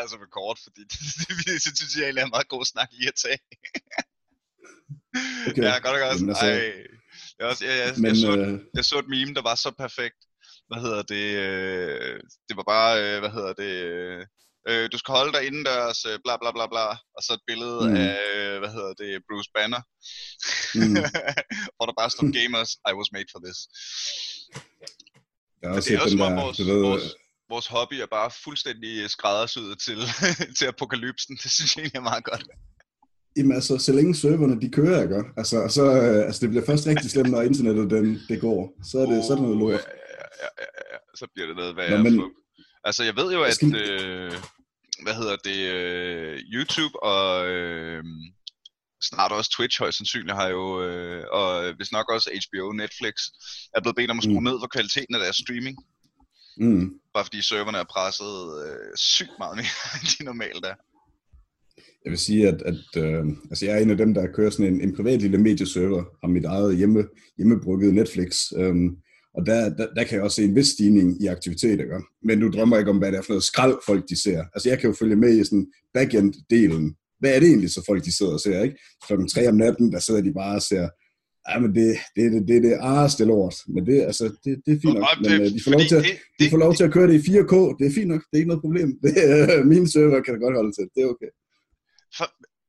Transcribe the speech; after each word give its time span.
altså 0.00 0.16
med 0.22 0.30
kort, 0.38 0.58
fordi 0.64 0.80
det, 0.90 0.98
det, 1.46 1.76
synes 1.78 1.96
jeg 1.96 2.04
er 2.04 2.24
en 2.24 2.30
meget 2.36 2.48
god 2.48 2.64
snak 2.64 2.88
lige 2.92 3.08
at 3.08 3.18
tage. 3.24 3.38
Okay. 5.48 5.62
Ja, 5.62 5.72
godt 5.84 5.96
og 5.96 6.00
godt. 6.04 6.16
Jamen, 6.16 6.28
altså, 6.28 6.46
Ej. 6.46 6.86
Jeg, 7.38 7.46
også, 7.50 7.64
jeg, 7.66 7.76
jeg, 7.78 7.94
Men, 7.96 8.06
jeg, 8.06 8.16
så, 8.16 8.30
øh, 8.38 8.60
jeg 8.74 8.84
så 8.84 8.98
et 8.98 9.08
meme, 9.08 9.34
der 9.34 9.42
var 9.42 9.54
så 9.54 9.70
perfekt. 9.84 10.20
Hvad 10.68 10.80
hedder 10.84 11.02
det? 11.14 11.26
Øh, 11.46 12.20
det 12.48 12.54
var 12.56 12.66
bare, 12.74 12.92
øh, 13.04 13.18
hvad 13.22 13.30
hedder 13.30 13.52
det? 13.52 13.72
Øh, 13.90 14.26
øh, 14.68 14.84
du 14.92 14.98
skal 14.98 15.12
holde 15.12 15.32
dig 15.36 15.42
indendørs, 15.46 16.04
øh, 16.10 16.18
bla 16.24 16.34
bla 16.42 16.50
bla 16.56 16.66
bla. 16.72 16.86
Og 17.16 17.20
så 17.26 17.32
et 17.38 17.44
billede 17.50 17.80
Mm. 17.88 17.96
af, 17.96 18.16
øh, 18.36 18.58
hvad 18.58 18.70
hedder 18.76 18.94
det, 19.02 19.10
Bruce 19.28 19.50
Banner. 19.56 19.82
Mm. 20.78 20.94
Hvor 21.76 21.84
der 21.86 21.94
bare 22.00 22.10
stod 22.10 22.28
gamers, 22.38 22.70
I 22.90 22.92
was 22.98 23.10
made 23.16 23.28
for 23.32 23.40
this. 23.46 23.58
jeg 25.60 25.66
har 25.70 25.76
også 25.76 25.88
det 25.90 25.94
er 25.94 25.98
set 25.98 26.04
også 26.04 26.16
den 26.16 26.24
der, 26.24 26.42
vores, 26.42 26.56
du 26.58 26.64
ved, 26.70 26.80
vores, 26.88 27.06
vores 27.50 27.66
hobby 27.66 27.94
er 27.94 28.06
bare 28.06 28.30
fuldstændig 28.44 29.10
skræddersyet 29.10 29.78
til, 29.86 29.98
til 30.58 30.66
apokalypsen. 30.66 31.36
Det 31.42 31.50
synes 31.50 31.76
jeg 31.76 31.82
egentlig 31.82 31.98
er 31.98 32.02
meget 32.12 32.24
godt. 32.24 32.44
Jamen 33.36 33.52
altså, 33.52 33.78
så 33.78 33.92
længe 33.92 34.14
serverne 34.14 34.60
de 34.60 34.70
kører, 34.70 35.02
ikke? 35.02 35.22
Altså, 35.36 35.68
så, 35.76 35.82
øh, 35.84 36.26
altså, 36.26 36.40
det 36.40 36.48
bliver 36.50 36.66
først 36.66 36.86
rigtig 36.86 37.10
slemt, 37.10 37.30
når 37.30 37.42
internettet 37.42 37.90
den, 37.90 38.20
det 38.28 38.40
går. 38.40 38.60
Så 38.90 38.98
er 38.98 39.06
det, 39.06 39.24
så 39.24 39.32
er 39.32 39.36
det 39.36 39.42
noget 39.44 39.54
Uh, 39.56 39.60
lort. 39.60 39.72
Ja, 39.72 39.78
ja, 40.42 40.48
ja, 40.64 40.70
ja. 40.92 40.98
Så 41.14 41.26
bliver 41.34 41.46
det 41.46 41.56
noget 41.56 41.74
Nå, 41.74 41.80
værre. 41.82 42.02
men- 42.02 42.16
Men... 42.16 42.30
Altså, 42.84 43.04
jeg 43.04 43.16
ved 43.16 43.32
jo, 43.32 43.42
at... 43.42 43.54
skal- 43.54 43.74
Øh, 43.74 44.32
hvad 45.02 45.14
hedder 45.14 45.36
det? 45.44 45.58
Øh, 45.76 46.38
YouTube 46.54 47.02
og... 47.02 47.48
Øh, 47.48 48.04
snart 49.10 49.32
også 49.32 49.50
Twitch 49.56 49.80
højst 49.82 49.96
sandsynligt 49.98 50.36
har 50.36 50.48
jo, 50.48 50.82
øh, 50.86 51.24
og 51.32 51.72
hvis 51.76 51.92
nok 51.92 52.06
også 52.14 52.28
HBO 52.44 52.72
Netflix, 52.72 53.14
er 53.74 53.80
blevet 53.82 53.96
bedt 53.96 54.10
om 54.10 54.18
at 54.18 54.24
skrue 54.24 54.40
mm. 54.40 54.44
ned 54.48 54.56
for 54.62 54.68
kvaliteten 54.74 55.14
af 55.14 55.20
deres 55.24 55.36
streaming, 55.44 55.76
Mm. 56.60 56.90
bare 57.14 57.24
fordi 57.24 57.42
serverne 57.42 57.78
er 57.78 57.84
presset 57.94 58.36
øh, 58.64 58.96
sygt 58.96 59.34
meget 59.38 59.56
mere, 59.56 59.78
end 59.96 60.08
de 60.18 60.24
normalt 60.24 60.64
er. 60.64 60.74
Jeg 62.04 62.10
vil 62.10 62.18
sige, 62.18 62.48
at, 62.48 62.62
at 62.62 63.02
øh, 63.04 63.24
altså 63.50 63.66
jeg 63.66 63.74
er 63.74 63.82
en 63.82 63.90
af 63.90 63.96
dem, 63.96 64.14
der 64.14 64.32
kører 64.34 64.50
sådan 64.50 64.74
en, 64.74 64.80
en 64.80 64.96
privat 64.96 65.20
lille 65.22 65.38
medieserver, 65.38 66.04
har 66.20 66.28
mit 66.28 66.44
eget 66.44 66.76
hjemme, 66.76 67.04
hjemmebrygget 67.36 67.94
Netflix, 67.94 68.52
øhm, 68.56 68.96
og 69.34 69.46
der, 69.46 69.68
der, 69.68 69.86
der 69.96 70.04
kan 70.04 70.14
jeg 70.14 70.22
også 70.22 70.34
se 70.34 70.44
en 70.44 70.56
vis 70.56 70.66
stigning 70.66 71.22
i 71.22 71.26
aktivitet, 71.26 71.80
ikke? 71.80 72.02
men 72.22 72.40
du 72.40 72.48
drømmer 72.48 72.78
ikke 72.78 72.90
om, 72.90 72.98
hvad 72.98 73.12
det 73.12 73.18
er 73.18 73.22
for 73.22 73.32
noget 73.32 73.44
skrald, 73.44 73.76
folk 73.86 74.08
de 74.08 74.22
ser. 74.22 74.44
Altså 74.54 74.68
jeg 74.68 74.78
kan 74.78 74.90
jo 74.90 74.96
følge 74.96 75.16
med 75.16 75.38
i 75.38 75.44
sådan 75.44 75.66
backend-delen. 75.98 77.16
Hvad 77.18 77.34
er 77.34 77.40
det 77.40 77.48
egentlig, 77.48 77.70
så 77.70 77.82
folk 77.86 78.04
de 78.04 78.16
sidder 78.16 78.32
og 78.32 78.40
ser, 78.40 78.62
ikke? 78.62 78.78
Klokken 79.06 79.28
tre 79.28 79.48
om 79.48 79.54
natten, 79.54 79.92
der 79.92 79.98
sidder 79.98 80.20
de 80.20 80.32
bare 80.32 80.54
og 80.54 80.62
ser, 80.62 80.88
ja, 81.48 81.58
men 81.58 81.74
det, 81.74 81.98
det, 82.16 82.32
det, 82.32 82.48
det, 82.48 82.62
det 82.62 82.72
er 82.72 82.80
arreste 82.82 83.24
lort, 83.24 83.54
men 83.74 83.86
det, 83.86 84.02
altså, 84.02 84.24
det, 84.44 84.62
det 84.66 84.72
er 84.76 84.80
fint 84.84 84.94
nok, 84.94 85.06
men 85.20 85.30
det- 85.30 85.40
øh, 85.40 85.46
de 85.54 85.60
får 85.64 85.70
lov 85.70 85.80
til 85.88 85.94
at, 85.96 86.04
det, 86.04 86.18
de 86.40 86.50
får 86.50 86.58
lov 86.64 86.74
til 86.74 86.84
at 86.84 86.92
køre 86.92 87.06
det 87.10 87.14
i 87.14 87.22
4K, 87.30 87.54
det 87.78 87.84
er 87.86 87.94
fint 87.94 88.08
nok, 88.08 88.20
det 88.20 88.32
er 88.32 88.40
ikke 88.42 88.48
noget 88.48 88.60
problem. 88.66 88.88
Det, 89.04 89.12
øh, 89.58 89.66
mine 89.66 89.88
server 89.92 90.20
kan 90.22 90.34
da 90.34 90.40
godt 90.46 90.54
holde 90.60 90.72
til, 90.72 90.84
det 90.94 91.00
er 91.02 91.06
okay. 91.14 91.30
For, 92.16 92.26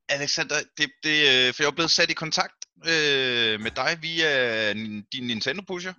Alexander, 0.08 0.54
det, 0.78 0.86
det, 1.04 1.16
øh, 1.32 1.54
for 1.54 1.62
jeg 1.62 1.68
er 1.70 1.74
blevet 1.78 1.90
sat 1.90 2.10
i 2.10 2.14
kontakt 2.24 2.58
øh, 2.92 3.54
med 3.64 3.70
dig 3.80 3.92
via 4.02 4.72
din 5.12 5.24
Nintendo 5.30 5.62
Pusher. 5.68 5.92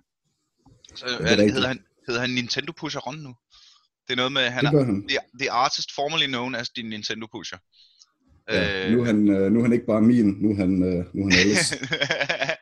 Så, 0.94 1.06
det 1.06 1.30
er 1.30 1.36
er, 1.36 1.52
hedder, 1.52 1.68
han, 1.68 1.80
hedder 2.06 2.20
han 2.20 2.30
Nintendo 2.30 2.72
Pusher 2.80 3.00
Ron 3.00 3.18
nu? 3.18 3.34
Det 4.06 4.12
er 4.12 4.16
noget 4.16 4.32
med, 4.32 4.42
han 4.42 4.64
Det 4.64 4.74
er 4.74 4.84
han. 4.84 5.08
the, 5.08 5.18
the 5.40 5.50
artist 5.50 5.88
formerly 5.94 6.26
known 6.26 6.54
as 6.54 6.68
din 6.70 6.88
Nintendo 6.90 7.26
Pusher. 7.32 7.58
Ja, 8.50 8.90
nu, 8.90 9.00
er 9.00 9.04
han, 9.04 9.28
øh, 9.28 9.52
nu 9.52 9.58
er 9.58 9.62
han 9.62 9.72
ikke 9.72 9.86
bare 9.86 10.02
min, 10.02 10.26
nu 10.40 10.50
er 10.50 10.56
han, 10.56 10.68
nu 11.14 11.20
er 11.26 11.30
han 11.30 11.38
alles. 11.40 11.74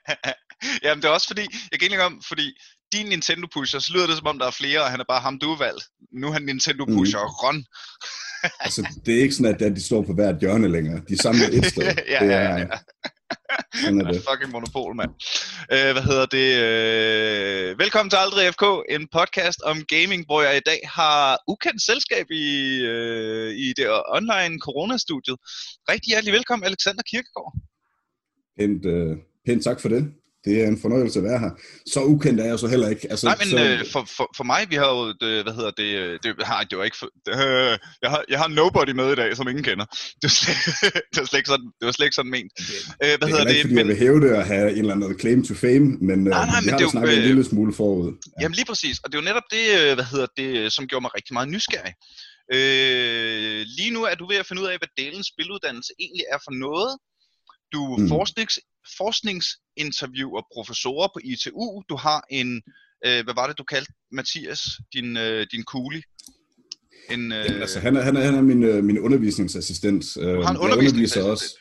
Jamen 0.84 1.02
det 1.02 1.08
er 1.08 1.12
også 1.12 1.26
fordi, 1.26 1.42
jeg 1.70 1.80
kan 1.80 1.90
ikke 1.90 2.04
om, 2.04 2.22
fordi 2.28 2.46
din 2.92 3.06
Nintendo 3.06 3.46
Pusher, 3.54 3.80
så 3.80 3.92
lyder 3.92 4.06
det 4.06 4.16
som 4.16 4.26
om 4.26 4.38
der 4.38 4.46
er 4.46 4.50
flere, 4.50 4.80
og 4.80 4.90
han 4.90 5.00
er 5.00 5.04
bare 5.08 5.20
ham 5.20 5.38
du 5.38 5.48
har 5.48 5.58
valgt. 5.58 5.84
Nu 6.12 6.28
er 6.28 6.32
han 6.32 6.42
Nintendo. 6.42 6.84
Pusher 6.84 7.18
Ron. 7.18 7.64
altså, 8.64 8.88
det 9.06 9.14
er 9.16 9.22
ikke 9.22 9.34
sådan, 9.34 9.54
at, 9.54 9.76
de 9.76 9.82
står 9.82 10.02
på 10.02 10.14
hvert 10.14 10.40
hjørne 10.40 10.68
længere. 10.68 11.02
De 11.08 11.12
er 11.12 11.22
samlet 11.22 11.54
et 11.54 11.66
sted. 11.66 11.82
ja, 12.14 12.18
det 12.20 12.30
ja, 12.30 12.38
er, 12.38 12.58
ja. 12.58 12.66
Sådan 13.74 14.00
er 14.00 14.04
Han 14.04 14.14
det. 14.14 14.16
er 14.16 14.30
fucking 14.30 14.52
monopol, 14.52 14.94
mand. 14.96 15.10
Øh, 15.74 15.92
hvad 15.94 16.02
hedder 16.02 16.26
det? 16.26 16.48
Øh, 16.66 17.78
velkommen 17.78 18.10
til 18.10 18.16
Aldrig 18.16 18.54
FK, 18.54 18.64
en 18.94 19.08
podcast 19.18 19.60
om 19.70 19.76
gaming, 19.94 20.26
hvor 20.26 20.42
jeg 20.42 20.56
i 20.56 20.64
dag 20.70 20.80
har 20.98 21.38
ukendt 21.48 21.82
selskab 21.82 22.26
i, 22.30 22.48
øh, 22.92 23.50
i 23.64 23.72
det 23.76 23.86
online 24.18 24.54
coronastudiet. 24.66 25.36
Rigtig 25.92 26.08
hjertelig 26.12 26.32
velkommen, 26.32 26.66
Alexander 26.66 27.02
Kirkegaard. 27.10 27.52
Pænt, 28.58 28.86
øh, 28.86 29.16
pænt 29.46 29.64
tak 29.64 29.80
for 29.80 29.88
det. 29.88 30.02
Det 30.44 30.62
er 30.62 30.66
en 30.68 30.80
fornøjelse 30.80 31.18
at 31.18 31.24
være 31.24 31.38
her. 31.38 31.50
Så 31.86 32.00
ukendt 32.04 32.40
er 32.40 32.44
jeg 32.44 32.58
så 32.58 32.68
heller 32.68 32.88
ikke. 32.88 33.10
Altså, 33.10 33.26
Nej, 33.26 33.36
men 33.42 33.48
så, 33.48 33.58
øh, 33.64 33.78
for, 33.92 34.02
for, 34.16 34.26
for 34.36 34.44
mig, 34.44 34.60
vi 34.70 34.76
har 34.82 34.88
jo, 34.96 35.02
det, 35.22 35.42
hvad 35.44 35.54
hedder 35.58 35.70
det, 35.82 35.90
øh, 36.02 36.18
det, 36.22 36.30
nej, 36.38 36.64
det 36.70 36.78
var 36.78 36.84
ikke, 36.84 36.98
for, 37.02 37.08
øh, 37.28 37.78
jeg, 38.04 38.10
har, 38.10 38.24
jeg 38.32 38.38
har 38.38 38.48
nobody 38.48 38.92
med 39.00 39.12
i 39.12 39.14
dag, 39.14 39.36
som 39.36 39.48
ingen 39.48 39.64
kender. 39.64 39.86
Det 40.20 40.26
var 40.30 40.36
slet, 40.40 40.58
det 41.12 41.18
var 41.22 41.28
slet, 41.30 41.38
ikke, 41.40 41.50
sådan, 41.54 41.68
det 41.78 41.84
var 41.88 41.92
slet 41.92 42.06
ikke 42.06 42.18
sådan 42.20 42.30
ment. 42.36 42.52
Øh, 42.58 42.64
hvad 42.98 43.08
det 43.08 43.22
er 43.22 43.26
hedder 43.26 43.40
ikke, 43.40 43.52
det? 43.52 43.62
fordi 43.62 43.74
jeg 43.78 43.86
vil 43.86 43.96
hæve 44.04 44.20
det 44.24 44.32
og 44.40 44.44
have 44.52 44.68
en 44.72 44.78
eller 44.78 44.94
anden 44.94 45.18
claim 45.22 45.40
to 45.48 45.54
fame, 45.54 45.86
men, 46.08 46.18
øh, 46.26 46.32
Nej, 46.36 46.46
nej, 46.46 46.60
vi 46.60 46.64
men 46.64 46.70
har 46.72 46.78
det 46.78 46.84
jo, 46.84 46.90
snakket 46.90 47.12
en 47.14 47.22
øh, 47.22 47.28
lille 47.30 47.44
smule 47.44 47.72
forud. 47.80 48.08
Ja. 48.08 48.42
Jamen 48.42 48.54
lige 48.58 48.68
præcis, 48.72 48.96
og 49.02 49.06
det 49.08 49.14
er 49.16 49.22
jo 49.22 49.28
netop 49.30 49.48
det, 49.56 49.64
øh, 49.78 49.94
hvad 49.98 50.06
hedder 50.12 50.28
det, 50.40 50.72
som 50.76 50.82
gjorde 50.88 51.02
mig 51.04 51.12
rigtig 51.18 51.32
meget 51.36 51.48
nysgerrig. 51.54 51.94
Øh, 52.56 53.58
lige 53.78 53.92
nu 53.96 54.00
er 54.10 54.14
du 54.20 54.24
ved 54.30 54.38
at 54.42 54.46
finde 54.48 54.62
ud 54.62 54.68
af, 54.72 54.76
hvad 54.80 54.90
delens 55.00 55.26
spiluddannelse 55.32 55.92
egentlig 56.04 56.24
er 56.34 56.40
for 56.46 56.54
noget. 56.66 56.92
Du 57.72 57.96
Mm. 57.98 58.08
forsknings, 58.08 58.54
forskningsinterviewer 58.98 60.42
professorer 60.54 61.08
på 61.14 61.18
ITU. 61.24 61.82
Du 61.88 61.96
har 61.96 62.20
en, 62.30 62.62
øh, 63.06 63.24
hvad 63.24 63.34
var 63.34 63.46
det 63.46 63.58
du 63.58 63.64
kaldte 63.64 63.92
Mathias, 64.12 64.60
din, 64.94 65.16
øh, 65.16 65.46
din 65.52 65.64
kugli? 65.64 66.02
En, 67.10 67.32
øh, 67.32 67.44
Jamen, 67.48 67.60
altså, 67.60 67.80
han 67.80 67.96
er, 67.96 68.02
han 68.02 68.16
er, 68.16 68.20
han 68.20 68.34
er 68.34 68.42
min, 68.42 68.62
øh, 68.62 68.84
min 68.84 68.98
undervisningsassistent. 68.98 70.16
Øh, 70.16 70.22
du 70.24 70.28
har 70.28 70.34
en 70.36 70.38
jeg 70.42 70.60
underviser 70.60 70.62
undervisningsassistent. 70.62 71.26
også. 71.26 71.58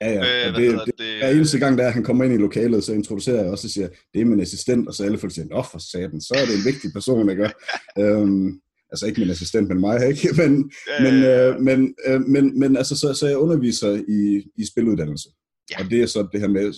Ja, 0.00 0.10
ja. 0.12 0.48
Øh, 0.48 0.56
det, 0.56 0.80
det, 0.86 0.94
det? 0.98 1.16
hver 1.18 1.30
eneste 1.30 1.58
gang, 1.58 1.78
der 1.78 1.90
han 1.90 2.04
kommer 2.04 2.24
ind 2.24 2.34
i 2.34 2.36
lokalet, 2.36 2.84
så 2.84 2.92
introducerer 2.92 3.42
jeg 3.42 3.50
også 3.50 3.66
og 3.66 3.70
siger, 3.70 3.88
det 4.14 4.20
er 4.20 4.24
min 4.24 4.40
assistent, 4.40 4.88
og 4.88 4.94
så 4.94 5.04
alle 5.04 5.18
folk 5.18 5.34
siger, 5.34 5.46
nå 5.46 5.62
for 5.62 5.78
satan, 5.78 6.20
så 6.20 6.34
er 6.36 6.44
det 6.46 6.54
en 6.58 6.64
vigtig 6.64 6.92
person, 6.92 7.30
ikke? 7.30 7.50
øhm, 8.00 8.60
altså 8.90 9.06
ikke 9.06 9.20
min 9.20 9.30
assistent, 9.30 9.68
men 9.68 9.80
mig, 9.80 10.08
ikke? 10.08 10.28
Men, 10.40 10.72
Øh, 10.90 11.02
men, 11.04 11.24
øh, 11.24 11.60
men, 11.60 11.94
øh, 12.06 12.20
men, 12.20 12.58
men 12.58 12.76
altså, 12.76 12.96
så, 12.96 13.14
så 13.14 13.26
jeg 13.26 13.36
underviser 13.36 13.92
i, 14.08 14.50
i 14.56 14.66
spiluddannelse. 14.66 15.28
Ja. 15.70 15.84
Og 15.84 15.90
det 15.90 16.02
er 16.02 16.06
så 16.06 16.28
det 16.32 16.40
her 16.40 16.48
med, 16.48 16.74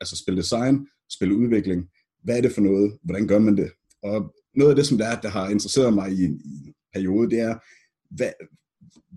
altså 0.00 0.16
spildesign, 0.16 0.86
spiludvikling. 1.10 1.88
Hvad 2.24 2.36
er 2.36 2.40
det 2.40 2.52
for 2.52 2.60
noget? 2.60 2.98
Hvordan 3.02 3.28
gør 3.28 3.38
man 3.38 3.56
det? 3.56 3.70
Og 4.02 4.34
noget 4.54 4.70
af 4.70 4.76
det, 4.76 4.86
som 4.86 4.98
der, 4.98 5.06
er, 5.06 5.20
der 5.20 5.28
har 5.28 5.48
interesseret 5.48 5.94
mig 5.94 6.12
i 6.12 6.24
en, 6.24 6.40
i 6.44 6.68
en 6.68 6.74
periode, 6.94 7.30
det 7.30 7.40
er, 7.40 7.54
hvad, 8.10 8.32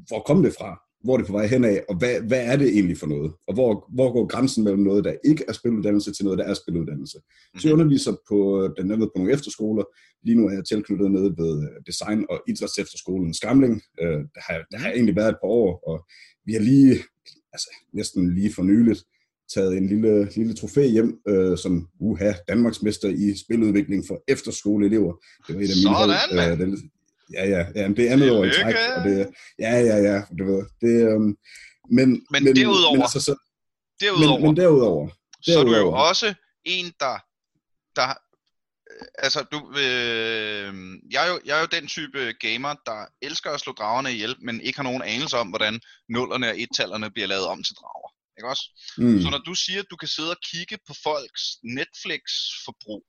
hvor 0.08 0.22
kom 0.28 0.44
det 0.44 0.53
fra? 0.59 0.86
Hvor 1.07 1.13
er 1.13 1.18
det 1.18 1.28
på 1.28 1.34
vej 1.34 1.47
henad? 1.47 1.78
Og 1.90 1.95
hvad, 1.97 2.22
hvad 2.22 2.44
er 2.51 2.56
det 2.57 2.68
egentlig 2.69 2.97
for 2.97 3.07
noget? 3.07 3.31
Og 3.47 3.53
hvor, 3.53 3.90
hvor 3.95 4.13
går 4.13 4.25
grænsen 4.28 4.63
mellem 4.63 4.84
noget, 4.84 5.03
der 5.03 5.13
ikke 5.25 5.44
er 5.47 5.53
spiluddannelse, 5.53 6.12
til 6.13 6.25
noget, 6.25 6.40
der 6.40 6.45
er 6.45 6.53
spiluddannelse? 6.53 7.18
Så 7.59 7.68
jeg 7.68 7.73
Mhm. 7.73 7.81
underviser 7.81 8.12
på, 8.29 8.38
blandt 8.75 8.91
andet 8.91 9.07
på 9.09 9.17
nogle 9.19 9.34
efterskoler. 9.34 9.84
Lige 10.25 10.35
nu 10.38 10.47
er 10.47 10.53
jeg 10.53 10.66
tilknyttet 10.66 11.12
nede 11.12 11.29
ved 11.38 11.53
øh, 11.63 11.69
Design- 11.88 12.25
og 12.29 12.38
Idrætsefterskolen 12.47 13.34
Skamling. 13.34 13.81
Øh, 14.01 14.19
Der 14.35 14.41
har, 14.47 14.66
der 14.72 14.78
har 14.78 14.88
jeg 14.88 14.96
egentlig 14.96 15.16
været 15.16 15.29
et 15.29 15.40
par 15.44 15.47
år, 15.62 15.69
og 15.90 15.97
vi 16.46 16.53
har 16.53 16.59
lige, 16.59 16.94
altså 17.53 17.69
næsten 17.94 18.34
lige 18.35 18.53
for 18.53 18.63
nyligt, 18.63 19.03
taget 19.53 19.78
en 19.78 19.88
lille, 19.88 20.29
lille 20.35 20.53
trofæ 20.53 20.88
hjem, 20.88 21.19
øh, 21.28 21.57
som 21.57 21.88
uha, 22.00 22.31
Danmarksmester 22.47 23.09
i 23.09 23.35
spiludvikling 23.44 24.07
for 24.07 24.23
efterskoleelever. 24.28 25.13
Det 25.47 25.56
var 25.56 25.62
et 25.62 25.69
af 25.75 25.78
mine 25.79 25.96
Sådan, 25.97 26.50
hold. 26.56 26.62
Øh, 26.62 26.72
det, 26.72 26.90
ja, 27.33 27.45
ja, 27.45 27.65
ja, 27.75 27.88
men 27.88 27.97
det 27.97 28.07
er 28.07 28.11
andet 28.13 28.31
år 28.31 28.43
i 28.45 28.49
træk, 28.51 28.75
og 28.97 29.03
det, 29.03 29.29
ja, 29.59 29.71
ja, 29.79 29.97
ja, 29.97 30.21
du 30.39 30.43
ved, 30.45 30.65
det, 30.81 31.11
øhm, 31.11 31.38
men, 31.97 32.25
Men 32.31 32.47
derudover- 32.57 32.93
men, 32.93 33.01
altså, 33.01 33.19
så, 33.19 33.35
Derudover, 34.02 34.40
men, 34.40 34.46
men 34.47 34.57
derudover, 34.57 35.09
så 35.41 35.59
er 35.59 35.63
du 35.63 35.69
jo 35.69 35.75
derudover. 35.75 35.97
også 35.97 36.34
en, 36.66 36.85
der, 36.99 37.17
der 37.96 38.13
altså 39.19 39.40
du, 39.52 39.57
øh, 39.78 40.73
jeg, 41.11 41.28
er 41.28 41.31
jo, 41.31 41.40
jeg 41.46 41.57
er 41.57 41.61
jo 41.61 41.67
den 41.72 41.87
type 41.87 42.34
gamer, 42.40 42.73
der 42.85 43.05
elsker 43.22 43.52
at 43.52 43.59
slå 43.59 43.73
dragerne 43.73 44.11
ihjel, 44.11 44.35
men 44.41 44.61
ikke 44.61 44.78
har 44.78 44.84
nogen 44.84 45.02
anelse 45.02 45.37
om, 45.37 45.47
hvordan 45.47 45.79
nullerne 46.09 46.47
og 46.49 46.61
et-tallerne 46.61 47.11
bliver 47.11 47.28
lavet 47.28 47.46
om 47.46 47.63
til 47.63 47.75
drager. 47.75 48.09
Ikke 48.37 48.49
også? 48.49 48.66
Mm. 48.97 49.22
Så 49.22 49.29
når 49.29 49.37
du 49.37 49.53
siger, 49.53 49.79
at 49.79 49.85
du 49.91 49.96
kan 49.96 50.07
sidde 50.07 50.31
og 50.31 50.37
kigge 50.52 50.78
på 50.87 50.93
folks 51.03 51.43
Netflix-forbrug, 51.63 53.03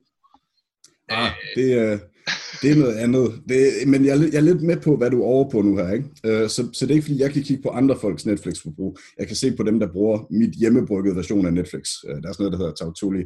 Ah, 1.08 1.30
det, 1.56 1.72
er, 1.72 1.98
det 2.62 2.70
er 2.70 2.76
noget 2.76 2.94
andet. 2.94 3.42
Det, 3.48 3.58
men 3.86 4.04
jeg, 4.04 4.10
er 4.12 4.16
lidt- 4.16 4.32
jeg 4.32 4.38
er 4.38 4.44
lidt 4.44 4.62
med 4.62 4.76
på, 4.76 4.96
hvad 4.96 5.10
du 5.10 5.20
er 5.22 5.26
over 5.26 5.50
på 5.50 5.62
nu 5.62 5.76
her. 5.76 5.92
Ikke? 5.92 6.08
Øh, 6.24 6.48
så, 6.48 6.68
så 6.72 6.86
det 6.86 6.90
er 6.90 6.94
ikke, 6.94 7.04
fordi 7.04 7.20
jeg 7.20 7.32
kan 7.32 7.42
kigge 7.42 7.62
på 7.62 7.68
andre 7.68 7.96
folks 8.00 8.26
Netflix-forbrug. 8.26 8.98
Jeg 9.18 9.26
kan 9.26 9.36
se 9.36 9.56
på 9.56 9.62
dem, 9.62 9.80
der 9.80 9.92
bruger 9.92 10.26
mit 10.30 10.50
hjemmebryggede 10.54 11.16
version 11.16 11.46
af 11.46 11.52
Netflix. 11.52 11.88
Øh, 12.08 12.22
der 12.22 12.28
er 12.28 12.32
sådan 12.32 12.42
noget, 12.44 12.52
der 12.52 12.58
hedder 12.58 12.72
Tautuli. 12.74 13.24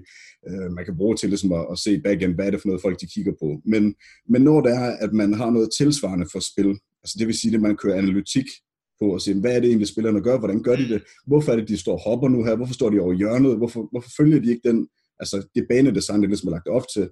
Øh, 0.48 0.72
man 0.72 0.84
kan 0.84 0.96
bruge 0.96 1.16
til 1.16 1.28
ligesom 1.28 1.52
at, 1.52 1.66
at 1.72 1.78
se 1.78 2.00
backend, 2.00 2.34
hvad 2.34 2.46
er 2.46 2.50
det 2.50 2.60
for 2.60 2.68
noget, 2.68 2.82
folk 2.82 3.00
de 3.00 3.06
kigger 3.06 3.32
på. 3.42 3.60
Men, 3.64 3.94
men 4.28 4.42
når 4.42 4.60
det 4.60 4.72
er, 4.72 4.96
at 5.04 5.12
man 5.12 5.34
har 5.34 5.50
noget 5.50 5.68
tilsvarende 5.78 6.26
for 6.32 6.40
spil, 6.40 6.70
altså 7.02 7.16
det 7.18 7.26
vil 7.26 7.38
sige, 7.38 7.54
at 7.54 7.60
man 7.60 7.76
kører 7.76 7.98
analytik 7.98 8.46
på 9.00 9.06
og 9.14 9.20
siger, 9.20 9.40
hvad 9.40 9.56
er 9.56 9.60
det 9.60 9.68
egentlig, 9.68 9.88
spillerne 9.88 10.20
gør? 10.22 10.38
Hvordan 10.38 10.62
gør 10.62 10.76
de 10.76 10.88
det? 10.88 11.02
Hvorfor 11.26 11.52
er 11.52 11.56
det, 11.56 11.68
de 11.68 11.76
står 11.76 11.92
og 11.92 12.00
hopper 12.10 12.28
nu 12.28 12.44
her? 12.44 12.56
Hvorfor 12.56 12.74
står 12.74 12.90
de 12.90 13.00
over 13.00 13.12
hjørnet? 13.12 13.56
Hvorfor, 13.56 13.88
hvorfor 13.90 14.10
følger 14.16 14.40
de 14.40 14.50
ikke 14.50 14.68
den, 14.68 14.88
altså 15.20 15.46
det 15.54 15.66
banedesign, 15.68 16.22
der 16.22 16.28
ligesom 16.28 16.48
er 16.48 16.52
lagt 16.52 16.68
op 16.68 16.84
til? 16.94 17.08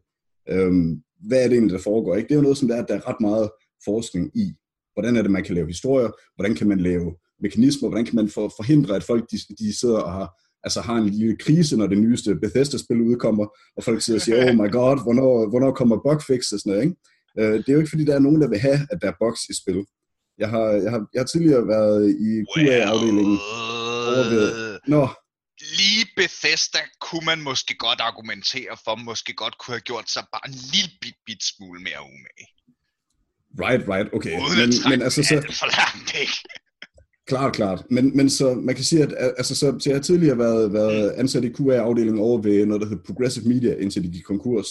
Øhm, 0.49 1.03
hvad 1.29 1.45
er 1.45 1.49
det 1.49 1.53
egentlig, 1.53 1.73
der 1.73 1.83
foregår? 1.83 2.17
Ikke? 2.17 2.29
Det 2.29 2.35
er 2.35 2.39
jo 2.39 2.43
noget, 2.43 2.59
som 2.59 2.69
der 2.69 2.77
er, 2.77 2.87
der 2.87 2.95
er 2.95 3.09
ret 3.09 3.21
meget 3.21 3.51
forskning 3.85 4.31
i. 4.37 4.53
hvordan 4.95 5.17
er 5.17 5.23
det, 5.23 5.31
man 5.31 5.45
kan 5.45 5.55
lave 5.55 5.67
historier, 5.67 6.11
hvordan 6.37 6.55
kan 6.55 6.69
man 6.69 6.81
lave 6.81 7.15
mekanismer, 7.41 7.89
hvordan 7.89 8.05
kan 8.05 8.17
man 8.17 8.29
for, 8.29 8.53
forhindre, 8.57 8.97
at 8.97 9.05
folk 9.05 9.31
de, 9.31 9.39
de 9.59 9.79
sidder 9.81 9.99
og 9.99 10.13
har, 10.13 10.29
altså 10.65 10.81
har 10.81 10.97
en 10.97 11.09
lille 11.09 11.37
krise, 11.37 11.77
når 11.77 11.87
det 11.87 11.99
nyeste 11.99 12.35
Bethesda-spil 12.35 13.01
udkommer, 13.01 13.47
og 13.77 13.85
folk 13.85 14.03
sidder 14.03 14.19
og 14.19 14.23
siger, 14.23 14.51
oh 14.51 14.55
my 14.55 14.71
god, 14.73 15.03
hvornår, 15.03 15.49
hvornår 15.49 15.73
kommer 15.73 15.97
bugfix 16.07 16.53
og 16.53 16.59
sådan 16.61 16.71
noget, 16.73 16.85
ikke? 16.85 16.97
Øh, 17.39 17.59
det 17.59 17.69
er 17.69 17.73
jo 17.73 17.79
ikke, 17.79 17.91
fordi 17.91 18.05
der 18.05 18.15
er 18.15 18.27
nogen, 18.27 18.41
der 18.41 18.49
vil 18.49 18.59
have, 18.59 18.81
at 18.91 18.99
der 19.03 19.09
er 19.09 19.21
bugs 19.21 19.41
i 19.53 19.55
spil. 19.63 19.85
Jeg 20.39 20.49
har, 20.49 20.67
jeg 20.85 20.91
har, 20.91 21.07
jeg 21.15 21.21
har 21.21 21.27
tidligere 21.27 21.67
været 21.69 22.11
i 22.29 22.31
QA-afdelingen. 22.53 23.39
Well, 24.09 24.79
Nå. 24.87 25.09
Bethesda 26.17 26.83
kunne 27.01 27.27
man 27.27 27.41
måske 27.41 27.75
godt 27.87 28.01
argumentere 28.01 28.77
for, 28.85 28.95
måske 28.97 29.33
godt 29.35 29.59
kunne 29.59 29.75
have 29.75 29.89
gjort 29.91 30.11
sig 30.11 30.25
bare 30.33 30.47
en 30.51 30.57
lille 30.73 30.91
bit, 31.01 31.19
bit 31.27 31.43
smule 31.51 31.81
mere 31.89 32.01
umage. 32.11 32.47
Right, 33.65 33.89
right, 33.89 34.09
okay. 34.17 34.37
Uden 34.47 34.71
men, 34.71 34.91
men 34.91 35.03
altså 35.03 35.23
så... 35.23 35.35
For 35.61 35.69
langt, 35.81 36.15
ikke? 36.21 36.39
Klart, 37.27 37.53
klart. 37.55 37.85
Men, 37.91 38.17
men 38.17 38.31
så 38.31 38.55
man 38.55 38.75
kan 38.75 38.85
sige, 38.85 39.03
at 39.03 39.15
altså, 39.39 39.55
så, 39.55 39.77
så 39.79 39.91
jeg 39.91 39.97
har 39.97 40.03
tidligere 40.03 40.39
været, 40.39 40.73
været 40.73 41.11
ansat 41.11 41.45
i 41.45 41.53
QA-afdelingen 41.53 42.23
over 42.23 42.43
ved 42.43 42.67
noget, 42.67 42.83
der 42.83 42.89
hedder 42.89 43.03
Progressive 43.07 43.49
Media, 43.49 43.75
indtil 43.75 44.05
de 44.05 44.13
gik 44.13 44.23
konkurs. 44.23 44.67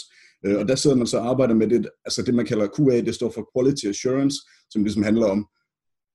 Øh, 0.46 0.58
og 0.60 0.68
der 0.68 0.76
sidder 0.76 0.96
man 0.96 1.08
så 1.08 1.18
og 1.18 1.30
arbejder 1.30 1.54
med 1.54 1.68
det, 1.68 1.90
altså 2.06 2.22
det, 2.22 2.34
man 2.34 2.46
kalder 2.46 2.68
QA, 2.78 3.02
det 3.02 3.16
står 3.16 3.32
for 3.32 3.50
Quality 3.54 3.86
Assurance, 3.86 4.38
som 4.70 4.84
ligesom 4.84 5.04
handler 5.04 5.26
om, 5.26 5.48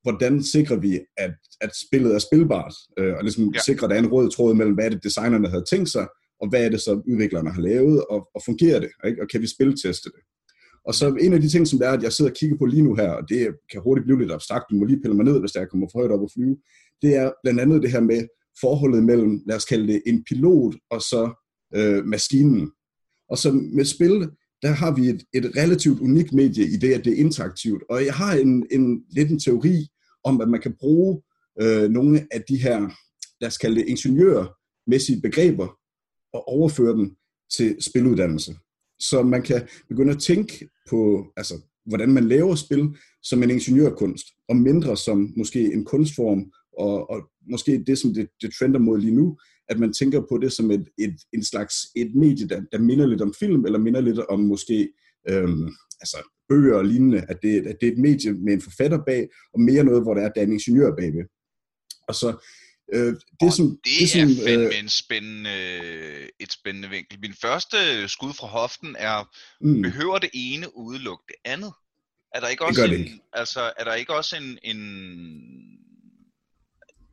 hvordan 0.05 0.43
sikrer 0.43 0.79
vi, 0.85 0.99
at, 1.17 1.33
at 1.61 1.71
spillet 1.85 2.15
er 2.15 2.19
spilbart, 2.19 2.73
øh, 2.99 3.13
og 3.17 3.23
ligesom 3.23 3.51
ja. 3.53 3.59
sikrer, 3.65 3.83
at 3.83 3.89
der 3.89 3.95
er 3.95 4.03
en 4.03 4.11
rød 4.15 4.29
tråd 4.31 4.53
mellem, 4.53 4.75
hvad 4.75 4.85
er 4.85 4.89
det, 4.89 5.03
designerne 5.03 5.49
havde 5.49 5.65
tænkt 5.71 5.89
sig, 5.89 6.07
og 6.41 6.49
hvad 6.49 6.65
er 6.65 6.69
det 6.69 6.81
så, 6.81 7.01
udviklerne 7.11 7.51
har 7.51 7.61
lavet, 7.61 8.05
og, 8.09 8.27
og 8.35 8.41
fungerer 8.45 8.79
det, 8.79 8.89
ikke? 9.05 9.21
og 9.21 9.27
kan 9.31 9.41
vi 9.41 9.47
spilteste 9.47 10.09
det. 10.09 10.21
Og 10.87 10.93
så 10.95 11.15
en 11.21 11.33
af 11.33 11.41
de 11.41 11.49
ting, 11.49 11.67
som 11.67 11.79
det 11.79 11.87
er, 11.87 11.91
at 11.91 12.03
jeg 12.03 12.13
sidder 12.13 12.31
og 12.31 12.37
kigger 12.37 12.57
på 12.57 12.65
lige 12.65 12.83
nu 12.83 12.95
her, 12.95 13.09
og 13.09 13.29
det 13.29 13.55
kan 13.71 13.81
hurtigt 13.81 14.05
blive 14.05 14.19
lidt 14.19 14.31
abstrakt, 14.31 14.65
du 14.69 14.75
må 14.75 14.85
lige 14.85 15.01
pille 15.01 15.15
mig 15.15 15.25
ned, 15.25 15.39
hvis 15.39 15.51
der 15.51 15.65
kommer 15.65 15.87
for 15.91 15.99
højt 15.99 16.11
op 16.11 16.21
og 16.21 16.31
flyve, 16.33 16.57
det 17.01 17.15
er 17.15 17.31
blandt 17.43 17.59
andet 17.59 17.83
det 17.83 17.91
her 17.91 18.01
med 18.01 18.27
forholdet 18.61 19.03
mellem, 19.03 19.41
lad 19.47 19.55
os 19.55 19.65
kalde 19.65 19.87
det, 19.87 20.01
en 20.05 20.23
pilot 20.23 20.75
og 20.89 21.01
så 21.01 21.23
øh, 21.75 22.05
maskinen. 22.05 22.71
Og 23.29 23.37
så 23.37 23.51
med 23.51 23.85
spil, 23.85 24.29
der 24.61 24.71
har 24.71 24.95
vi 24.95 25.09
et, 25.09 25.23
et 25.33 25.51
relativt 25.57 25.99
unikt 25.99 26.33
medie 26.33 26.65
i 26.65 26.77
det, 26.77 26.93
at 26.93 27.05
det 27.05 27.13
er 27.13 27.23
interaktivt. 27.25 27.83
Og 27.89 28.05
jeg 28.05 28.13
har 28.13 28.33
en, 28.33 28.67
en 28.71 29.03
lidt 29.09 29.29
en 29.29 29.39
teori 29.39 29.87
om, 30.25 30.41
at 30.41 30.49
man 30.49 30.61
kan 30.61 30.75
bruge 30.79 31.21
øh, 31.61 31.89
nogle 31.89 32.27
af 32.31 32.41
de 32.49 32.57
her, 32.57 32.79
lad 33.41 33.47
os 33.47 33.57
kalde 33.57 33.75
det 33.75 33.87
ingeniørmæssige 33.87 35.21
begreber, 35.21 35.67
og 36.33 36.47
overføre 36.47 36.97
dem 36.97 37.15
til 37.57 37.75
spiluddannelse. 37.79 38.55
Så 38.99 39.23
man 39.23 39.41
kan 39.41 39.67
begynde 39.89 40.13
at 40.13 40.21
tænke 40.21 40.69
på, 40.89 41.25
altså, 41.37 41.55
hvordan 41.85 42.09
man 42.09 42.27
laver 42.27 42.55
spil 42.55 42.95
som 43.23 43.43
en 43.43 43.49
ingeniørkunst, 43.49 44.25
og 44.49 44.55
mindre 44.55 44.97
som 44.97 45.33
måske 45.37 45.73
en 45.73 45.85
kunstform, 45.85 46.51
og, 46.77 47.09
og 47.09 47.29
måske 47.51 47.83
det, 47.87 47.97
som 47.97 48.13
det, 48.13 48.27
det 48.41 48.53
trender 48.59 48.79
mod 48.79 48.99
lige 48.99 49.15
nu, 49.15 49.37
at 49.69 49.79
man 49.79 49.93
tænker 49.93 50.21
på 50.29 50.37
det 50.37 50.51
som 50.51 50.71
et, 50.71 50.87
et, 50.97 51.15
en 51.33 51.43
slags 51.43 51.75
et 51.95 52.15
medie, 52.15 52.47
der, 52.47 52.61
der 52.71 52.79
minder 52.79 53.07
lidt 53.07 53.21
om 53.21 53.33
film, 53.39 53.65
eller 53.65 53.79
minder 53.79 54.01
lidt 54.01 54.19
om 54.19 54.39
måske 54.39 54.89
øhm, 55.29 55.69
altså 56.01 56.17
bøger 56.49 56.75
og 56.77 56.85
lignende, 56.85 57.25
at 57.29 57.37
det, 57.41 57.67
at 57.67 57.77
det 57.81 57.87
er 57.87 57.91
et 57.91 57.97
medie 57.97 58.33
med 58.33 58.53
en 58.53 58.61
forfatter 58.61 58.99
bag, 59.05 59.29
og 59.53 59.59
mere 59.61 59.83
noget, 59.83 60.03
hvor 60.03 60.13
der 60.13 60.21
er, 60.21 60.29
der 60.29 60.41
er 60.41 60.45
en 60.45 60.53
ingeniør 60.53 60.95
bagved. 60.95 61.25
Og 62.07 62.15
så 62.15 62.37
Øh, 62.93 63.15
det, 63.39 63.53
som, 63.53 63.65
det, 63.85 63.93
det 63.99 64.09
som, 64.09 64.21
er 64.21 64.47
fandme 64.47 64.65
øh, 64.65 64.79
en 64.79 64.89
spændende, 64.89 65.51
et 66.39 66.51
spændende 66.51 66.89
vinkel. 66.89 67.19
Min 67.19 67.33
første 67.41 68.07
skud 68.07 68.33
fra 68.33 68.47
hoften 68.47 68.95
er, 68.99 69.29
mm. 69.61 69.81
behøver 69.81 70.19
det 70.19 70.29
ene 70.33 70.77
udelukke 70.77 71.23
det 71.27 71.35
andet? 71.45 71.73
Er 72.35 72.39
der 72.39 72.47
ikke 72.47 72.65
også 72.65 72.81
det 72.81 72.93
en, 72.93 72.99
ikke. 72.99 73.19
altså, 73.33 73.73
er 73.77 73.83
der 73.83 73.93
ikke 73.93 74.13
også 74.15 74.35
en, 74.37 74.59
en 74.63 74.79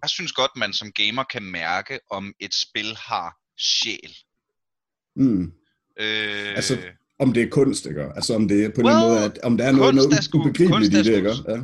jeg 0.03 0.11
synes 0.11 0.33
godt, 0.33 0.51
man 0.57 0.73
som 0.73 0.93
gamer 0.93 1.25
kan 1.25 1.43
mærke, 1.43 2.01
om 2.11 2.35
et 2.41 2.55
spil 2.55 2.97
har 2.97 3.37
sjæl. 3.59 4.17
Mm. 5.17 5.43
Øh, 6.01 6.57
altså, 6.57 6.79
om 7.23 7.33
det 7.33 7.43
er 7.43 7.51
kunst, 7.51 7.87
ikke? 7.87 8.03
Altså, 8.03 8.35
om 8.35 8.49
det 8.49 8.65
er 8.65 8.69
på 8.69 8.81
well, 8.81 8.97
den 8.97 9.09
måde, 9.09 9.25
at 9.25 9.39
om 9.39 9.57
der 9.57 9.65
er 9.65 9.73
noget, 9.73 9.95
noget 9.95 10.35
ubegribeligt 10.35 10.95
i 10.95 10.99
det, 10.99 11.17
ikke? 11.17 11.35
Ja. 11.49 11.59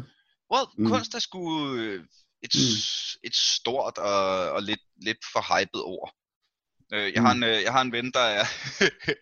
Well, 0.53 0.67
mm. 0.79 0.89
kunst 0.89 1.15
er 1.15 1.19
sgu 1.19 1.75
øh, 1.77 2.05
et, 2.43 2.55
mm. 2.55 3.27
et 3.27 3.37
stort 3.37 3.99
og, 3.99 4.51
og 4.51 4.63
lidt, 4.63 4.81
lidt 5.03 5.19
for 5.33 5.43
hypet 5.53 5.83
ord. 5.83 6.15
Øh, 6.93 7.13
jeg, 7.15 7.21
mm. 7.21 7.25
har 7.25 7.33
en, 7.35 7.43
øh, 7.43 7.63
jeg 7.63 7.73
har 7.73 7.81
en 7.81 7.93
ven, 7.93 8.11
der 8.13 8.27
er... 8.39 8.45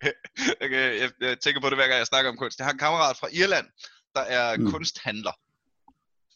jeg, 0.61 0.71
jeg, 1.01 1.11
jeg 1.21 1.41
tænker 1.41 1.61
på 1.61 1.71
det 1.71 1.79
hver 1.79 1.89
gang, 1.89 1.99
jeg 1.99 2.07
snakker 2.07 2.31
om 2.31 2.37
kunst. 2.37 2.59
Jeg 2.59 2.67
har 2.67 2.73
en 2.73 2.79
kammerat 2.79 3.17
fra 3.17 3.29
Irland, 3.33 3.67
der 4.15 4.21
er 4.21 4.57
mm. 4.57 4.71
kunsthandler 4.71 5.33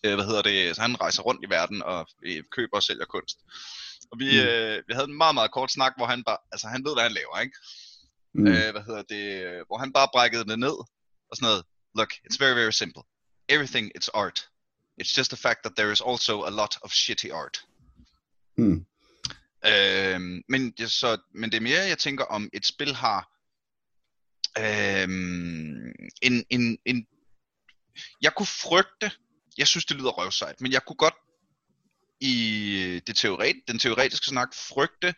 hvad 0.03 0.27
hedder 0.27 0.43
det, 0.43 0.77
så 0.77 0.83
han 0.83 1.01
rejser 1.01 1.23
rundt 1.23 1.45
i 1.45 1.51
verden 1.51 1.83
og 1.83 2.09
køber 2.51 2.77
og 2.77 2.83
sælger 2.83 3.05
kunst. 3.05 3.39
Og 4.11 4.19
vi, 4.19 4.29
mm. 4.33 4.49
øh, 4.49 4.83
vi 4.89 4.93
havde 4.95 5.09
en 5.09 5.17
meget, 5.17 5.35
meget 5.35 5.53
kort 5.53 5.73
snak, 5.73 5.93
hvor 5.97 6.07
han 6.07 6.25
bare, 6.25 6.39
altså 6.53 6.67
han 6.69 6.85
ved, 6.85 6.95
hvad 6.95 7.03
han 7.03 7.13
laver, 7.13 7.41
ikke? 7.41 7.57
Mm. 8.35 8.47
Øh, 8.47 8.71
hvad 8.73 8.83
hedder 8.83 9.03
det, 9.03 9.55
hvor 9.67 9.79
han 9.79 9.93
bare 9.93 10.09
brækkede 10.13 10.45
det 10.45 10.59
ned, 10.59 10.77
og 11.31 11.37
sådan 11.37 11.47
noget, 11.47 11.65
look, 11.95 12.13
it's 12.13 12.39
very, 12.39 12.55
very 12.55 12.71
simple. 12.71 13.03
Everything, 13.49 13.93
it's 13.97 14.09
art. 14.15 14.49
It's 15.03 15.19
just 15.19 15.31
the 15.31 15.37
fact 15.37 15.61
that 15.63 15.77
there 15.77 15.93
is 15.93 16.01
also 16.01 16.43
a 16.43 16.51
lot 16.51 16.77
of 16.83 16.93
shitty 16.93 17.31
art. 17.33 17.65
Mm. 18.57 18.87
Øh, 19.67 20.43
men, 20.49 20.89
så, 20.89 21.19
men 21.35 21.51
det 21.51 21.57
er 21.57 21.61
mere, 21.61 21.81
jeg 21.81 21.99
tænker 21.99 22.25
om, 22.25 22.51
et 22.53 22.67
spil 22.67 22.95
har 22.95 23.31
øh, 24.59 25.09
en, 26.23 26.45
en, 26.51 26.79
en, 26.85 27.07
jeg 28.23 28.35
kunne 28.35 28.47
frygte, 28.47 29.11
jeg 29.59 29.67
synes, 29.67 29.85
det 29.85 29.97
lyder 29.97 30.11
røvsejt, 30.11 30.61
men 30.61 30.73
jeg 30.73 30.83
kunne 30.87 30.97
godt 30.97 31.15
i 32.21 33.01
det 33.07 33.17
teoret, 33.17 33.57
den 33.69 33.79
teoretiske 33.79 34.27
snak 34.27 34.55
frygte, 34.55 35.15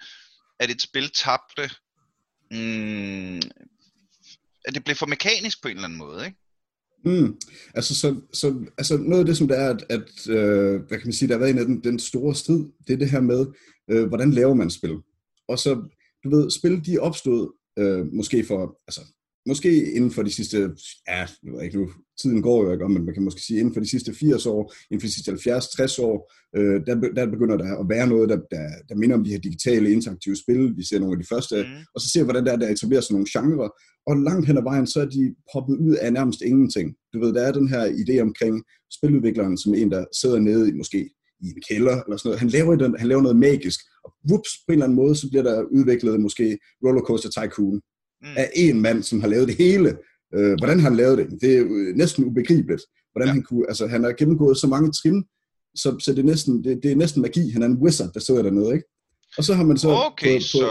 at 0.61 0.70
et 0.70 0.82
spil 0.82 1.11
tabte, 1.11 1.70
mm, 2.52 3.37
at 4.64 4.75
det 4.75 4.84
blev 4.84 4.96
for 4.96 5.06
mekanisk 5.06 5.62
på 5.62 5.69
en 5.69 5.76
eller 5.76 5.84
anden 5.84 5.99
måde, 5.99 6.25
ikke? 6.26 6.38
Mm. 7.04 7.40
Altså, 7.75 7.94
så, 7.94 8.20
så, 8.32 8.64
altså 8.78 8.96
noget 8.96 9.20
af 9.20 9.26
det, 9.26 9.37
som 9.37 9.49
det 9.49 9.58
er, 9.58 9.70
at, 9.70 9.84
at 9.88 10.28
øh, 10.28 10.81
hvad 10.88 10.99
kan 10.99 11.06
man 11.06 11.12
sige, 11.12 11.28
der 11.28 11.34
har 11.34 11.38
været 11.38 11.50
en 11.50 11.58
af 11.58 11.64
den, 11.64 11.84
den 11.84 11.99
store 11.99 12.34
strid, 12.34 12.64
det 12.87 12.93
er 12.93 12.96
det 12.96 13.10
her 13.10 13.20
med, 13.20 13.46
øh, 13.90 14.08
hvordan 14.08 14.31
laver 14.31 14.54
man 14.54 14.70
spil? 14.70 14.96
Og 15.49 15.58
så, 15.58 15.75
du 16.24 16.31
ved, 16.31 16.50
spil 16.50 16.86
de 16.86 16.98
opstod 16.98 17.53
øh, 17.79 18.06
måske 18.12 18.44
for, 18.44 18.79
altså 18.88 19.00
måske 19.46 19.93
inden 19.93 20.11
for 20.11 20.22
de 20.22 20.32
sidste, 20.32 20.58
ja, 21.08 21.19
jeg 21.43 21.53
ved 21.53 21.63
ikke 21.63 21.79
nu, 21.79 21.91
tiden 22.22 22.43
går 22.43 22.65
jo 22.65 22.72
ikke, 22.72 22.89
men 22.89 23.05
man 23.05 23.15
kan 23.15 23.25
måske 23.25 23.41
sige 23.41 23.61
inden 23.61 23.75
for 23.75 23.81
de 23.81 23.91
sidste 23.91 24.15
80 24.15 24.46
år, 24.46 24.75
inden 24.91 25.01
for 25.01 25.06
de 25.06 25.15
sidste 25.15 25.32
70-60 25.32 26.03
år, 26.03 26.32
øh, 26.56 26.81
der, 26.87 26.94
der 27.17 27.31
begynder 27.34 27.56
der 27.56 27.77
at 27.82 27.87
være 27.89 28.06
noget, 28.06 28.29
der, 28.29 28.37
der, 28.37 28.67
der 28.89 28.94
minder 28.94 29.17
om 29.17 29.25
de 29.25 29.31
her 29.31 29.39
digitale, 29.39 29.93
interaktive 29.93 30.37
spil. 30.37 30.77
Vi 30.77 30.84
ser 30.84 30.99
nogle 30.99 31.17
af 31.17 31.20
de 31.22 31.29
første, 31.32 31.56
mm. 31.63 31.84
og 31.94 32.01
så 32.01 32.08
ser 32.08 32.20
vi, 32.20 32.25
hvordan 32.25 32.46
der, 32.46 32.56
der 32.56 32.69
etablerer 32.69 33.01
sig 33.01 33.15
nogle 33.15 33.32
genrer, 33.34 33.70
og 34.06 34.17
langt 34.17 34.46
hen 34.46 34.58
ad 34.58 34.63
vejen, 34.63 34.87
så 34.87 35.01
er 35.01 35.08
de 35.17 35.34
poppet 35.53 35.77
ud 35.77 35.94
af 35.94 36.13
nærmest 36.13 36.41
ingenting. 36.41 36.94
Du 37.13 37.20
ved, 37.20 37.32
der 37.32 37.43
er 37.43 37.53
den 37.53 37.69
her 37.69 37.84
idé 38.03 38.15
omkring 38.20 38.65
spiludvikleren, 38.96 39.58
som 39.58 39.75
en, 39.75 39.91
der 39.91 40.05
sidder 40.20 40.39
nede 40.39 40.69
i 40.69 40.72
måske 40.72 41.11
i 41.44 41.46
en 41.55 41.63
kælder, 41.69 41.96
eller 42.03 42.17
sådan 42.17 42.29
noget. 42.29 42.41
Han 42.41 42.49
laver, 42.49 42.75
den, 42.77 42.94
han 42.99 43.08
laver 43.08 43.22
noget 43.22 43.39
magisk, 43.49 43.81
og 44.05 44.11
whoops, 44.29 44.51
på 44.67 44.69
en 44.69 44.72
eller 44.72 44.87
anden 44.87 45.01
måde, 45.03 45.15
så 45.17 45.27
bliver 45.31 45.43
der 45.43 45.63
udviklet 45.63 46.20
måske 46.20 46.58
Rollercoaster 46.84 47.31
Tycoon, 47.31 47.81
mm. 48.22 48.36
af 48.36 48.50
en 48.55 48.81
mand, 48.81 49.02
som 49.02 49.20
har 49.20 49.29
lavet 49.29 49.48
det 49.48 49.56
hele. 49.56 49.96
Øh, 50.34 50.55
hvordan 50.58 50.81
han 50.81 50.96
lavede 50.96 51.17
det, 51.17 51.41
det 51.41 51.58
er 51.58 51.96
næsten 51.96 52.24
ubegribeligt. 52.24 52.82
Hvordan 53.12 53.29
ja. 53.29 53.32
han 53.32 53.43
kunne, 53.43 53.64
altså 53.69 53.86
han 53.86 54.05
har 54.05 54.12
gennemgået 54.12 54.56
så 54.56 54.67
mange 54.67 54.93
trin, 54.93 55.24
så, 55.74 55.96
så 56.05 56.10
det, 56.10 56.19
er 56.19 56.22
næsten, 56.22 56.64
det, 56.64 56.81
det 56.82 56.93
er 56.93 56.96
næsten 56.96 57.22
magi. 57.22 57.50
Han 57.50 57.62
er 57.62 57.67
en 57.67 57.82
wizard, 57.82 58.12
der 58.14 58.20
sidder 58.20 58.43
dernede, 58.43 58.74
ikke? 58.74 58.86
Og 59.38 59.44
så 59.44 59.55
har 59.55 59.64
man 59.64 59.76
så... 59.76 59.88
Okay, 59.88 60.38
på, 60.38 60.38
på, 60.38 60.41
så... 60.41 60.69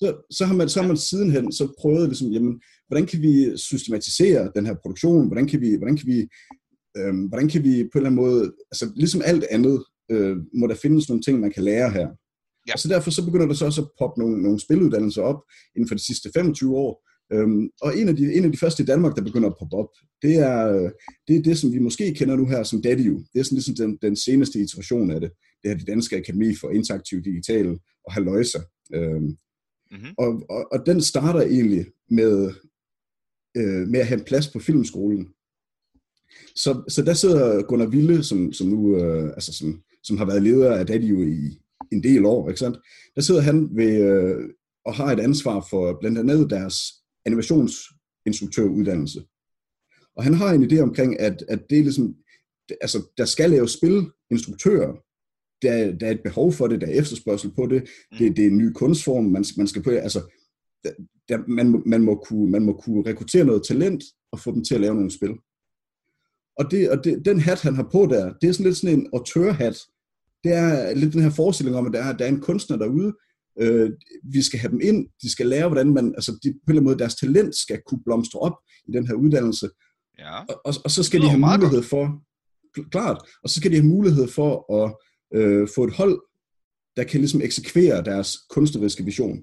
Så, 0.00 0.16
så, 0.30 0.44
har 0.44 0.54
man, 0.54 0.68
så 0.68 0.80
har 0.80 0.88
man 0.88 0.96
sidenhen 0.96 1.52
så 1.52 1.74
prøvet, 1.80 2.08
ligesom, 2.08 2.28
jamen, 2.28 2.60
hvordan 2.88 3.06
kan 3.06 3.22
vi 3.22 3.56
systematisere 3.56 4.50
den 4.56 4.66
her 4.66 4.74
produktion? 4.82 5.26
Hvordan 5.26 5.46
kan 5.46 5.60
vi, 5.60 5.76
hvordan 5.76 5.96
kan 5.96 6.06
vi, 6.06 6.28
øhm, 6.96 7.22
hvordan 7.24 7.48
kan 7.48 7.64
vi 7.64 7.88
på 7.92 7.98
en 7.98 8.06
eller 8.06 8.10
anden 8.10 8.24
måde, 8.24 8.52
altså 8.72 8.92
ligesom 8.96 9.22
alt 9.24 9.44
andet, 9.50 9.84
øh, 10.10 10.36
må 10.54 10.66
der 10.66 10.74
findes 10.74 11.08
nogle 11.08 11.22
ting, 11.22 11.40
man 11.40 11.52
kan 11.52 11.62
lære 11.62 11.90
her. 11.90 12.08
Ja. 12.68 12.72
Og 12.72 12.78
så 12.78 12.88
derfor 12.88 13.10
så 13.10 13.24
begynder 13.24 13.46
der 13.46 13.54
så 13.54 13.64
også 13.64 13.82
at 13.82 13.88
poppe 13.98 14.20
nogle, 14.20 14.42
nogle 14.42 14.60
spiluddannelser 14.60 15.22
op 15.22 15.40
inden 15.76 15.88
for 15.88 15.94
de 15.94 16.06
sidste 16.06 16.30
25 16.34 16.76
år. 16.76 17.08
Øhm, 17.32 17.70
og 17.80 17.98
en 17.98 18.08
af, 18.08 18.16
de, 18.16 18.34
en 18.34 18.44
af 18.44 18.52
de 18.52 18.58
første 18.58 18.82
i 18.82 18.86
Danmark, 18.86 19.16
der 19.16 19.22
begynder 19.22 19.48
at 19.48 19.56
poppe 19.58 19.76
op, 19.76 19.88
det 20.22 20.34
er, 20.34 20.90
det 21.28 21.36
er 21.36 21.42
det, 21.42 21.58
som 21.58 21.72
vi 21.72 21.78
måske 21.78 22.14
kender 22.14 22.36
nu 22.36 22.46
her 22.46 22.62
som 22.62 22.82
DADIU. 22.82 23.18
Det 23.32 23.38
er 23.38 23.42
sådan 23.42 23.56
ligesom 23.56 23.76
den, 23.76 23.98
den 24.02 24.16
seneste 24.16 24.60
iteration 24.60 25.10
af 25.10 25.20
det. 25.20 25.30
Det 25.62 25.70
er 25.70 25.76
det 25.76 25.86
Danske 25.86 26.16
Akademi 26.16 26.54
for 26.54 26.70
Interaktiv 26.70 27.22
Digital 27.22 27.78
og 28.04 28.12
Halløjsa. 28.12 28.58
Øhm, 28.94 29.36
mm-hmm. 29.90 30.14
og, 30.18 30.42
og, 30.50 30.72
og 30.72 30.86
den 30.86 31.00
starter 31.02 31.40
egentlig 31.40 31.86
med, 32.10 32.52
øh, 33.56 33.88
med 33.88 34.00
at 34.00 34.06
have 34.06 34.18
en 34.18 34.24
plads 34.24 34.48
på 34.48 34.58
filmskolen. 34.58 35.28
Så, 36.54 36.84
så 36.88 37.02
der 37.02 37.14
sidder 37.14 37.62
Gunnar 37.62 37.86
Ville, 37.86 38.24
som, 38.24 38.52
som 38.52 38.66
nu 38.66 38.96
øh, 38.96 39.28
altså 39.28 39.52
som, 39.52 39.82
som 40.02 40.18
har 40.18 40.24
været 40.24 40.42
leder 40.42 40.76
af 40.76 40.86
DADIU 40.86 41.22
i, 41.22 41.58
en 41.92 42.02
del 42.02 42.24
år, 42.24 42.48
ikke 42.48 42.60
sandt? 42.60 42.78
Der 43.14 43.20
sidder 43.20 43.40
han 43.40 43.68
ved, 43.72 44.02
øh, 44.02 44.48
og 44.84 44.94
har 44.94 45.12
et 45.12 45.20
ansvar 45.20 45.66
for 45.70 45.96
blandt 46.00 46.18
andet 46.18 46.50
deres 46.50 46.74
animationsinstruktøruddannelse. 47.26 49.22
Og 50.16 50.24
han 50.24 50.34
har 50.34 50.52
en 50.52 50.72
idé 50.72 50.80
omkring, 50.80 51.20
at, 51.20 51.44
at 51.48 51.60
det 51.70 51.78
er 51.78 51.82
ligesom, 51.82 52.14
altså, 52.80 53.02
der 53.18 53.24
skal 53.24 53.50
laves 53.50 53.70
spilinstruktører. 53.70 54.92
Der, 55.62 55.92
der 55.92 56.06
er 56.06 56.10
et 56.10 56.22
behov 56.24 56.52
for 56.52 56.66
det, 56.66 56.80
der 56.80 56.86
er 56.86 57.00
efterspørgsel 57.00 57.50
på 57.54 57.66
det. 57.66 57.88
Det, 58.18 58.36
det 58.36 58.44
er 58.44 58.48
en 58.48 58.58
ny 58.58 58.72
kunstform, 58.72 59.24
man, 59.24 59.44
man 59.56 59.66
skal 59.66 59.82
på. 59.82 59.90
Altså, 59.90 60.32
der, 61.28 61.38
man, 61.48 61.82
man, 61.86 62.02
må 62.02 62.24
kunne, 62.28 62.50
man 62.50 62.62
må 62.62 62.72
kunne 62.72 63.10
rekruttere 63.10 63.44
noget 63.44 63.62
talent 63.68 64.04
og 64.32 64.40
få 64.40 64.54
dem 64.54 64.64
til 64.64 64.74
at 64.74 64.80
lave 64.80 64.94
nogle 64.94 65.10
spil. 65.10 65.34
Og, 66.56 66.70
det, 66.70 66.90
og 66.90 67.04
det, 67.04 67.24
den 67.24 67.40
hat, 67.40 67.60
han 67.60 67.74
har 67.74 67.88
på 67.92 68.06
der, 68.10 68.32
det 68.40 68.48
er 68.48 68.52
sådan 68.52 68.66
lidt 68.66 68.76
sådan 68.76 68.98
en 68.98 69.08
autørhat. 69.12 69.78
Det 70.44 70.52
er 70.52 70.94
lidt 70.94 71.12
den 71.12 71.22
her 71.22 71.30
forestilling 71.30 71.76
om, 71.76 71.86
at 71.86 71.92
der 71.92 72.02
er, 72.04 72.16
der 72.16 72.24
er 72.24 72.28
en 72.28 72.40
kunstner 72.40 72.76
derude, 72.76 73.12
øh, 73.60 73.90
vi 74.32 74.42
skal 74.42 74.58
have 74.58 74.70
dem 74.70 74.80
ind, 74.82 75.08
de 75.22 75.32
skal 75.32 75.46
lære, 75.46 75.68
hvordan 75.68 75.94
man, 75.94 76.14
altså 76.14 76.32
de, 76.32 76.38
på 76.42 76.48
en 76.48 76.60
eller 76.68 76.80
anden 76.80 76.84
måde, 76.84 76.98
deres 76.98 77.14
talent 77.14 77.56
skal 77.56 77.80
kunne 77.86 78.02
blomstre 78.04 78.40
op 78.40 78.56
i 78.88 78.92
den 78.92 79.06
her 79.06 79.14
uddannelse. 79.14 79.68
Ja. 80.18 80.40
Og, 80.40 80.60
og, 80.64 80.74
og 80.84 80.90
så 80.90 81.02
skal 81.02 81.20
de 81.20 81.28
have 81.28 81.40
mulighed 81.40 81.82
for, 81.82 82.22
klart, 82.90 83.18
og 83.42 83.50
så 83.50 83.56
skal 83.56 83.70
de 83.70 83.76
have 83.76 83.88
mulighed 83.88 84.28
for 84.28 84.74
at 84.82 84.96
øh, 85.34 85.68
få 85.74 85.84
et 85.84 85.94
hold, 85.94 86.20
der 86.96 87.04
kan 87.04 87.20
ligesom 87.20 87.42
eksekvere 87.42 88.04
deres 88.04 88.36
kunstneriske 88.50 89.04
vision. 89.04 89.38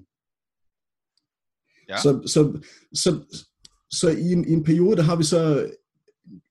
Ja. 1.88 2.02
Så, 2.02 2.22
så, 2.26 2.60
så, 2.94 3.40
så 3.90 4.08
i, 4.08 4.32
en, 4.32 4.48
i 4.48 4.52
en 4.52 4.64
periode, 4.64 4.96
der 4.96 5.02
har 5.02 5.16
vi 5.16 5.24
så 5.24 5.70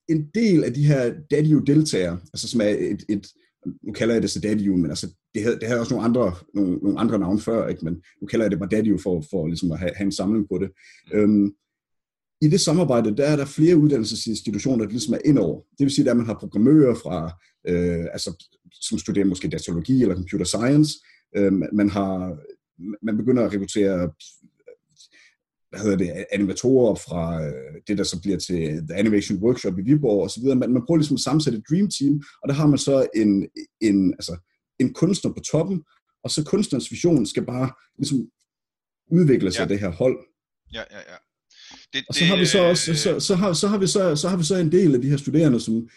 en 0.09 0.29
del 0.33 0.63
af 0.63 0.73
de 0.73 0.85
her 0.85 1.13
Daddio-deltagere, 1.31 2.19
altså 2.33 2.47
som 2.47 2.61
er 2.61 2.69
et, 2.69 3.05
et 3.09 3.27
nu 3.83 3.93
kalder 3.93 4.13
jeg 4.15 4.21
det 4.21 4.29
så 4.29 4.39
Daddy 4.39 4.67
men 4.67 4.89
altså, 4.89 5.07
det 5.33 5.43
havde, 5.43 5.59
det 5.59 5.67
havde 5.67 5.79
også 5.79 5.93
nogle 5.93 6.05
andre, 6.05 6.35
nogle, 6.53 6.77
nogle 6.77 6.99
andre 6.99 7.19
navne 7.19 7.39
før, 7.39 7.67
ikke? 7.67 7.85
men 7.85 7.93
nu 8.21 8.27
kalder 8.27 8.45
jeg 8.45 8.51
det 8.51 8.59
bare 8.59 8.69
Daddy 8.69 8.99
for, 8.99 9.23
for 9.31 9.47
ligesom 9.47 9.71
at 9.71 9.79
have, 9.79 9.91
have 9.95 10.05
en 10.05 10.11
samling 10.11 10.47
på 10.49 10.57
det. 10.57 10.69
Øhm, 11.13 11.51
I 12.41 12.47
det 12.49 12.61
samarbejde, 12.61 13.17
der 13.17 13.25
er 13.25 13.35
der 13.35 13.45
flere 13.45 13.77
uddannelsesinstitutioner, 13.77 14.83
der 14.85 14.91
ligesom 14.91 15.13
er 15.13 15.17
indover. 15.25 15.61
Det 15.61 15.83
vil 15.85 15.91
sige, 15.91 16.09
at 16.09 16.17
man 16.17 16.25
har 16.25 16.39
programmører 16.39 16.95
fra, 16.95 17.31
øh, 17.67 18.05
altså, 18.13 18.45
som 18.71 18.97
studerer 18.97 19.25
måske 19.25 19.47
datalogi 19.47 20.01
eller 20.01 20.15
computer 20.15 20.45
science. 20.45 20.93
Øh, 21.37 21.53
man 21.73 21.89
har 21.89 22.37
man 23.01 23.17
begynder 23.17 23.45
at 23.45 23.53
rekruttere 23.53 24.11
hvad 25.75 25.83
hedder 25.83 25.97
det, 25.97 26.25
animatorer 26.31 26.95
fra 26.95 27.45
øh, 27.45 27.81
det, 27.87 27.97
der 27.97 28.03
så 28.03 28.21
bliver 28.21 28.37
til 28.37 28.87
The 28.87 28.95
Animation 28.95 29.37
Workshop 29.37 29.79
i 29.79 29.81
Viborg 29.81 30.23
og 30.23 30.29
så 30.29 30.39
videre. 30.41 30.55
Man, 30.55 30.73
man 30.73 30.83
prøver 30.85 30.97
ligesom 30.97 31.15
at 31.15 31.19
sammensætte 31.19 31.59
et 31.59 31.65
dream 31.69 31.89
team, 31.99 32.23
og 32.43 32.49
der 32.49 32.53
har 32.53 32.67
man 32.67 32.77
så 32.77 33.07
en, 33.15 33.47
en, 33.81 34.13
altså, 34.13 34.37
en 34.79 34.93
kunstner 34.93 35.33
på 35.33 35.39
toppen, 35.39 35.83
og 36.23 36.31
så 36.31 36.43
kunstnerens 36.43 36.91
vision 36.91 37.25
skal 37.25 37.45
bare 37.45 37.69
ligesom 37.97 38.27
udvikle 39.11 39.51
sig 39.51 39.63
ja. 39.63 39.67
det 39.67 39.79
her 39.79 39.91
hold. 39.91 40.17
Ja, 40.73 40.83
ja, 40.91 40.97
ja. 40.97 41.17
Det, 41.93 42.03
og 42.09 42.15
så 42.15 42.25
har 42.25 42.37
vi 42.37 42.45
så 42.45 42.59
også, 42.63 42.95
så, 42.95 43.19
så, 43.19 43.35
har, 43.35 43.53
så, 43.53 43.67
har 43.67 43.77
vi 43.77 43.87
så, 43.87 44.15
så 44.15 44.29
har 44.29 44.37
vi 44.37 44.43
så 44.43 44.55
en 44.55 44.71
del 44.71 44.95
af 44.95 45.01
de 45.01 45.09
her 45.09 45.17
studerende, 45.17 45.59
som 45.59 45.89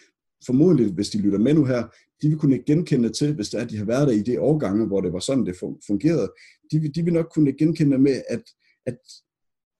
formodentlig, 0.45 0.93
hvis 0.93 1.09
de 1.09 1.21
lytter 1.21 1.39
med 1.39 1.53
nu 1.53 1.65
her, 1.65 1.83
de 2.21 2.29
vil 2.29 2.37
kunne 2.37 2.63
genkende 2.65 3.09
til, 3.09 3.35
hvis 3.35 3.49
det 3.49 3.57
er, 3.57 3.63
at 3.63 3.69
de 3.69 3.77
har 3.77 3.85
været 3.85 4.07
der 4.07 4.13
i 4.13 4.21
det 4.21 4.39
årgange, 4.39 4.87
hvor 4.87 5.01
det 5.01 5.13
var 5.13 5.19
sådan, 5.19 5.45
det 5.45 5.55
fungerede, 5.87 6.31
de, 6.71 6.91
de 6.95 7.03
vil 7.03 7.13
nok 7.13 7.29
kunne 7.33 7.53
genkende 7.53 7.97
med, 7.97 8.21
at, 8.29 8.43
at 8.85 8.97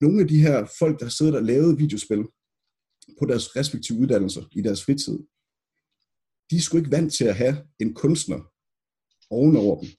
nogle 0.02 0.22
af 0.22 0.28
de 0.28 0.42
her 0.42 0.66
folk, 0.80 1.00
der 1.00 1.06
har 1.06 1.10
siddet 1.10 1.36
og 1.36 1.44
lavet 1.44 1.80
videospil 1.80 2.24
på 3.20 3.26
deres 3.26 3.56
respektive 3.56 3.98
uddannelser 4.00 4.44
i 4.52 4.62
deres 4.62 4.84
fritid, 4.86 5.20
de 6.52 6.56
er 6.56 6.60
sgu 6.60 6.78
ikke 6.78 6.92
vant 6.92 7.14
til 7.14 7.26
at 7.26 7.36
have 7.36 7.58
en 7.80 7.94
kunstner 7.94 8.40
ovenover 9.30 9.82
dem. 9.82 9.90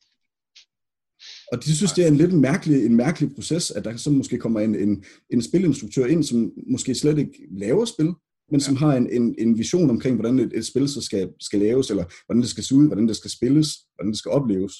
Og 1.53 1.65
de 1.65 1.77
synes, 1.77 1.93
det 1.93 2.05
er 2.05 2.09
en 2.09 2.17
lidt 2.17 2.33
mærkelig, 2.33 2.87
en 2.87 2.97
mærkelig 2.97 3.35
proces, 3.35 3.71
at 3.71 3.85
der 3.85 3.97
så 3.97 4.11
måske 4.11 4.39
kommer 4.39 4.61
en, 4.61 4.75
en, 4.75 5.05
en 5.31 5.43
spilinstruktør 5.43 6.07
ind, 6.07 6.25
som 6.25 6.53
måske 6.71 6.95
slet 6.95 7.19
ikke 7.19 7.47
laver 7.51 7.85
spil, 7.85 8.13
men 8.51 8.61
som 8.61 8.77
har 8.77 8.97
en, 8.97 9.11
en, 9.11 9.35
en 9.39 9.59
vision 9.59 9.91
omkring, 9.91 10.17
hvordan 10.17 10.39
et, 10.39 10.53
et 10.55 10.67
spil 10.67 10.89
så 10.89 11.01
skal, 11.01 11.33
skal 11.41 11.61
laves, 11.61 11.91
eller 11.91 12.05
hvordan 12.27 12.43
det 12.43 12.51
skal 12.51 12.65
se 12.65 12.75
ud, 12.75 12.87
hvordan 12.87 13.09
det 13.09 13.17
skal 13.17 13.31
spilles, 13.31 13.69
hvordan 13.95 14.11
det 14.11 14.19
skal 14.19 14.31
opleves. 14.31 14.73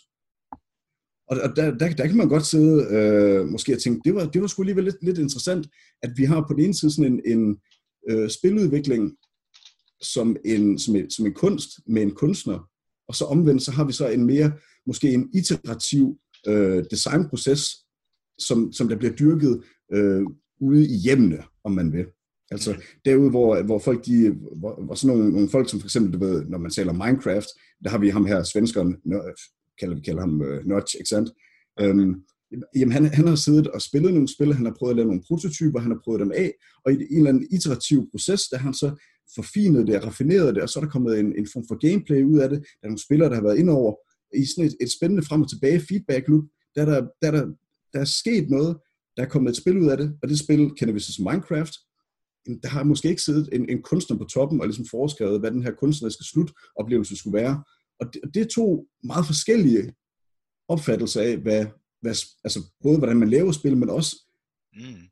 Og, 1.31 1.41
og 1.41 1.57
der, 1.57 1.79
der, 1.79 1.95
der 1.95 2.07
kan 2.07 2.17
man 2.17 2.29
godt 2.29 2.47
sidde 2.47 2.87
øh, 2.91 3.47
måske 3.47 3.75
og 3.75 3.83
tænke, 3.83 4.01
det 4.05 4.15
var, 4.15 4.27
det 4.27 4.41
var 4.41 4.47
sgu 4.47 4.63
alligevel 4.63 4.85
lidt, 4.85 5.03
lidt 5.03 5.19
interessant, 5.19 5.67
at 6.03 6.11
vi 6.17 6.25
har 6.25 6.45
på 6.49 6.55
den 6.55 6.65
ene 6.65 6.75
side 6.75 6.95
sådan 6.95 7.13
en, 7.13 7.39
en 7.39 7.57
øh, 8.11 8.31
spiludvikling 8.31 9.17
som 10.03 10.37
en, 10.45 10.79
som, 10.79 10.97
en, 10.97 11.11
som 11.11 11.27
en 11.27 11.35
kunst 11.35 11.69
med 11.87 12.03
en 12.03 12.15
kunstner, 12.15 12.69
og 13.09 13.15
så 13.15 13.25
omvendt, 13.25 13.63
så 13.63 13.71
har 13.71 13.85
vi 13.85 13.93
så 13.93 14.09
en 14.09 14.27
mere, 14.27 14.53
måske 14.87 15.13
en 15.13 15.31
iterativ 15.35 16.19
øh, 16.47 16.85
designproces, 16.91 17.69
som, 18.39 18.73
som 18.73 18.89
der 18.89 18.97
bliver 18.97 19.13
dyrket 19.17 19.63
øh, 19.93 20.23
ude 20.61 20.85
i 20.85 20.97
hjemmene, 20.97 21.43
om 21.65 21.73
man 21.73 21.93
vil. 21.93 22.07
Altså 22.51 22.83
derude, 23.05 23.31
hvor, 23.31 23.63
hvor 23.63 23.79
folk, 23.79 24.07
de, 24.07 24.31
hvor, 24.31 24.85
hvor 24.85 24.95
sådan 24.95 25.17
nogle, 25.17 25.33
nogle 25.33 25.49
folk, 25.49 25.71
som 25.71 25.81
for 25.81 25.87
eksempel, 25.87 26.13
du 26.13 26.19
ved, 26.19 26.45
når 26.45 26.59
man 26.59 26.71
taler 26.71 26.93
Minecraft, 26.93 27.49
der 27.85 27.91
har 27.91 27.99
vi 27.99 28.09
ham 28.09 28.27
her, 28.27 28.43
svenskeren, 28.43 28.97
kalder 29.81 29.95
vi 29.95 30.01
kalder 30.01 30.21
ham 30.21 30.41
uh, 30.41 30.67
Notch, 30.67 30.97
ikke 30.99 31.09
sandt? 31.09 31.31
Um, 31.83 32.25
jamen 32.77 32.93
han, 32.93 33.05
han 33.05 33.27
har 33.27 33.35
siddet 33.35 33.69
og 33.69 33.83
spillet 33.83 34.13
nogle 34.15 34.29
spil, 34.35 34.55
han 34.55 34.67
har 34.67 34.77
prøvet 34.79 34.91
at 34.91 34.97
lave 34.97 35.07
nogle 35.07 35.23
prototyper, 35.29 35.81
han 35.81 35.91
har 35.91 36.01
prøvet 36.05 36.21
dem 36.21 36.33
af, 36.35 36.53
og 36.85 36.93
i 36.93 36.95
en 36.95 37.17
eller 37.17 37.31
anden 37.31 37.49
iterativ 37.51 38.09
proces, 38.11 38.43
der 38.49 38.59
har 38.59 38.65
han 38.65 38.75
så 38.75 38.91
forfinet 39.35 39.87
det 39.87 39.97
og 39.97 40.05
raffineret 40.07 40.55
det, 40.55 40.63
og 40.63 40.69
så 40.69 40.79
er 40.79 40.85
der 40.85 40.91
kommet 40.91 41.19
en, 41.19 41.39
en 41.39 41.49
form 41.53 41.65
for 41.69 41.89
gameplay 41.89 42.23
ud 42.23 42.39
af 42.39 42.49
det. 42.49 42.59
Der 42.59 42.85
er 42.87 42.89
nogle 42.89 43.05
spillere, 43.07 43.29
der 43.29 43.35
har 43.35 43.43
været 43.43 43.59
indover 43.59 43.95
i 44.35 44.45
sådan 44.47 44.65
et, 44.69 44.77
et 44.81 44.93
spændende 44.93 45.27
frem 45.29 45.43
og 45.43 45.51
tilbage 45.51 45.81
feedback 45.89 46.29
loop, 46.29 46.45
der, 46.75 46.85
der, 46.85 47.01
der, 47.23 47.31
der, 47.31 47.45
der 47.93 48.01
er 48.01 48.05
sket 48.05 48.51
noget, 48.51 48.77
der 49.17 49.23
er 49.23 49.29
kommet 49.29 49.51
et 49.51 49.57
spil 49.57 49.79
ud 49.79 49.91
af 49.91 49.97
det, 49.97 50.19
og 50.23 50.29
det 50.29 50.39
spil 50.39 50.71
kender 50.79 50.95
vi 50.95 51.01
så 51.01 51.13
som 51.13 51.25
Minecraft. 51.31 51.75
Der 52.63 52.69
har 52.69 52.85
måske 52.85 53.09
ikke 53.09 53.23
siddet 53.23 53.49
en, 53.53 53.69
en 53.69 53.83
kunstner 53.83 54.17
på 54.19 54.25
toppen 54.25 54.61
og 54.61 54.67
ligesom 54.67 54.87
foreskrevet, 54.91 55.41
hvad 55.41 55.51
den 55.51 55.63
her 55.63 55.73
kunstneriske 55.73 56.25
slutoplevelse 56.25 57.17
skulle 57.17 57.39
være. 57.39 57.65
Og 58.01 58.15
det, 58.15 58.21
det 58.35 58.43
er 58.43 58.49
to 58.49 58.89
meget 59.05 59.27
forskellige 59.27 59.95
opfattelser 60.69 61.23
af, 61.23 61.37
hvad, 61.37 61.67
hvad, 62.01 62.15
altså 62.45 62.61
både 62.83 62.99
hvordan 62.99 63.17
man 63.17 63.31
laver 63.31 63.53
spil, 63.53 63.77
men 63.77 63.91
også, 63.91 64.17
mm. 64.73 65.09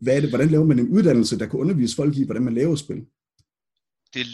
hvad 0.00 0.16
er 0.16 0.20
det, 0.20 0.28
hvordan 0.28 0.50
laver 0.50 0.64
man 0.64 0.78
en 0.78 0.88
uddannelse, 0.88 1.38
der 1.38 1.46
kan 1.46 1.60
undervise 1.60 1.96
folk 1.96 2.16
i, 2.16 2.24
hvordan 2.24 2.42
man 2.42 2.54
laver 2.54 2.76
spil? 2.76 3.06
Det 4.14 4.26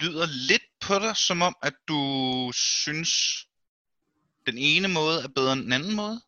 lyder 0.00 0.26
lidt 0.48 0.62
på 0.80 0.94
dig, 0.94 1.16
som 1.16 1.42
om, 1.42 1.54
at 1.62 1.74
du 1.88 1.98
synes, 2.54 3.10
den 4.46 4.58
ene 4.58 4.88
måde 4.88 5.20
er 5.24 5.28
bedre 5.28 5.52
end 5.52 5.62
den 5.62 5.72
anden 5.72 5.96
måde? 5.96 6.20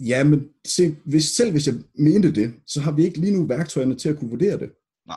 Ja, 0.00 0.24
men 0.24 0.48
se, 0.64 0.96
hvis, 1.04 1.24
selv 1.24 1.50
hvis 1.50 1.66
jeg 1.66 1.74
mente 1.94 2.34
det, 2.34 2.54
så 2.66 2.80
har 2.80 2.92
vi 2.92 3.04
ikke 3.04 3.20
lige 3.20 3.36
nu 3.36 3.46
værktøjerne 3.46 3.96
til 3.96 4.08
at 4.08 4.18
kunne 4.18 4.30
vurdere 4.30 4.58
det. 4.58 4.70
Nej. 5.06 5.16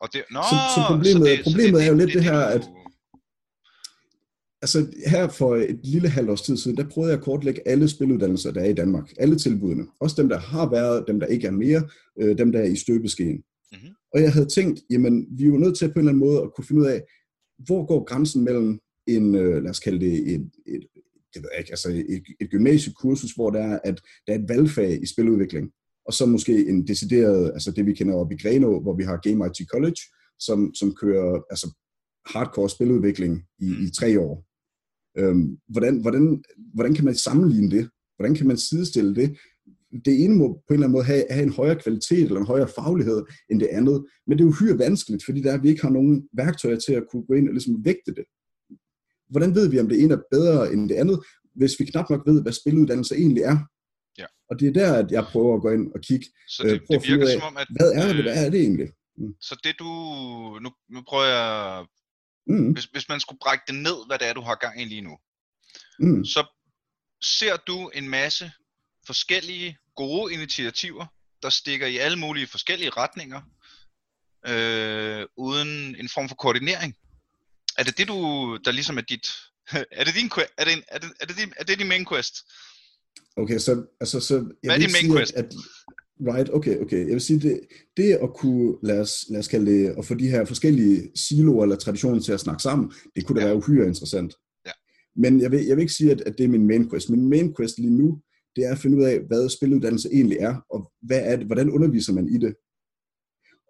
Og 0.00 0.12
det, 0.12 0.24
nå, 0.30 0.42
så, 0.42 0.56
så 0.74 0.84
problemet, 0.88 1.28
så 1.28 1.32
det, 1.32 1.44
problemet 1.44 1.70
så 1.70 1.78
det, 1.78 1.84
er 1.84 1.90
jo 1.90 1.96
lidt 1.96 2.06
det, 2.06 2.14
det 2.14 2.24
her, 2.24 2.38
at 2.38 2.68
altså 4.62 4.86
her 5.06 5.28
for 5.28 5.56
et 5.56 5.80
lille 5.82 6.08
halvt 6.08 6.30
års 6.30 6.42
tid 6.42 6.56
siden, 6.56 6.76
der 6.76 6.88
prøvede 6.88 7.12
jeg 7.12 7.18
at 7.18 7.24
kortlægge 7.24 7.68
alle 7.68 7.88
spiluddannelser, 7.88 8.52
der 8.52 8.60
er 8.60 8.68
i 8.68 8.74
Danmark. 8.74 9.12
Alle 9.18 9.36
tilbudene. 9.36 9.86
Også 10.00 10.22
dem, 10.22 10.28
der 10.28 10.38
har 10.38 10.70
været, 10.70 11.04
dem, 11.08 11.20
der 11.20 11.26
ikke 11.26 11.46
er 11.46 11.50
mere, 11.50 11.88
øh, 12.20 12.38
dem, 12.38 12.52
der 12.52 12.58
er 12.58 12.64
i 12.66 12.76
støbeskeen. 12.76 13.36
Mm-hmm. 13.72 13.94
Og 14.14 14.22
jeg 14.22 14.32
havde 14.32 14.46
tænkt, 14.46 14.80
jamen, 14.90 15.26
vi 15.30 15.44
er 15.44 15.48
jo 15.48 15.56
nødt 15.56 15.78
til 15.78 15.88
på 15.88 15.92
en 15.92 15.98
eller 15.98 16.12
anden 16.12 16.26
måde 16.28 16.42
at 16.42 16.54
kunne 16.54 16.64
finde 16.64 16.82
ud 16.82 16.86
af, 16.86 17.02
hvor 17.66 17.86
går 17.86 18.04
grænsen 18.04 18.44
mellem 18.44 18.80
en, 19.06 19.34
øh, 19.34 19.62
lad 19.62 19.70
os 19.70 19.80
kalde 19.80 20.00
det 20.00 20.34
et, 20.34 20.50
et, 20.66 20.86
det 21.34 21.42
ved 21.42 21.50
jeg 21.52 21.58
ikke, 21.58 21.72
altså 21.72 21.88
et, 21.90 22.22
et 22.40 22.50
gymnasiekursus, 22.50 23.32
hvor 23.32 23.50
der 23.50 23.60
er, 23.60 23.78
at 23.84 24.00
der 24.26 24.32
er 24.32 24.38
et 24.38 24.48
valgfag 24.48 25.02
i 25.02 25.06
spiludvikling, 25.06 25.70
og 26.06 26.12
så 26.12 26.26
måske 26.26 26.68
en 26.68 26.86
decideret, 26.86 27.50
altså 27.52 27.70
det 27.70 27.86
vi 27.86 27.94
kender 27.94 28.14
op 28.14 28.32
i 28.32 28.36
Greno, 28.42 28.80
hvor 28.80 28.96
vi 28.96 29.02
har 29.02 29.16
Game 29.16 29.46
IT 29.46 29.68
College, 29.68 30.00
som, 30.38 30.74
som 30.74 30.94
kører 30.94 31.40
altså 31.50 31.74
hardcore 32.26 32.70
spiludvikling 32.70 33.42
i, 33.58 33.66
i 33.66 33.90
tre 33.98 34.20
år. 34.20 34.49
Øhm, 35.18 35.58
hvordan, 35.68 36.00
hvordan, 36.00 36.44
hvordan 36.74 36.94
kan 36.94 37.04
man 37.04 37.14
sammenligne 37.14 37.70
det? 37.70 37.90
Hvordan 38.16 38.34
kan 38.34 38.46
man 38.46 38.56
sidestille 38.56 39.14
det? 39.14 39.36
Det 40.04 40.24
ene 40.24 40.36
må 40.36 40.46
på 40.52 40.70
en 40.70 40.74
eller 40.74 40.86
anden 40.86 40.92
måde 40.92 41.04
have, 41.04 41.24
have 41.30 41.42
en 41.42 41.52
højere 41.52 41.80
kvalitet 41.80 42.24
eller 42.24 42.40
en 42.40 42.46
højere 42.46 42.68
faglighed 42.68 43.22
end 43.50 43.60
det 43.60 43.66
andet, 43.66 44.06
men 44.26 44.38
det 44.38 44.44
er 44.44 44.48
uhyre 44.48 44.78
vanskeligt, 44.78 45.24
fordi 45.24 45.40
der 45.40 45.58
vi 45.58 45.68
ikke 45.68 45.82
har 45.82 45.90
nogen 45.90 46.28
værktøjer 46.32 46.76
til 46.76 46.92
at 46.92 47.04
kunne 47.10 47.26
gå 47.26 47.34
ind 47.34 47.48
og 47.48 47.54
ligesom 47.54 47.84
vægte 47.84 48.14
det. 48.14 48.24
Hvordan 49.28 49.54
ved 49.54 49.68
vi, 49.68 49.80
om 49.80 49.88
det 49.88 50.02
ene 50.02 50.14
er 50.14 50.22
bedre 50.30 50.72
end 50.72 50.88
det 50.88 50.94
andet, 50.94 51.20
hvis 51.54 51.80
vi 51.80 51.84
knap 51.84 52.10
nok 52.10 52.26
ved, 52.26 52.42
hvad 52.42 52.52
spiluddannelse 52.52 53.14
egentlig 53.16 53.42
er? 53.42 53.58
Ja. 54.18 54.26
Og 54.50 54.60
det 54.60 54.68
er 54.68 54.72
der, 54.72 54.92
at 54.94 55.10
jeg 55.10 55.24
prøver 55.24 55.56
at 55.56 55.62
gå 55.62 55.70
ind 55.70 55.92
og 55.94 56.00
kigge. 56.00 56.26
Så 56.48 56.62
det, 56.62 56.72
øh, 56.72 56.80
det 56.90 57.08
virker 57.08 57.26
af, 57.26 57.32
som 57.32 57.42
om, 57.42 57.56
at... 57.56 57.66
Hvad 57.76 57.92
er 57.92 58.12
det, 58.12 58.22
hvad 58.24 58.46
er 58.46 58.50
det 58.50 58.60
egentlig? 58.60 58.88
Mm. 59.18 59.34
Så 59.40 59.60
det 59.64 59.74
du... 59.78 59.90
Nu, 60.64 60.70
nu 60.94 61.00
prøver 61.08 61.24
jeg 61.24 61.86
Mm. 62.46 62.72
Hvis, 62.72 62.84
hvis 62.84 63.08
man 63.08 63.20
skulle 63.20 63.38
brække 63.38 63.64
det 63.66 63.74
ned, 63.74 64.06
hvad 64.06 64.18
det 64.18 64.28
er, 64.28 64.32
du 64.32 64.40
har 64.40 64.54
gang 64.54 64.82
i 64.82 64.84
lige 64.84 65.00
nu, 65.00 65.18
mm. 65.98 66.24
så 66.24 66.46
ser 67.22 67.56
du 67.56 67.88
en 67.88 68.08
masse 68.08 68.52
forskellige 69.06 69.78
gode 69.96 70.34
initiativer, 70.34 71.06
der 71.42 71.50
stikker 71.50 71.86
i 71.86 71.96
alle 71.96 72.18
mulige 72.18 72.46
forskellige 72.46 72.90
retninger, 72.90 73.40
øh, 74.46 75.26
uden 75.36 75.96
en 75.96 76.08
form 76.08 76.28
for 76.28 76.36
koordinering. 76.36 76.96
Er 77.78 77.84
det 77.84 77.98
det, 77.98 78.08
du, 78.08 78.58
der 78.64 78.70
ligesom 78.70 78.98
er 78.98 79.02
dit... 79.02 79.26
er 79.98 80.04
det 80.04 80.14
din, 80.14 80.30
er 80.58 80.64
det, 80.64 80.84
er 80.88 80.98
det, 80.98 81.12
er 81.20 81.26
det, 81.26 81.36
din, 81.36 81.52
er 81.56 81.64
det 81.64 81.78
din 81.78 81.88
main 81.88 82.06
quest? 82.06 82.34
Okay, 83.36 83.58
så... 83.58 83.86
Altså, 84.00 84.20
så 84.20 84.34
jeg 84.34 84.42
Hvad 84.62 84.74
er 84.74 84.78
din 84.78 84.92
main 84.92 85.04
sige, 85.04 85.16
quest? 85.16 85.32
At, 85.34 85.54
Right, 86.28 86.50
okay, 86.50 86.80
okay. 86.80 86.98
Jeg 86.98 87.12
vil 87.12 87.20
sige, 87.20 87.40
det, 87.40 87.60
det 87.96 88.12
at 88.12 88.34
kunne, 88.34 88.76
lad 88.82 89.00
os, 89.00 89.26
lad 89.30 89.38
os 89.38 89.48
kalde 89.48 89.70
det, 89.72 89.94
at 89.98 90.04
få 90.04 90.14
de 90.14 90.28
her 90.28 90.44
forskellige 90.44 91.10
siloer 91.14 91.62
eller 91.62 91.76
traditioner 91.76 92.20
til 92.20 92.32
at 92.32 92.40
snakke 92.40 92.62
sammen, 92.62 92.92
det 93.16 93.26
kunne 93.26 93.40
da 93.40 93.46
ja. 93.46 93.46
være 93.46 93.56
uhyre 93.56 93.86
interessant. 93.86 94.34
Ja. 94.66 94.70
Men 95.16 95.40
jeg 95.40 95.50
vil, 95.50 95.66
jeg 95.66 95.76
vil 95.76 95.82
ikke 95.82 95.92
sige, 95.92 96.10
at, 96.10 96.20
at 96.20 96.38
det 96.38 96.44
er 96.44 96.48
min 96.48 96.66
main 96.66 96.90
quest. 96.90 97.10
Min 97.10 97.28
main 97.28 97.54
quest 97.56 97.78
lige 97.78 97.96
nu, 97.96 98.20
det 98.56 98.64
er 98.64 98.72
at 98.72 98.78
finde 98.78 98.96
ud 98.96 99.04
af, 99.04 99.20
hvad 99.20 99.48
spiluddannelse 99.48 100.08
egentlig 100.12 100.38
er, 100.38 100.66
og 100.70 100.92
hvad 101.02 101.20
er 101.24 101.36
det, 101.36 101.46
hvordan 101.46 101.70
underviser 101.70 102.12
man 102.12 102.28
i 102.28 102.38
det. 102.38 102.54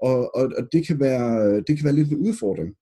Og, 0.03 0.37
og, 0.37 0.53
og 0.59 0.69
det, 0.73 0.87
kan 0.87 1.01
være, 1.01 1.57
det 1.57 1.77
kan 1.77 1.85
være 1.85 1.95
lidt 1.95 2.09
en 2.09 2.27
udfordring. 2.29 2.75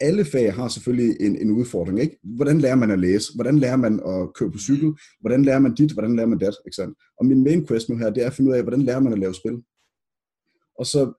Alle 0.00 0.24
fag 0.24 0.54
har 0.54 0.68
selvfølgelig 0.68 1.16
en, 1.20 1.36
en 1.36 1.50
udfordring. 1.50 2.00
Ikke? 2.00 2.18
Hvordan 2.22 2.58
lærer 2.58 2.74
man 2.74 2.90
at 2.90 2.98
læse? 2.98 3.34
Hvordan 3.34 3.58
lærer 3.58 3.76
man 3.76 4.00
at 4.06 4.34
køre 4.34 4.50
på 4.50 4.58
cykel? 4.58 4.94
Hvordan 5.20 5.44
lærer 5.44 5.58
man 5.58 5.74
dit? 5.74 5.92
Hvordan 5.92 6.16
lærer 6.16 6.26
man 6.26 6.38
dat? 6.38 6.54
Ikke 6.66 6.76
sandt? 6.76 6.98
Og 7.20 7.26
min 7.26 7.44
main 7.44 7.66
quest 7.66 7.88
nu 7.88 7.96
her, 7.96 8.10
det 8.10 8.22
er 8.22 8.26
at 8.26 8.32
finde 8.32 8.50
ud 8.50 8.56
af, 8.56 8.62
hvordan 8.62 8.82
lærer 8.82 9.00
man 9.00 9.12
at 9.12 9.18
lave 9.18 9.34
spil? 9.34 9.62
Og 10.78 10.86
så, 10.86 11.12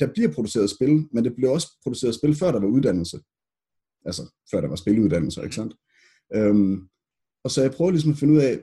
der 0.00 0.12
bliver 0.12 0.32
produceret 0.32 0.70
spil, 0.70 1.08
men 1.12 1.24
det 1.24 1.36
blev 1.36 1.50
også 1.50 1.68
produceret 1.82 2.14
spil, 2.14 2.34
før 2.34 2.52
der 2.52 2.60
var 2.60 2.68
uddannelse. 2.68 3.20
Altså, 4.04 4.22
før 4.50 4.60
der 4.60 4.68
var 4.68 4.76
spiluddannelse, 4.76 5.42
ikke 5.42 5.54
sandt? 5.54 5.74
Øhm, 6.34 6.88
og 7.44 7.50
så 7.50 7.62
jeg 7.62 7.70
prøver 7.70 7.90
ligesom 7.90 8.12
at 8.12 8.18
finde 8.18 8.34
ud 8.34 8.38
af, 8.38 8.60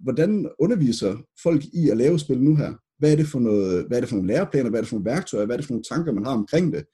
hvordan 0.00 0.50
underviser 0.58 1.16
folk 1.42 1.64
i 1.64 1.88
at 1.88 1.96
lave 1.96 2.18
spil 2.18 2.42
nu 2.42 2.56
her? 2.56 2.74
Hvad 2.98 3.12
er 3.12 3.16
det 3.16 3.26
for, 3.26 3.40
noget, 3.40 3.86
hvad 3.86 3.96
er 3.96 4.00
det 4.00 4.08
for 4.08 4.16
nogle 4.16 4.32
læreplaner, 4.32 4.70
hvad 4.70 4.80
er 4.80 4.82
det 4.82 4.88
for 4.88 4.96
nogle 4.96 5.10
værktøjer, 5.10 5.46
hvad 5.46 5.56
er 5.56 5.60
det 5.60 5.66
for 5.66 5.72
nogle 5.72 5.84
tanker, 5.90 6.12
man 6.12 6.24
har 6.24 6.32
omkring 6.32 6.72
det? 6.72 6.84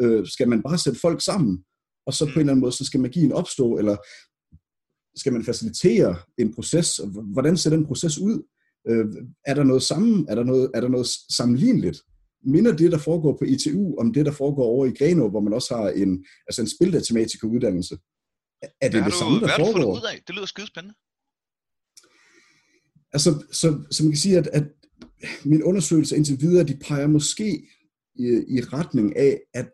Øh, 0.00 0.26
skal 0.26 0.48
man 0.48 0.62
bare 0.62 0.78
sætte 0.78 1.00
folk 1.00 1.24
sammen, 1.24 1.64
og 2.06 2.14
så 2.14 2.24
på 2.24 2.30
en 2.30 2.40
eller 2.40 2.52
anden 2.52 2.60
måde, 2.60 2.72
så 2.72 2.84
skal 2.84 3.00
magien 3.00 3.32
opstå, 3.32 3.78
eller 3.78 3.96
skal 5.16 5.32
man 5.32 5.44
facilitere 5.44 6.16
en 6.38 6.54
proces? 6.54 7.00
Hvordan 7.32 7.56
ser 7.56 7.70
den 7.70 7.86
proces 7.86 8.18
ud? 8.18 8.42
Øh, 8.88 9.06
er 9.46 9.54
der 9.54 9.64
noget 9.64 9.82
sammen? 9.82 10.26
Er 10.28 10.34
der 10.34 10.44
noget, 10.44 10.70
er 10.74 10.80
der 10.80 10.88
noget 10.88 11.06
sammenligneligt? 11.36 12.02
Minder 12.44 12.76
det, 12.76 12.92
der 12.92 12.98
foregår 12.98 13.36
på 13.38 13.44
ITU, 13.44 13.96
om 13.98 14.12
det, 14.12 14.26
der 14.26 14.32
foregår 14.32 14.64
over 14.64 14.86
i 14.86 14.94
Greno, 14.98 15.28
hvor 15.28 15.40
man 15.40 15.52
også 15.52 15.76
har 15.76 15.88
en, 15.88 16.24
altså 16.46 16.60
en 16.62 16.68
spildatematiker-uddannelse? 16.68 17.98
Er 18.62 18.88
det 18.88 18.92
det 18.92 19.04
du, 19.04 19.18
samme, 19.18 19.34
der 19.34 19.46
hvad 19.46 19.56
foregår? 19.58 19.72
Hvad 19.72 19.82
har 19.82 19.92
du 19.92 20.00
ud 20.00 20.12
af? 20.12 20.22
Det 20.26 20.34
lyder 20.34 20.46
skide 20.46 20.66
spændende. 20.66 20.94
Altså, 23.12 23.44
så, 23.52 23.84
så 23.90 24.02
man 24.02 24.12
kan 24.12 24.18
sige, 24.18 24.38
at, 24.38 24.46
at 24.46 24.64
min 25.44 25.62
undersøgelse 25.62 26.16
indtil 26.16 26.40
videre, 26.40 26.64
de 26.64 26.76
peger 26.76 27.06
måske 27.06 27.68
i, 28.20 28.56
i 28.56 28.60
retning 28.60 29.16
af, 29.16 29.40
at, 29.54 29.72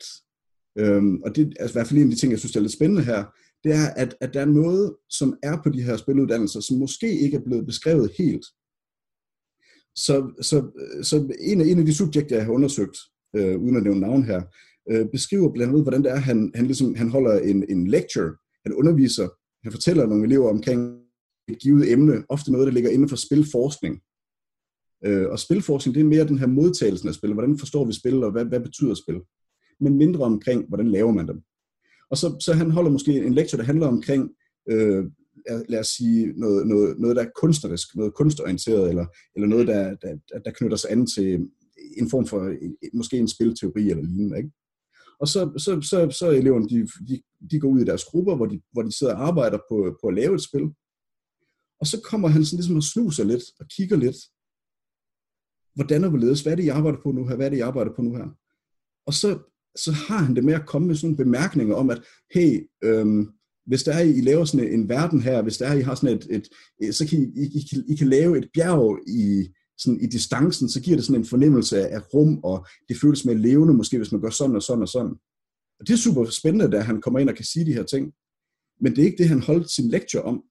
øhm, 0.79 1.23
og 1.25 1.37
det 1.37 1.43
er 1.47 1.63
altså, 1.63 1.73
i 1.73 1.77
hvert 1.77 1.89
fald 1.89 2.01
en 2.01 2.07
af 2.07 2.11
de 2.11 2.21
ting, 2.21 2.33
jeg 2.33 2.39
synes 2.39 2.57
er 2.57 2.61
lidt 2.61 2.73
spændende 2.73 3.05
her, 3.05 3.25
det 3.65 3.73
er, 3.73 3.87
at, 3.97 4.17
at 4.21 4.35
der 4.35 4.41
er 4.41 4.45
noget, 4.63 4.97
som 5.11 5.39
er 5.43 5.63
på 5.63 5.69
de 5.71 5.83
her 5.83 5.97
spiluddannelser, 5.97 6.61
som 6.61 6.79
måske 6.79 7.19
ikke 7.21 7.37
er 7.37 7.45
blevet 7.45 7.67
beskrevet 7.67 8.11
helt. 8.19 8.47
Så, 9.97 10.33
så, 10.41 10.57
så 11.03 11.35
en, 11.41 11.61
af, 11.61 11.67
en 11.67 11.79
af 11.79 11.87
de 11.87 11.95
subjekter, 11.95 12.37
jeg 12.37 12.45
har 12.45 12.53
undersøgt, 12.53 12.99
øh, 13.37 13.59
uden 13.63 13.77
at 13.77 13.83
nævne 13.83 14.01
navn 14.01 14.25
her, 14.25 14.43
øh, 14.91 15.07
beskriver 15.13 15.53
blandt 15.53 15.71
andet, 15.71 15.85
hvordan 15.85 16.03
det 16.03 16.11
er, 16.11 16.17
han, 16.17 16.53
han, 16.55 16.67
ligesom, 16.67 16.95
han 16.95 17.11
holder 17.11 17.41
en, 17.41 17.65
en 17.69 17.87
lecture, 17.87 18.31
han 18.67 18.75
underviser, 18.75 19.29
han 19.63 19.73
fortæller 19.73 20.07
nogle 20.07 20.25
elever 20.25 20.51
omkring 20.51 20.81
et 21.49 21.59
givet 21.59 21.93
emne, 21.93 22.25
ofte 22.29 22.53
noget, 22.53 22.67
der 22.67 22.73
ligger 22.73 22.91
inden 22.91 23.09
for 23.09 23.17
spilforskning. 23.17 24.01
Øh, 25.05 25.29
og 25.29 25.39
spilforskning, 25.39 25.95
det 25.95 26.01
er 26.01 26.05
mere 26.05 26.29
den 26.29 26.39
her 26.39 26.47
modtagelsen 26.47 27.09
af 27.09 27.15
spil. 27.15 27.33
Hvordan 27.33 27.59
forstår 27.59 27.85
vi 27.85 27.93
spil, 27.93 28.25
og 28.25 28.33
hvad, 28.33 28.45
hvad 28.45 28.61
betyder 28.61 28.95
spil? 28.95 29.21
Men 29.81 29.97
mindre 29.97 30.25
omkring, 30.25 30.69
hvordan 30.69 30.91
laver 30.91 31.13
man 31.13 31.29
dem. 31.29 31.43
Og 32.11 32.17
så, 32.17 32.37
så 32.41 32.53
han 32.53 32.71
holder 32.71 32.91
måske 32.91 33.27
en 33.27 33.35
lektion, 33.35 33.59
der 33.59 33.65
handler 33.65 33.87
omkring, 33.87 34.31
øh, 34.71 35.05
lad 35.69 35.81
os 35.81 35.87
sige, 35.87 36.33
noget, 36.37 36.67
noget, 36.67 36.99
noget, 36.99 37.17
der 37.17 37.23
er 37.23 37.31
kunstnerisk, 37.41 37.97
noget 37.97 38.15
kunstorienteret, 38.15 38.89
eller, 38.89 39.07
eller 39.35 39.49
noget, 39.49 39.67
der, 39.67 39.95
der, 39.95 40.39
der 40.45 40.51
knytter 40.51 40.77
sig 40.77 40.91
an 40.91 41.07
til 41.07 41.49
en 41.97 42.11
form 42.11 42.27
for, 42.27 42.55
måske 42.95 43.19
en 43.19 43.29
spilteori 43.29 43.91
eller 43.91 44.03
lignende. 44.03 44.39
Ikke? 44.39 44.51
Og 45.21 45.29
så, 45.29 45.53
så, 45.59 45.81
så, 45.81 46.11
så 46.19 46.31
eleverne, 46.31 46.69
de, 46.69 46.89
de, 47.09 47.23
de 47.51 47.61
går 47.61 47.69
ud 47.69 47.81
i 47.81 47.85
deres 47.85 48.05
grupper, 48.05 48.37
hvor 48.37 48.47
de, 48.47 48.61
hvor 48.73 48.83
de 48.83 48.99
sidder 48.99 49.15
og 49.15 49.27
arbejder 49.27 49.59
på, 49.71 49.99
på 50.03 50.09
at 50.09 50.15
lave 50.15 50.35
et 50.35 50.43
spil. 50.43 50.67
Og 51.81 51.87
så 51.87 52.01
kommer 52.05 52.29
han 52.29 52.45
sådan 52.45 52.57
ligesom 52.57 52.77
og 52.77 52.83
snuser 52.83 53.25
lidt 53.25 53.43
og 53.61 53.67
kigger 53.77 53.97
lidt 53.97 54.17
hvordan 55.77 56.05
er 56.05 56.09
hvorledes, 56.09 56.43
hvad 56.43 56.53
er 56.53 56.57
det, 56.57 56.67
jeg 56.67 56.77
arbejder 56.77 56.99
på 57.03 57.13
nu 57.13 57.27
her, 57.27 57.37
hvad 57.37 57.47
er 57.47 57.51
det, 57.51 57.59
jeg 57.59 57.67
arbejder 57.67 57.93
på 57.97 58.03
nu 58.03 58.17
her? 58.17 58.29
Og 59.07 59.15
så, 59.15 59.39
så 59.77 59.93
har 59.93 60.19
han 60.19 60.37
det 60.37 60.45
med 60.45 60.55
at 60.55 60.67
komme 60.67 60.87
med 60.89 60.95
sådan 60.95 61.07
nogle 61.07 61.25
bemærkninger 61.25 61.75
om, 61.75 61.91
at 61.91 62.03
hey, 62.35 62.71
øhm, 62.85 63.29
hvis 63.67 63.83
der 63.83 63.93
er, 63.93 64.01
I 64.01 64.21
laver 64.21 64.45
sådan 64.45 64.73
en, 64.73 64.89
verden 64.89 65.23
her, 65.23 65.43
hvis 65.43 65.59
der 65.59 65.67
er, 65.67 65.75
I 65.75 65.81
har 65.81 65.95
sådan 65.95 66.17
et, 66.17 66.27
et, 66.81 66.95
så 66.95 67.09
kan 67.09 67.19
I, 67.19 67.23
I, 67.23 67.45
I, 67.59 67.61
kan, 67.71 67.85
I 67.89 67.97
kan 67.97 68.09
lave 68.09 68.39
et 68.39 68.49
bjerg 68.55 68.99
i, 69.09 69.49
sådan 69.79 70.01
i 70.01 70.07
distancen, 70.07 70.69
så 70.69 70.81
giver 70.81 70.97
det 70.97 71.05
sådan 71.05 71.21
en 71.21 71.27
fornemmelse 71.27 71.89
af 71.89 72.15
rum, 72.15 72.41
og 72.45 72.67
det 72.89 73.01
føles 73.01 73.25
mere 73.25 73.39
levende 73.39 73.75
måske, 73.75 73.97
hvis 73.97 74.13
man 74.13 74.21
gør 74.21 74.31
sådan 74.31 74.57
og 74.57 74.63
sådan 74.63 74.83
og 74.83 74.89
sådan. 74.89 75.15
Og 75.81 75.87
det 75.87 75.93
er 75.93 75.97
super 75.97 76.25
spændende, 76.25 76.71
da 76.77 76.81
han 76.81 77.01
kommer 77.01 77.19
ind 77.21 77.29
og 77.29 77.37
kan 77.37 77.45
sige 77.45 77.67
de 77.67 77.73
her 77.73 77.83
ting. 77.83 78.13
Men 78.81 78.93
det 78.93 79.03
er 79.03 79.07
ikke 79.07 79.19
det, 79.23 79.29
han 79.29 79.41
holdt 79.41 79.71
sin 79.71 79.89
lektie 79.89 80.23
om. 80.23 80.43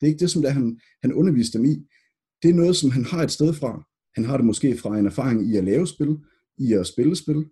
Det 0.00 0.06
er 0.06 0.10
ikke 0.10 0.20
det, 0.20 0.30
som 0.30 0.42
der 0.42 0.50
han, 0.50 0.80
han 1.02 1.12
underviste 1.12 1.58
dem 1.58 1.64
i. 1.66 1.74
Det 2.42 2.50
er 2.50 2.54
noget, 2.54 2.76
som 2.76 2.90
han 2.90 3.04
har 3.04 3.22
et 3.22 3.30
sted 3.30 3.54
fra. 3.54 3.89
Han 4.14 4.24
har 4.24 4.36
det 4.36 4.46
måske 4.46 4.76
fra 4.76 4.98
en 4.98 5.06
erfaring 5.06 5.52
i 5.52 5.56
at 5.56 5.64
lave 5.64 5.86
spil, 5.86 6.18
i 6.58 6.72
at 6.72 6.86
spille 6.86 7.16
spil. 7.16 7.44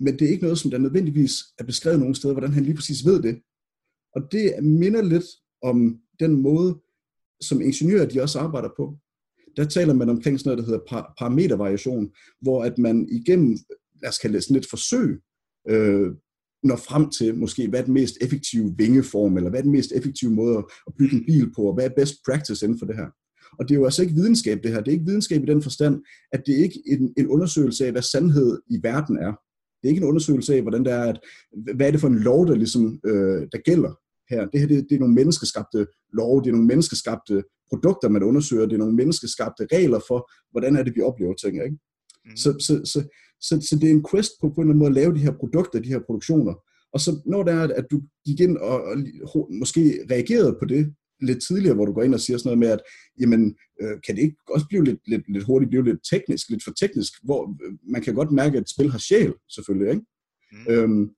Men 0.00 0.18
det 0.18 0.22
er 0.22 0.28
ikke 0.28 0.42
noget, 0.42 0.58
som 0.58 0.70
der 0.70 0.78
nødvendigvis 0.78 1.32
er 1.58 1.64
beskrevet 1.64 1.98
nogen 2.00 2.14
steder, 2.14 2.34
hvordan 2.34 2.52
han 2.52 2.64
lige 2.64 2.74
præcis 2.74 3.04
ved 3.04 3.22
det. 3.22 3.42
Og 4.14 4.32
det 4.32 4.64
minder 4.64 5.02
lidt 5.02 5.24
om 5.62 6.00
den 6.20 6.42
måde, 6.42 6.80
som 7.40 7.60
ingeniører 7.60 8.06
de 8.06 8.22
også 8.22 8.38
arbejder 8.38 8.68
på. 8.76 8.98
Der 9.56 9.64
taler 9.64 9.94
man 9.94 10.08
omkring 10.08 10.40
sådan 10.40 10.48
noget, 10.48 10.58
der 10.58 10.70
hedder 10.70 11.12
parametervariation, 11.18 12.10
hvor 12.40 12.64
at 12.64 12.78
man 12.78 13.08
igennem, 13.10 13.56
lad 14.02 14.08
os 14.08 14.18
kalde 14.18 14.34
det 14.34 14.44
sådan 14.44 14.54
lidt 14.54 14.70
forsøg, 14.70 15.20
øh, 15.68 16.10
når 16.62 16.76
frem 16.76 17.10
til 17.10 17.38
måske, 17.38 17.68
hvad 17.68 17.80
er 17.80 17.84
den 17.84 17.94
mest 17.94 18.14
effektive 18.20 18.74
vingeform, 18.78 19.36
eller 19.36 19.50
hvad 19.50 19.60
er 19.60 19.62
den 19.62 19.72
mest 19.72 19.92
effektive 19.92 20.30
måde 20.30 20.58
at 20.86 20.92
bygge 20.98 21.16
en 21.16 21.24
bil 21.26 21.52
på, 21.56 21.62
og 21.62 21.74
hvad 21.74 21.84
er 21.84 21.94
best 21.96 22.14
practice 22.26 22.66
inden 22.66 22.78
for 22.78 22.86
det 22.86 22.96
her. 22.96 23.08
Og 23.58 23.68
det 23.68 23.74
er 23.74 23.78
jo 23.78 23.84
altså 23.84 24.02
ikke 24.02 24.14
videnskab, 24.14 24.62
det 24.62 24.70
her. 24.70 24.80
Det 24.80 24.88
er 24.88 24.92
ikke 24.92 25.06
videnskab 25.06 25.42
i 25.42 25.46
den 25.46 25.62
forstand, 25.62 26.02
at 26.32 26.42
det 26.46 26.58
er 26.58 26.62
ikke 26.62 26.82
en, 26.86 27.14
en 27.16 27.26
undersøgelse 27.26 27.86
af, 27.86 27.92
hvad 27.92 28.02
sandhed 28.02 28.58
i 28.70 28.78
verden 28.82 29.18
er. 29.18 29.32
Det 29.78 29.84
er 29.84 29.88
ikke 29.88 30.02
en 30.02 30.08
undersøgelse 30.08 30.54
af, 30.54 30.62
hvordan 30.62 30.84
det 30.84 30.92
er, 30.92 31.02
at, 31.02 31.20
hvad 31.76 31.86
er 31.86 31.90
det 31.90 32.00
for 32.00 32.08
en 32.08 32.18
lov, 32.18 32.46
der, 32.46 32.54
ligesom, 32.54 33.00
øh, 33.06 33.46
der 33.52 33.58
gælder 33.64 33.92
her. 34.30 34.46
Det 34.46 34.60
her 34.60 34.66
det, 34.66 34.86
det 34.88 34.94
er 34.94 35.00
nogle 35.00 35.14
menneskeskabte 35.14 35.86
lov, 36.12 36.42
det 36.42 36.48
er 36.48 36.52
nogle 36.52 36.66
menneskeskabte 36.66 37.42
produkter, 37.70 38.08
man 38.08 38.22
undersøger, 38.22 38.66
det 38.66 38.74
er 38.74 38.78
nogle 38.78 38.96
menneskeskabte 38.96 39.66
regler 39.72 40.00
for, 40.08 40.30
hvordan 40.50 40.76
er 40.76 40.82
det, 40.82 40.96
vi 40.96 41.00
oplever 41.00 41.34
ting. 41.34 41.54
Ikke? 41.54 41.78
Mm. 42.24 42.36
Så, 42.36 42.50
så, 42.58 42.80
så, 42.84 43.08
så, 43.40 43.66
så 43.68 43.78
det 43.80 43.88
er 43.88 43.94
en 43.94 44.04
quest 44.10 44.30
på, 44.40 44.48
på 44.48 44.54
en 44.54 44.60
eller 44.60 44.62
anden 44.62 44.78
måde 44.78 44.88
at 44.88 44.94
lave 44.94 45.14
de 45.14 45.26
her 45.26 45.32
produkter, 45.40 45.78
de 45.80 45.88
her 45.88 46.00
produktioner. 46.06 46.54
Og 46.92 47.00
så 47.00 47.10
når 47.26 47.42
det 47.42 47.54
er, 47.54 47.62
at 47.62 47.86
du 47.90 48.02
gik 48.26 48.40
ind 48.40 48.56
og, 48.56 48.82
og 48.82 48.96
måske 49.50 49.80
reagerede 50.10 50.56
på 50.60 50.64
det, 50.64 50.94
lidt 51.20 51.42
tidligere, 51.42 51.74
hvor 51.74 51.86
du 51.86 51.92
går 51.92 52.02
ind 52.02 52.14
og 52.14 52.20
siger 52.20 52.38
sådan 52.38 52.48
noget 52.48 52.58
med, 52.58 52.68
at 52.68 52.80
jamen, 53.20 53.56
øh, 53.82 53.96
kan 54.06 54.16
det 54.16 54.22
ikke 54.22 54.36
også 54.48 54.66
blive 54.68 54.84
lidt, 54.84 55.00
lidt, 55.06 55.32
lidt 55.32 55.44
hurtigt, 55.44 55.70
blive 55.70 55.84
lidt 55.84 56.00
teknisk, 56.10 56.50
lidt 56.50 56.64
for 56.64 56.72
teknisk, 56.72 57.12
hvor 57.24 57.56
øh, 57.64 57.72
man 57.82 58.02
kan 58.02 58.14
godt 58.14 58.32
mærke, 58.32 58.56
at 58.56 58.62
et 58.62 58.70
spil 58.70 58.90
har 58.90 58.98
sjæl, 58.98 59.34
selvfølgelig, 59.54 59.90
ikke? 59.90 60.04
Mm. 60.52 60.72
Øhm, 60.72 61.10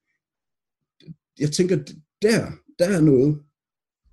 jeg 1.38 1.52
tænker, 1.52 1.76
der, 2.22 2.50
der 2.78 2.88
er 2.88 3.00
noget, 3.00 3.38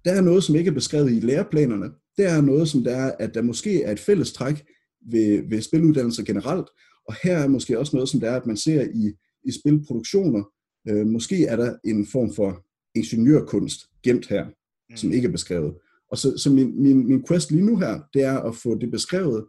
der 0.05 0.11
er 0.11 0.21
noget, 0.21 0.43
som 0.43 0.55
ikke 0.55 0.69
er 0.69 0.73
beskrevet 0.73 1.11
i 1.11 1.19
læreplanerne. 1.19 1.91
Der 2.17 2.29
er 2.29 2.41
noget, 2.41 2.69
som 2.69 2.83
der 2.83 2.95
er, 2.95 3.11
at 3.19 3.33
der 3.33 3.41
måske 3.41 3.83
er 3.83 3.91
et 3.91 3.99
fælles 3.99 4.33
træk 4.33 4.65
ved, 5.11 5.49
ved 5.49 5.61
spiluddannelser 5.61 6.23
generelt, 6.23 6.67
og 7.07 7.15
her 7.23 7.37
er 7.37 7.47
måske 7.47 7.79
også 7.79 7.95
noget, 7.95 8.09
som 8.09 8.19
der 8.19 8.31
er, 8.31 8.35
at 8.35 8.45
man 8.45 8.57
ser 8.57 8.81
i, 8.81 9.13
i 9.43 9.51
spilproduktioner, 9.51 10.43
øh, 10.89 11.07
måske 11.07 11.45
er 11.45 11.55
der 11.55 11.75
en 11.85 12.07
form 12.07 12.33
for 12.33 12.65
ingeniørkunst 12.95 13.79
gemt 14.03 14.27
her 14.27 14.45
mm. 14.89 14.97
som 14.97 15.11
ikke 15.11 15.27
er 15.27 15.31
beskrevet. 15.31 15.73
Og 16.11 16.17
så, 16.17 16.37
så 16.37 16.49
min, 16.49 16.81
min, 16.83 17.07
min 17.07 17.27
quest 17.27 17.51
lige 17.51 17.65
nu 17.65 17.77
her, 17.77 18.01
det 18.13 18.21
er 18.21 18.39
at 18.39 18.55
få 18.55 18.77
det 18.77 18.91
beskrevet, 18.91 19.47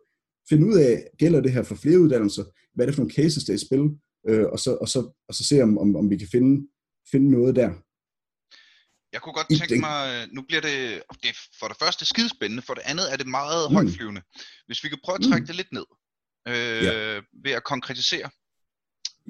finde 0.48 0.66
ud 0.66 0.78
af, 0.78 1.10
gælder 1.18 1.40
det 1.40 1.52
her 1.52 1.62
for 1.62 1.74
flere 1.74 2.00
uddannelser, 2.00 2.44
hvad 2.74 2.84
er 2.84 2.86
det 2.86 2.94
for 2.94 3.02
nogle 3.02 3.14
cases, 3.14 3.44
der 3.44 3.52
er 3.52 3.56
i 3.56 3.66
spil, 3.66 3.84
øh, 4.28 4.46
og, 4.52 4.58
så, 4.58 4.70
og, 4.74 4.88
så, 4.88 4.98
og 5.28 5.34
så 5.34 5.44
se, 5.44 5.62
om, 5.62 5.78
om, 5.78 5.96
om 5.96 6.10
vi 6.10 6.16
kan 6.16 6.28
finde, 6.32 6.68
finde 7.10 7.30
noget 7.30 7.56
der. 7.56 7.70
Jeg 9.12 9.20
kunne 9.22 9.32
godt 9.32 9.48
tænke 9.48 9.80
mig, 9.80 10.28
nu 10.32 10.42
bliver 10.48 10.60
det, 10.60 11.02
det 11.22 11.36
for 11.60 11.68
det 11.68 11.76
første 11.82 12.04
skidespændende, 12.06 12.62
for 12.62 12.74
det 12.74 12.82
andet 12.86 13.12
er 13.12 13.16
det 13.16 13.26
meget 13.26 13.70
mm. 13.70 13.74
højtflyvende. 13.74 14.22
Hvis 14.66 14.84
vi 14.84 14.88
kan 14.88 14.98
prøve 15.04 15.18
at 15.20 15.24
trække 15.28 15.44
mm. 15.44 15.46
det 15.46 15.56
lidt 15.56 15.72
ned, 15.72 15.86
øh, 16.48 16.84
ja. 16.84 17.20
ved 17.44 17.52
at 17.58 17.64
konkretisere. 17.64 18.28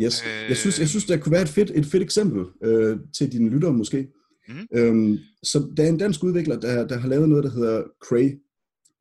Yes. 0.02 0.24
Øh, 0.26 0.48
jeg, 0.48 0.56
synes, 0.56 0.78
jeg 0.78 0.88
synes, 0.88 1.04
der 1.04 1.16
kunne 1.16 1.32
være 1.32 1.42
et 1.42 1.48
fedt, 1.48 1.70
et 1.70 1.86
fedt 1.86 2.02
eksempel 2.02 2.42
øh, 2.64 2.96
til 3.16 3.32
dine 3.32 3.50
lyttere 3.50 3.72
måske. 3.72 4.08
Mm. 4.48 4.66
Øhm, 4.72 5.18
så 5.42 5.72
der 5.76 5.84
er 5.84 5.88
en 5.88 5.98
dansk 5.98 6.24
udvikler, 6.24 6.60
der, 6.60 6.86
der 6.86 6.98
har 6.98 7.08
lavet 7.08 7.28
noget, 7.28 7.44
der 7.44 7.50
hedder 7.50 7.84
Cray. 8.02 8.40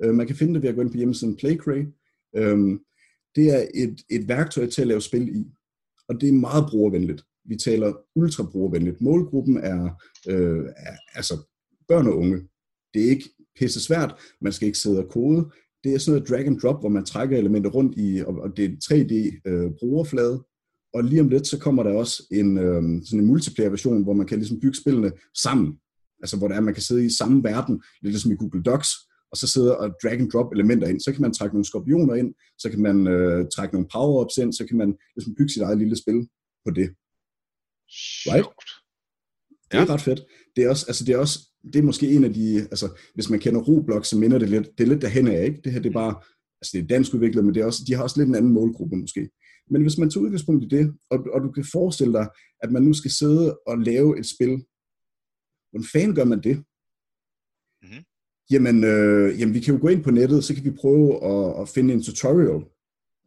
Øh, 0.04 0.14
man 0.14 0.28
kan 0.28 0.36
finde 0.36 0.54
det 0.54 0.62
ved 0.62 0.70
at 0.70 0.76
gå 0.76 0.82
ind 0.82 0.92
på 0.92 0.98
hjemmesiden 0.98 1.36
PlayCray. 1.36 1.86
Øhm, 2.36 2.80
det 3.36 3.56
er 3.56 3.68
et, 3.76 4.02
et 4.10 4.28
værktøj 4.28 4.66
til 4.66 4.82
at 4.82 4.88
lave 4.88 5.02
spil 5.02 5.36
i, 5.36 5.46
og 6.10 6.22
det 6.22 6.30
er 6.30 6.34
meget 6.34 6.66
brugervenligt. 6.70 7.24
Vi 7.46 7.56
taler 7.56 7.94
ultra 8.16 8.44
brugervenligt. 8.44 9.02
Målgruppen 9.02 9.58
er, 9.58 9.90
øh, 10.28 10.66
er 10.78 10.96
altså 11.16 11.38
børn 11.88 12.08
og 12.08 12.18
unge. 12.18 12.48
Det 12.94 13.06
er 13.06 13.10
ikke 13.10 13.30
pisse 13.60 13.84
svært. 13.84 14.16
Man 14.42 14.54
skal 14.54 14.66
ikke 14.66 14.78
sidde 14.78 15.04
og 15.04 15.10
kode. 15.10 15.52
det 15.84 15.94
er 15.94 15.98
sådan 15.98 16.12
noget 16.12 16.30
drag 16.30 16.46
and 16.46 16.60
drop, 16.60 16.82
hvor 16.82 16.90
man 16.90 17.06
trækker 17.06 17.38
elementer 17.38 17.70
rundt 17.70 17.98
i, 17.98 18.24
og 18.26 18.58
det 18.58 18.66
er 18.66 18.70
en 18.70 18.82
3D-brugerflade, 18.84 20.44
og 20.98 21.04
lige 21.04 21.22
om 21.22 21.30
lidt, 21.30 21.48
så 21.48 21.60
kommer 21.60 21.84
der 21.84 21.94
også 21.94 22.24
en, 22.32 22.58
øh, 22.58 22.84
sådan 23.06 23.20
en 23.20 23.26
multiplayer-version, 23.26 24.04
hvor 24.04 24.14
man 24.14 24.28
kan 24.28 24.38
ligesom 24.38 24.60
bygge 24.60 24.78
spillene 24.82 25.12
sammen. 25.44 25.78
Altså 26.22 26.38
hvor 26.38 26.48
det 26.48 26.58
er, 26.58 26.62
man 26.62 26.74
kan 26.74 26.84
sidde 26.84 27.06
i 27.06 27.10
samme 27.10 27.44
verden, 27.44 27.76
lidt 28.02 28.14
ligesom 28.14 28.32
i 28.32 28.36
Google 28.36 28.64
Docs, 28.64 28.90
og 29.32 29.38
så 29.38 29.48
sidde 29.48 29.78
og 29.78 29.96
drag 30.04 30.20
and 30.20 30.32
drop 30.32 30.54
elementer 30.54 30.88
ind. 30.88 31.00
Så 31.00 31.12
kan 31.12 31.22
man 31.22 31.34
trække 31.34 31.56
nogle 31.56 31.66
skorpioner 31.66 32.16
ind, 32.16 32.34
så 32.58 32.70
kan 32.70 32.82
man 32.82 33.08
øh, 33.08 33.46
trække 33.56 33.74
nogle 33.76 33.90
power-ups 33.94 34.42
ind, 34.42 34.54
så 34.54 34.66
kan 34.68 34.78
man 34.78 34.96
ligesom 35.16 35.36
bygge 35.38 35.54
sit 35.54 35.62
eget 35.62 35.78
lille 35.78 35.98
spil 35.98 36.20
på 36.66 36.72
det. 36.80 36.90
Right? 38.32 38.48
Det 39.72 39.78
er 39.78 39.82
ja. 39.82 39.94
ret 39.94 40.02
fedt. 40.02 40.22
Det 40.56 40.64
er 40.64 40.70
også, 40.70 40.86
altså 40.88 41.06
det 41.06 41.14
er 41.14 41.18
også, 41.18 41.40
det 41.74 41.80
er 41.80 41.84
måske 41.84 42.12
en 42.16 42.24
af 42.24 42.34
de, 42.34 42.60
altså 42.60 42.88
hvis 43.14 43.30
man 43.30 43.40
kender 43.40 43.62
Roblox, 43.62 44.08
så 44.08 44.18
minder 44.18 44.38
det 44.38 44.50
lidt, 44.50 44.68
det 44.78 44.84
er 44.84 44.88
lidt 44.88 45.02
derhen 45.02 45.28
af, 45.28 45.46
ikke? 45.46 45.62
Det 45.64 45.72
her 45.72 45.80
det 45.80 45.90
er 45.90 45.94
bare, 45.94 46.16
altså 46.60 46.72
det 46.74 46.80
er 46.84 46.88
dansk 46.88 47.14
udviklet, 47.14 47.46
men 47.46 47.54
det 47.54 47.62
er 47.62 47.66
også, 47.66 47.84
de 47.88 47.94
har 47.94 48.04
også 48.04 48.20
lidt 48.20 48.30
en 48.30 48.36
anden 48.36 48.54
målgruppe 48.54 48.96
måske. 48.96 49.30
Men 49.70 49.82
hvis 49.82 49.98
man 49.98 50.10
tager 50.10 50.24
udgangspunkt 50.24 50.64
i 50.64 50.68
det, 50.68 50.94
og, 51.10 51.28
og 51.34 51.42
du 51.42 51.52
kan 51.52 51.66
forestille 51.72 52.14
dig, 52.14 52.30
at 52.64 52.72
man 52.72 52.84
nu 52.84 52.94
skal 52.94 53.12
sidde 53.12 53.60
og 53.68 53.78
lave 53.78 54.20
et 54.20 54.26
spil, 54.26 54.66
hvordan 55.70 55.88
fanden 55.94 56.16
gør 56.16 56.24
man 56.24 56.44
det? 56.44 56.56
Mm-hmm. 57.82 58.04
Jamen, 58.52 58.84
øh, 58.84 59.40
jamen, 59.40 59.54
vi 59.54 59.60
kan 59.60 59.74
jo 59.74 59.82
gå 59.82 59.88
ind 59.88 60.04
på 60.04 60.12
nettet, 60.12 60.44
så 60.44 60.56
kan 60.56 60.64
vi 60.64 60.72
prøve 60.72 61.24
at, 61.32 61.62
at 61.62 61.70
finde 61.70 61.94
en 61.94 62.04
tutorial. 62.04 62.66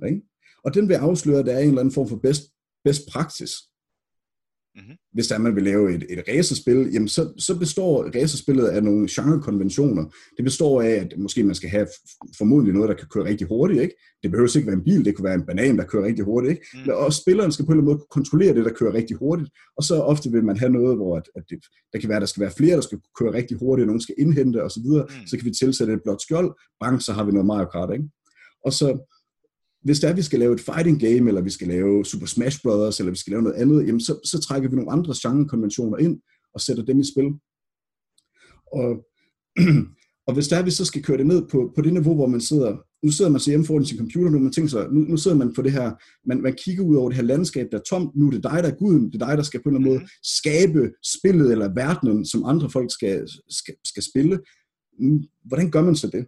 Ikke? 0.09 0.23
Og 0.65 0.75
den 0.75 0.89
vil 0.89 0.95
afsløre, 0.95 1.39
at 1.39 1.47
der 1.47 1.53
er 1.53 1.61
en 1.61 1.69
eller 1.69 1.81
anden 1.81 1.95
form 1.95 2.09
for 2.09 2.17
best, 2.17 2.43
best 2.85 3.03
practice. 3.13 3.55
Mm-hmm. 4.77 4.97
Hvis 5.13 5.27
der 5.27 5.35
er, 5.35 5.39
man 5.39 5.57
vil 5.57 5.63
lave 5.63 5.95
et, 5.95 6.05
et 6.09 6.23
racerspil, 6.29 6.91
jamen 6.93 7.09
så, 7.09 7.33
så 7.39 7.59
består 7.59 8.05
racerspillet 8.17 8.67
af 8.67 8.83
nogle 8.83 9.09
genrekonventioner. 9.11 10.05
Det 10.37 10.45
består 10.45 10.83
af, 10.83 10.91
at 10.91 11.15
måske 11.19 11.45
man 11.45 11.55
skal 11.55 11.71
have 11.71 11.87
formodentlig 12.39 12.75
noget, 12.75 12.89
der 12.89 12.95
kan 12.95 13.09
køre 13.09 13.25
rigtig 13.25 13.47
hurtigt. 13.47 13.83
Ikke? 13.83 13.95
Det 14.23 14.31
behøver 14.31 14.57
ikke 14.57 14.67
være 14.67 14.77
en 14.77 14.85
bil, 14.85 15.05
det 15.05 15.17
kan 15.17 15.25
være 15.25 15.35
en 15.35 15.47
banan, 15.47 15.79
der 15.79 15.85
kører 15.85 16.05
rigtig 16.05 16.25
hurtigt. 16.25 16.51
Ikke? 16.51 16.67
Mm. 16.75 16.91
Og 16.93 17.13
spilleren 17.13 17.53
skal 17.53 17.67
på 17.67 17.73
en 17.73 17.79
eller 17.79 17.83
anden 17.83 17.99
måde 17.99 18.07
kontrollere 18.11 18.55
det, 18.55 18.65
der 18.65 18.73
kører 18.73 18.95
rigtig 18.95 19.17
hurtigt. 19.17 19.51
Og 19.77 19.83
så 19.85 19.95
ofte 19.95 20.31
vil 20.31 20.45
man 20.45 20.57
have 20.57 20.73
noget, 20.73 20.97
hvor 20.97 21.17
at, 21.17 21.27
at 21.37 21.43
det, 21.51 21.59
der 21.93 21.99
kan 21.99 22.09
være, 22.09 22.21
der 22.21 22.27
skal 22.27 22.41
være 22.41 22.57
flere, 22.57 22.77
der 22.77 22.81
skal 22.81 22.99
køre 23.19 23.33
rigtig 23.33 23.57
hurtigt, 23.59 23.85
og 23.85 23.87
nogen 23.87 24.01
skal 24.01 24.15
indhente 24.19 24.63
osv. 24.63 24.83
Så, 24.83 25.07
mm. 25.09 25.27
så 25.27 25.37
kan 25.37 25.47
vi 25.47 25.51
tilsætte 25.51 25.93
et 25.93 26.03
blåt 26.05 26.23
skjold. 26.23 26.51
Bang, 26.81 27.03
så 27.03 27.13
har 27.13 27.25
vi 27.25 27.33
noget 27.33 27.47
Mario 27.47 27.69
Kart. 27.75 27.91
Ikke? 27.93 28.09
Og 28.65 28.73
så 28.73 28.89
hvis 29.85 30.01
der 30.01 30.09
er, 30.09 30.15
vi 30.15 30.23
skal 30.23 30.39
lave 30.39 30.55
et 30.55 30.61
fighting 30.61 31.01
game, 31.01 31.29
eller 31.29 31.41
vi 31.41 31.51
skal 31.51 31.69
lave 31.69 32.05
Super 32.05 32.27
Smash 32.27 32.63
Brothers, 32.63 32.99
eller 32.99 33.13
vi 33.13 33.19
skal 33.19 33.31
lave 33.31 33.43
noget 33.43 33.57
andet, 33.57 33.87
jamen 33.87 34.01
så, 34.01 34.21
så 34.25 34.41
trækker 34.41 34.69
vi 34.69 34.77
nogle 34.77 34.93
andre 34.93 35.15
genrekonventioner 35.23 35.99
ind, 35.99 36.21
og 36.55 36.61
sætter 36.61 36.85
dem 36.85 37.01
i 37.01 37.05
spil. 37.13 37.31
Og, 38.73 39.07
og 40.27 40.35
hvis 40.35 40.49
der 40.49 40.57
er, 40.57 40.63
vi 40.63 40.71
så 40.71 40.85
skal 40.85 41.03
køre 41.03 41.19
det 41.19 41.27
ned 41.27 41.49
på, 41.49 41.73
på 41.77 41.83
det 41.83 41.93
niveau, 41.93 42.15
hvor 42.15 42.27
man 42.27 42.41
sidder, 42.41 42.77
nu 43.07 43.13
sidder 43.13 43.31
man 43.31 43.41
så 43.41 43.51
hjemme 43.51 43.67
foran 43.67 43.85
sin 43.85 43.99
computer, 43.99 44.31
nu 44.31 44.39
man 44.39 44.53
tænker 44.53 44.71
sig, 44.71 44.87
nu, 44.93 45.01
nu 45.01 45.17
sidder 45.17 45.37
man 45.37 45.55
på 45.55 45.63
det 45.63 45.73
her, 45.73 45.93
man, 46.29 46.43
man 46.43 46.55
kigger 46.65 46.85
ud 46.85 46.97
over 46.97 47.09
det 47.09 47.17
her 47.17 47.25
landskab, 47.25 47.67
der 47.73 47.79
er 47.79 47.83
tomt, 47.83 48.17
nu 48.17 48.27
er 48.27 48.31
det 48.31 48.43
dig, 48.43 48.63
der 48.63 48.71
er 48.71 48.77
guden, 48.77 49.13
det 49.13 49.23
er 49.23 49.27
dig, 49.27 49.37
der 49.37 49.43
skal 49.43 49.63
på 49.63 49.69
en 49.69 49.77
eller 49.77 49.81
anden 49.81 49.93
måde 49.93 50.01
mhm. 50.01 50.09
skabe 50.23 50.91
spillet 51.17 51.53
eller 51.53 51.75
verdenen, 51.75 52.27
som 52.27 52.45
andre 52.45 52.71
folk 52.71 52.93
skal, 52.93 53.29
skal, 53.49 53.75
skal 53.85 54.03
spille. 54.03 54.39
Hvordan 55.45 55.71
gør 55.71 55.83
man 55.83 55.97
så 55.97 56.07
det? 56.07 56.27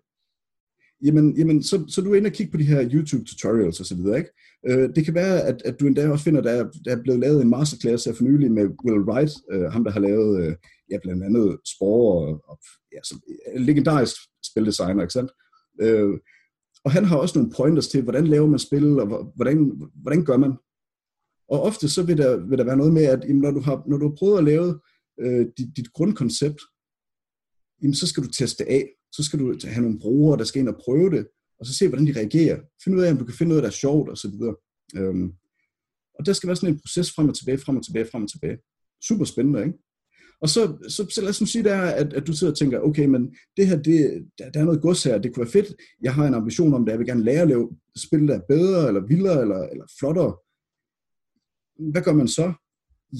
Jamen, 1.04 1.36
jamen 1.36 1.62
så, 1.62 1.84
så 1.88 2.00
du 2.00 2.12
er 2.12 2.16
inde 2.16 2.28
og 2.28 2.32
kigge 2.32 2.52
på 2.52 2.58
de 2.58 2.64
her 2.64 2.88
YouTube 2.92 3.24
tutorials 3.24 3.80
osv., 3.80 3.98
ikke? 3.98 4.30
Øh, 4.68 4.88
det 4.94 5.04
kan 5.04 5.14
være, 5.14 5.42
at, 5.42 5.62
at 5.64 5.80
du 5.80 5.86
endda 5.86 6.08
også 6.08 6.24
finder, 6.24 6.40
der, 6.40 6.70
der 6.84 6.96
er 6.96 7.02
blevet 7.02 7.20
lavet 7.20 7.42
en 7.42 7.50
masterclass 7.50 8.04
her 8.04 8.12
for 8.12 8.24
nylig 8.24 8.52
med 8.52 8.64
Will 8.84 9.08
Wright, 9.08 9.32
øh, 9.52 9.72
ham 9.72 9.84
der 9.84 9.90
har 9.90 10.00
lavet 10.00 10.46
øh, 10.46 10.54
ja, 10.90 10.98
blandt 11.02 11.24
andet 11.24 11.58
Spore 11.76 12.26
og, 12.26 12.44
og 12.48 12.58
ja, 12.92 12.98
så, 13.04 13.14
øh, 13.54 13.60
legendarisk 13.60 14.16
spildesigner, 14.44 15.02
ikke 15.02 15.12
sandt? 15.12 15.30
Øh, 15.80 16.10
og 16.84 16.92
han 16.92 17.04
har 17.04 17.16
også 17.16 17.38
nogle 17.38 17.54
pointers 17.56 17.88
til, 17.88 18.02
hvordan 18.02 18.26
laver 18.26 18.46
man 18.46 18.58
spil, 18.58 19.00
og 19.00 19.32
hvordan, 19.36 19.72
hvordan 19.94 20.24
gør 20.24 20.36
man? 20.36 20.52
Og 21.48 21.62
ofte 21.62 21.88
så 21.88 22.02
vil 22.02 22.18
der, 22.18 22.36
vil 22.48 22.58
der 22.58 22.64
være 22.64 22.76
noget 22.76 22.92
med, 22.92 23.04
at 23.04 23.24
jamen, 23.28 23.42
når, 23.42 23.50
du 23.50 23.60
har, 23.60 23.82
når 23.86 23.96
du 23.96 24.08
har 24.08 24.14
prøvet 24.18 24.38
at 24.38 24.44
lave 24.44 24.80
øh, 25.20 25.46
dit, 25.58 25.76
dit 25.76 25.92
grundkoncept, 25.92 26.60
jamen, 27.82 27.94
så 27.94 28.06
skal 28.06 28.22
du 28.22 28.28
teste 28.28 28.68
af 28.68 28.88
så 29.12 29.22
skal 29.24 29.38
du 29.38 29.54
have 29.64 29.82
nogle 29.82 29.98
brugere, 29.98 30.38
der 30.38 30.44
skal 30.44 30.60
ind 30.60 30.68
og 30.68 30.80
prøve 30.84 31.10
det, 31.10 31.26
og 31.58 31.66
så 31.66 31.74
se, 31.74 31.88
hvordan 31.88 32.06
de 32.06 32.18
reagerer. 32.18 32.60
Find 32.84 32.96
ud 32.96 33.02
af, 33.02 33.10
om 33.10 33.18
du 33.18 33.24
kan 33.24 33.34
finde 33.34 33.48
noget, 33.48 33.62
der 33.62 33.68
er 33.68 33.72
sjovt, 33.72 34.08
og 34.08 34.18
så 34.18 34.28
videre. 34.28 34.56
Øhm, 34.96 35.32
og 36.18 36.26
der 36.26 36.32
skal 36.32 36.46
være 36.46 36.56
sådan 36.56 36.74
en 36.74 36.80
proces 36.80 37.12
frem 37.12 37.28
og 37.28 37.36
tilbage, 37.38 37.58
frem 37.58 37.76
og 37.76 37.84
tilbage, 37.84 38.06
frem 38.12 38.22
og 38.22 38.30
tilbage. 38.30 38.58
Super 39.08 39.24
spændende, 39.24 39.60
ikke? 39.60 39.78
Og 40.40 40.48
så, 40.48 40.76
så, 40.88 41.06
så 41.10 41.20
lad 41.20 41.30
os 41.30 41.40
nu 41.40 41.46
sige, 41.46 41.64
der, 41.64 41.80
at, 41.80 42.12
at 42.12 42.26
du 42.26 42.32
sidder 42.32 42.52
og 42.52 42.58
tænker, 42.58 42.80
okay, 42.80 43.06
men 43.06 43.34
det 43.56 43.66
her, 43.66 43.82
det, 43.82 44.28
der, 44.38 44.50
der 44.50 44.60
er 44.60 44.64
noget 44.64 44.82
gods 44.82 45.04
her, 45.04 45.18
det 45.18 45.34
kunne 45.34 45.44
være 45.44 45.52
fedt. 45.52 45.74
Jeg 46.02 46.14
har 46.14 46.26
en 46.26 46.34
ambition 46.34 46.74
om 46.74 46.84
det, 46.84 46.92
jeg 46.92 46.98
vil 46.98 47.06
gerne 47.06 47.24
lære 47.24 47.42
at 47.42 47.48
lave 47.48 47.70
spil, 47.96 48.28
der 48.28 48.34
er 48.34 48.46
bedre, 48.48 48.88
eller 48.88 49.06
vildere, 49.06 49.40
eller, 49.40 49.62
eller 49.62 49.84
flottere. 49.98 50.36
Hvad 51.92 52.02
gør 52.02 52.12
man 52.12 52.28
så? 52.28 52.52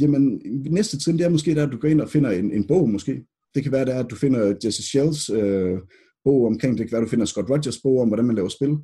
Jamen, 0.00 0.42
næste 0.70 0.98
trin, 0.98 1.18
det 1.18 1.24
er 1.24 1.28
måske 1.28 1.54
der, 1.54 1.66
at 1.66 1.72
du 1.72 1.78
går 1.78 1.88
ind 1.88 2.00
og 2.00 2.08
finder 2.08 2.30
en, 2.30 2.52
en 2.52 2.66
bog, 2.66 2.90
måske. 2.90 3.24
Det 3.54 3.62
kan 3.62 3.72
være, 3.72 3.84
der, 3.84 4.04
at 4.04 4.10
du 4.10 4.16
finder 4.16 4.56
Jesse 4.64 4.82
Shells 4.82 5.30
øh, 5.30 5.78
bog 6.24 6.46
omkring, 6.46 6.78
det 6.78 6.88
kan 6.88 6.92
være, 6.92 7.04
du 7.04 7.08
finder 7.08 7.26
Scott 7.26 7.50
Rogers 7.50 7.78
bog 7.82 8.00
om, 8.00 8.08
hvordan 8.08 8.26
man 8.26 8.36
laver 8.36 8.48
spil. 8.48 8.74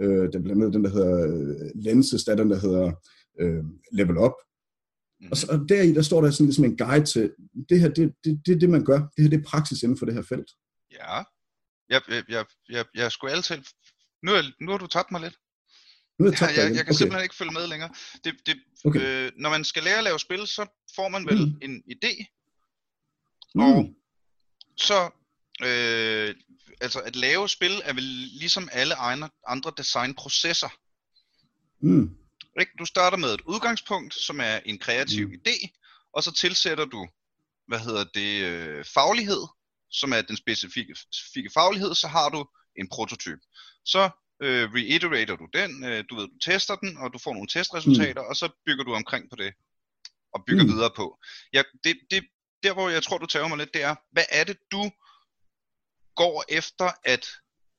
Øh, 0.00 0.32
den 0.32 0.42
blandt 0.42 0.62
andet 0.62 0.74
den, 0.74 0.84
der 0.84 0.90
hedder 0.90 1.14
øh, 1.26 1.70
Lenses, 1.84 2.24
der 2.24 2.32
er 2.32 2.36
den, 2.36 2.50
der 2.50 2.60
hedder 2.60 2.92
øh, 3.40 3.64
Level 3.92 4.18
Up. 4.18 4.36
Mm. 5.20 5.28
Og, 5.30 5.36
så, 5.36 5.46
og 5.52 5.68
deri, 5.68 5.92
der 5.92 6.02
står 6.02 6.20
der 6.20 6.30
sådan 6.30 6.46
ligesom 6.46 6.64
en 6.64 6.76
guide 6.76 7.04
til, 7.04 7.32
det 7.68 7.80
her, 7.80 7.88
det, 7.88 8.14
det, 8.24 8.40
det 8.46 8.54
er 8.54 8.58
det, 8.58 8.70
man 8.70 8.84
gør. 8.84 8.98
Det 8.98 9.22
her, 9.22 9.28
det 9.30 9.38
er 9.38 9.50
praksis 9.52 9.82
inden 9.82 9.98
for 9.98 10.06
det 10.06 10.14
her 10.14 10.22
felt. 10.22 10.50
Ja, 10.90 11.14
jeg, 11.92 12.00
jeg, 12.08 12.24
jeg, 12.28 12.44
jeg, 12.68 12.84
jeg 12.94 13.12
skulle 13.12 13.32
altid... 13.32 13.56
Nu, 14.22 14.32
nu 14.60 14.70
har 14.70 14.78
du 14.78 14.86
tabt 14.86 15.10
mig 15.10 15.20
lidt. 15.20 15.36
Nu 16.18 16.26
er 16.26 16.30
jeg, 16.30 16.50
jeg, 16.56 16.76
jeg 16.76 16.84
kan 16.84 16.92
okay. 16.92 17.00
simpelthen 17.00 17.22
ikke 17.22 17.40
følge 17.40 17.52
med 17.52 17.66
længere. 17.66 17.90
Det, 18.24 18.32
det, 18.46 18.56
okay. 18.84 19.00
øh, 19.00 19.32
når 19.42 19.50
man 19.50 19.64
skal 19.64 19.82
lære 19.82 19.98
at 19.98 20.04
lave 20.04 20.18
spil, 20.18 20.46
så 20.46 20.62
får 20.96 21.08
man 21.08 21.26
vel 21.30 21.40
mm. 21.46 21.58
en 21.66 21.74
idé, 21.94 22.12
mm. 23.54 23.60
og 23.60 23.74
så 24.76 25.10
øh, 25.62 26.34
altså 26.80 27.00
at 27.00 27.16
lave 27.16 27.48
spil 27.48 27.80
er 27.84 27.92
vel 27.92 28.04
ligesom 28.32 28.68
alle 28.72 28.94
andre 29.46 29.72
designprocesser. 29.76 30.68
Mm. 31.80 32.16
Ikke? 32.60 32.72
Du 32.78 32.84
starter 32.84 33.16
med 33.16 33.34
et 33.34 33.40
udgangspunkt, 33.40 34.14
som 34.14 34.40
er 34.40 34.56
en 34.64 34.78
kreativ 34.78 35.28
mm. 35.28 35.34
idé, 35.34 35.68
og 36.12 36.22
så 36.22 36.32
tilsætter 36.32 36.84
du, 36.84 37.08
hvad 37.66 37.78
hedder 37.78 38.04
det, 38.04 38.44
øh, 38.44 38.84
faglighed, 38.84 39.46
som 39.90 40.12
er 40.12 40.22
den 40.22 40.36
specifikke, 40.36 40.94
specifikke 40.94 41.50
faglighed, 41.54 41.94
så 41.94 42.08
har 42.08 42.28
du 42.28 42.46
en 42.76 42.88
prototyp. 42.88 43.38
Så 43.84 44.10
øh, 44.42 44.72
reiterater 44.74 45.36
du 45.36 45.46
den, 45.52 45.84
øh, 45.84 46.04
du 46.10 46.14
ved, 46.16 46.28
du 46.28 46.38
tester 46.38 46.76
den, 46.76 46.96
og 46.96 47.12
du 47.12 47.18
får 47.18 47.32
nogle 47.32 47.48
testresultater, 47.48 48.22
mm. 48.22 48.28
og 48.28 48.36
så 48.36 48.48
bygger 48.66 48.84
du 48.84 48.94
omkring 48.94 49.30
på 49.30 49.36
det, 49.36 49.54
og 50.34 50.44
bygger 50.46 50.64
mm. 50.64 50.70
videre 50.70 50.90
på. 50.96 51.18
Ja, 51.52 51.62
det, 51.84 51.96
det, 52.10 52.24
der 52.62 52.72
hvor 52.72 52.88
jeg 52.88 53.02
tror, 53.02 53.18
du 53.18 53.26
tager 53.26 53.48
mig 53.48 53.58
lidt, 53.58 53.74
det 53.74 53.82
er, 53.82 53.94
hvad 54.12 54.24
er 54.30 54.44
det, 54.44 54.56
du 54.72 54.90
går 56.16 56.44
efter 56.48 56.90
at 57.04 57.26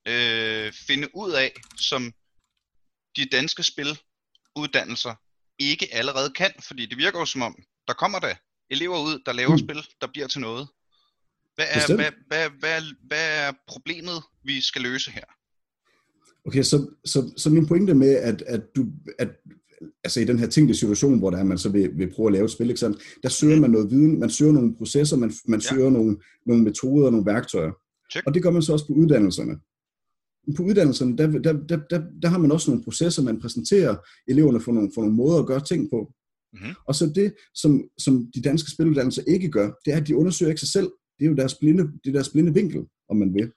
øh, 0.08 0.74
finde 0.88 1.08
ud 1.16 1.32
af, 1.32 1.54
som 1.78 2.14
de 3.16 3.26
danske 3.26 3.64
spiluddannelser 3.64 5.16
ikke 5.60 5.88
allerede 5.92 6.30
kan? 6.30 6.52
Fordi 6.60 6.86
det 6.86 6.98
virker 6.98 7.20
jo 7.20 7.26
som 7.26 7.42
om, 7.42 7.56
der 7.88 7.94
kommer 7.94 8.20
der 8.20 8.36
elever 8.70 9.00
ud, 9.00 9.22
der 9.26 9.34
laver 9.34 9.52
mm. 9.52 9.60
spil, 9.60 9.88
der 10.02 10.08
bliver 10.08 10.28
til 10.28 10.42
noget. 10.42 10.68
Hvad 11.56 11.66
er, 11.70 11.96
hvad, 11.96 12.12
hvad, 12.28 12.50
hvad, 12.50 12.82
hvad 13.08 13.48
er 13.48 13.52
problemet, 13.68 14.24
vi 14.44 14.62
skal 14.62 14.82
løse 14.82 15.12
her? 15.12 15.26
Okay, 16.46 16.64
så, 16.64 16.96
så, 17.06 17.34
så 17.38 17.50
min 17.50 17.68
pointe 17.68 17.94
med, 17.94 18.16
at, 18.16 18.42
at, 18.42 18.62
du, 18.76 18.86
at 19.20 19.30
altså 20.04 20.20
i 20.22 20.26
den 20.26 20.40
her 20.40 20.48
tænkte 20.48 20.76
situation, 20.76 21.20
hvor 21.20 21.30
der 21.30 21.38
er, 21.38 21.44
man 21.44 21.58
så 21.58 21.70
vil, 21.70 21.92
vil 21.98 22.12
prøve 22.16 22.28
at 22.28 22.34
lave 22.34 22.46
et 22.46 22.52
spil, 22.52 22.70
ikke 22.70 22.80
sant? 22.80 22.98
der 23.24 23.30
søger 23.30 23.60
man 23.60 23.70
noget 23.70 23.92
viden, 23.92 24.20
man 24.20 24.30
søger 24.30 24.52
nogle 24.52 24.76
processer, 24.76 25.18
man, 25.18 25.32
man 25.48 25.60
ja. 25.60 25.76
søger 25.76 25.90
nogle, 25.90 26.18
nogle 26.46 26.64
metoder 26.64 27.06
og 27.06 27.12
nogle 27.12 27.26
værktøjer. 27.26 27.72
Check. 28.12 28.28
Og 28.28 28.34
det 28.34 28.44
gør 28.44 28.52
man 28.52 28.62
så 28.62 28.74
også 28.74 28.88
på 28.88 28.94
uddannelserne. 28.94 29.56
På 30.56 30.64
uddannelserne, 30.64 31.18
der, 31.18 31.28
der, 31.28 31.54
der, 31.54 31.80
der, 31.90 32.02
der 32.22 32.28
har 32.28 32.38
man 32.38 32.52
også 32.52 32.72
nogle 32.72 32.84
processer, 32.84 33.24
man 33.24 33.40
præsenterer 33.40 33.96
eleverne 34.28 34.60
for 34.62 34.72
nogle, 34.72 34.92
for 34.94 35.02
nogle 35.02 35.16
måder 35.16 35.40
at 35.40 35.48
gøre 35.48 35.64
ting 35.64 35.90
på. 35.90 36.14
Mm-hmm. 36.54 36.74
Og 36.88 36.96
så 36.96 37.12
det, 37.16 37.34
som, 37.56 37.84
som 37.98 38.32
de 38.36 38.42
danske 38.42 38.72
spiluddannelser 38.72 39.24
ikke 39.28 39.52
gør, 39.52 39.72
det 39.86 39.94
er, 39.94 39.98
at 39.98 40.08
de 40.08 40.16
undersøger 40.16 40.50
ikke 40.50 40.60
sig 40.60 40.72
selv. 40.72 40.90
Det 41.20 41.26
er 41.26 41.30
jo 41.30 41.36
deres 41.36 41.56
blinde, 41.56 41.84
det 41.84 42.08
er 42.08 42.14
deres 42.14 42.30
blinde 42.30 42.54
vinkel, 42.54 42.82
om 43.10 43.18
man 43.18 43.34
vil. 43.34 43.52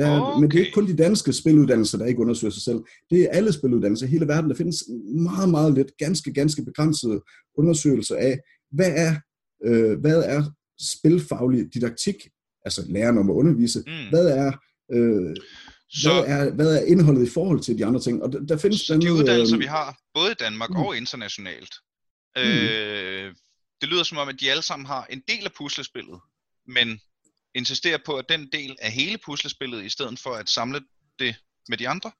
Der, 0.00 0.20
okay. 0.20 0.40
Men 0.40 0.50
det 0.50 0.56
er 0.56 0.64
ikke 0.64 0.74
kun 0.74 0.86
de 0.86 0.96
danske 0.96 1.32
spiluddannelser, 1.32 1.98
der 1.98 2.06
ikke 2.06 2.20
undersøger 2.20 2.52
sig 2.52 2.62
selv. 2.62 2.80
Det 3.10 3.22
er 3.22 3.28
alle 3.30 3.52
spiluddannelser 3.52 4.06
i 4.06 4.10
hele 4.10 4.28
verden. 4.28 4.50
Der 4.50 4.56
findes 4.56 4.84
meget, 5.14 5.48
meget 5.48 5.74
lidt, 5.74 5.96
ganske, 5.98 6.32
ganske 6.32 6.64
begrænsede 6.64 7.20
undersøgelser 7.58 8.16
af, 8.16 8.38
hvad 8.70 8.92
er, 8.96 9.14
øh, 9.64 10.00
hvad 10.00 10.22
er 10.22 10.42
spilfaglig 10.80 11.74
didaktik, 11.74 12.14
altså 12.64 12.84
læreren 12.88 13.18
om 13.18 13.30
at 13.30 13.34
undervise, 13.34 13.78
mm. 13.86 14.08
hvad 14.10 14.26
er 14.26 14.52
øh, 14.92 15.36
så, 15.88 16.12
hvad, 16.12 16.38
er, 16.38 16.50
hvad 16.50 16.76
er 16.76 16.84
indholdet 16.84 17.26
i 17.26 17.30
forhold 17.30 17.60
til 17.60 17.78
de 17.78 17.86
andre 17.86 18.00
ting? 18.00 18.22
Og 18.22 18.32
der, 18.32 18.40
der 18.40 18.56
findes 18.56 18.80
så 18.80 18.98
de 18.98 19.12
uddannelser, 19.12 19.56
øh, 19.56 19.60
vi 19.60 19.66
har, 19.66 19.98
både 20.14 20.30
i 20.30 20.34
Danmark 20.34 20.70
mm. 20.70 20.76
og 20.76 20.96
internationalt, 20.96 21.74
mm. 22.36 22.42
øh, 22.42 23.34
det 23.80 23.88
lyder 23.88 24.02
som 24.02 24.18
om, 24.18 24.28
at 24.28 24.40
de 24.40 24.50
alle 24.50 24.62
sammen 24.62 24.86
har 24.86 25.06
en 25.10 25.22
del 25.28 25.44
af 25.44 25.52
puslespillet, 25.58 26.20
men 26.66 27.00
insisterer 27.54 27.98
på, 28.06 28.12
at 28.12 28.24
den 28.28 28.48
del 28.52 28.76
af 28.80 28.90
hele 28.90 29.18
puslespillet, 29.26 29.84
i 29.84 29.88
stedet 29.88 30.18
for 30.18 30.30
at 30.30 30.48
samle 30.48 30.80
det 31.18 31.34
med 31.68 31.78
de 31.78 31.88
andre? 31.88 32.10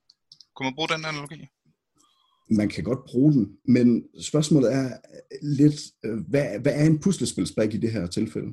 Kunne 0.57 0.67
man 0.67 0.75
bruge 0.75 0.89
den 0.89 1.05
analogi? 1.05 1.47
Man 2.51 2.69
kan 2.69 2.85
godt 2.85 3.05
bruge 3.05 3.33
den, 3.33 3.57
men 3.65 4.05
spørgsmålet 4.23 4.73
er 4.73 4.91
lidt, 5.43 5.81
øh, 6.05 6.19
hvad, 6.29 6.61
hvad 6.61 6.73
er 6.75 6.85
en 6.85 6.99
puslespilsbrik 6.99 7.75
i 7.75 7.77
det 7.77 7.93
her 7.93 8.07
tilfælde? 8.07 8.53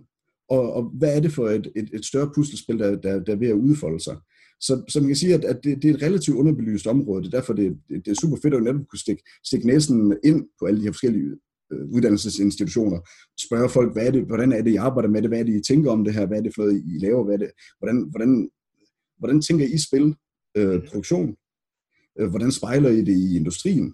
Og, 0.49 0.73
og 0.73 0.83
hvad 0.83 1.15
er 1.15 1.19
det 1.19 1.31
for 1.31 1.49
et, 1.49 1.71
et, 1.75 1.89
et 1.93 2.05
større 2.05 2.31
puslespil, 2.35 2.79
der, 2.79 2.95
der, 2.95 3.23
der 3.23 3.33
er 3.33 3.37
ved 3.39 3.47
at 3.47 3.53
udfolde 3.53 4.03
sig? 4.03 4.17
Så, 4.61 4.83
så 4.89 4.99
man 4.99 5.09
kan 5.09 5.15
sige, 5.15 5.33
at, 5.33 5.45
at 5.45 5.59
det, 5.63 5.81
det 5.81 5.89
er 5.89 5.95
et 5.95 6.01
relativt 6.01 6.37
underbelyst 6.37 6.87
område. 6.87 7.23
Det 7.23 7.33
er 7.33 7.39
derfor, 7.39 7.53
det, 7.53 7.77
det, 7.89 8.05
det 8.05 8.11
er 8.11 8.21
super 8.21 8.37
fedt 8.41 8.53
at 8.53 8.63
netop 8.63 8.87
kunne 8.89 8.99
stikke, 8.99 9.23
stikke 9.45 9.67
næsen 9.67 10.17
ind 10.23 10.45
på 10.59 10.65
alle 10.65 10.79
de 10.79 10.83
her 10.85 10.91
forskellige 10.91 11.35
uddannelsesinstitutioner, 11.71 12.99
spørge 13.39 13.69
folk, 13.69 13.93
hvad 13.93 14.08
er 14.08 14.12
det, 14.12 14.25
hvordan 14.25 14.51
er 14.51 14.62
det, 14.62 14.71
I 14.71 14.75
arbejder 14.75 15.10
med 15.10 15.21
det, 15.21 15.30
hvad 15.30 15.39
er 15.39 15.43
det, 15.43 15.56
I 15.56 15.73
tænker 15.73 15.91
om 15.91 16.03
det 16.03 16.13
her, 16.13 16.25
hvad 16.25 16.38
er 16.38 16.41
det 16.41 16.56
for 16.56 16.62
noget, 16.62 16.84
I 16.86 16.97
laver, 16.99 17.23
hvad 17.23 17.34
er 17.34 17.38
det, 17.38 17.51
hvordan, 17.80 18.08
hvordan, 18.10 18.49
hvordan 19.17 19.41
tænker 19.41 19.65
I 19.65 19.77
spil, 19.77 20.15
øh, 20.58 20.88
produktion, 20.88 21.36
øh, 22.19 22.30
hvordan 22.30 22.51
spejler 22.51 22.89
I 22.89 23.01
det 23.01 23.17
i 23.17 23.36
industrien, 23.36 23.93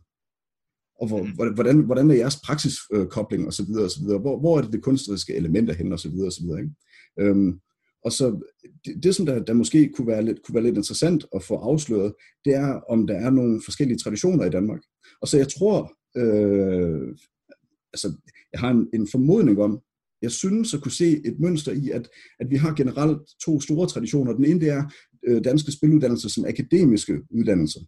og 1.02 1.08
hvor, 1.08 1.54
hvordan, 1.54 1.80
hvordan 1.80 2.12
er 2.12 2.16
jeres 2.16 2.40
praksiskobling 2.46 3.48
osv. 3.48 3.72
osv. 3.86 4.04
Hvor, 4.04 4.40
hvor 4.40 4.58
er 4.58 4.62
det 4.62 4.74
det 4.74 4.84
kunstneriske 4.84 5.36
elementer 5.36 5.74
hen 5.74 5.94
osv. 5.94 6.16
osv. 6.28 6.46
Ikke? 6.46 6.70
Øhm, 7.20 7.60
og 8.06 8.12
så 8.12 8.40
det, 8.86 9.04
det 9.04 9.16
som 9.16 9.26
der, 9.26 9.44
der 9.44 9.54
måske 9.54 9.90
kunne 9.96 10.08
være, 10.08 10.26
lidt, 10.26 10.44
kunne 10.44 10.56
være 10.56 10.64
lidt 10.64 10.78
interessant 10.78 11.26
at 11.36 11.44
få 11.44 11.56
afsløret, 11.56 12.14
det 12.46 12.54
er, 12.54 12.82
om 12.90 13.08
der 13.08 13.16
er 13.16 13.30
nogle 13.30 13.62
forskellige 13.66 13.98
traditioner 13.98 14.46
i 14.46 14.50
Danmark. 14.50 14.82
Og 15.22 15.28
så 15.28 15.38
jeg 15.38 15.48
tror, 15.48 15.94
øh, 16.18 17.16
altså 17.94 18.14
jeg 18.54 18.60
har 18.60 18.72
en, 18.72 18.88
en 18.94 19.08
formodning 19.12 19.62
om, 19.62 19.80
jeg 20.22 20.32
synes 20.32 20.74
at 20.74 20.82
kunne 20.82 20.92
se 20.92 21.28
et 21.28 21.40
mønster 21.40 21.72
i, 21.72 21.90
at, 21.90 22.10
at 22.40 22.50
vi 22.50 22.56
har 22.56 22.74
generelt 22.74 23.18
to 23.46 23.62
store 23.62 23.88
traditioner. 23.88 24.34
Den 24.34 24.46
ene 24.46 24.60
det 24.60 24.70
er 24.70 24.84
øh, 25.28 25.44
danske 25.44 25.72
spiluddannelser 25.72 26.30
som 26.30 26.46
akademiske 26.46 27.20
uddannelser. 27.30 27.80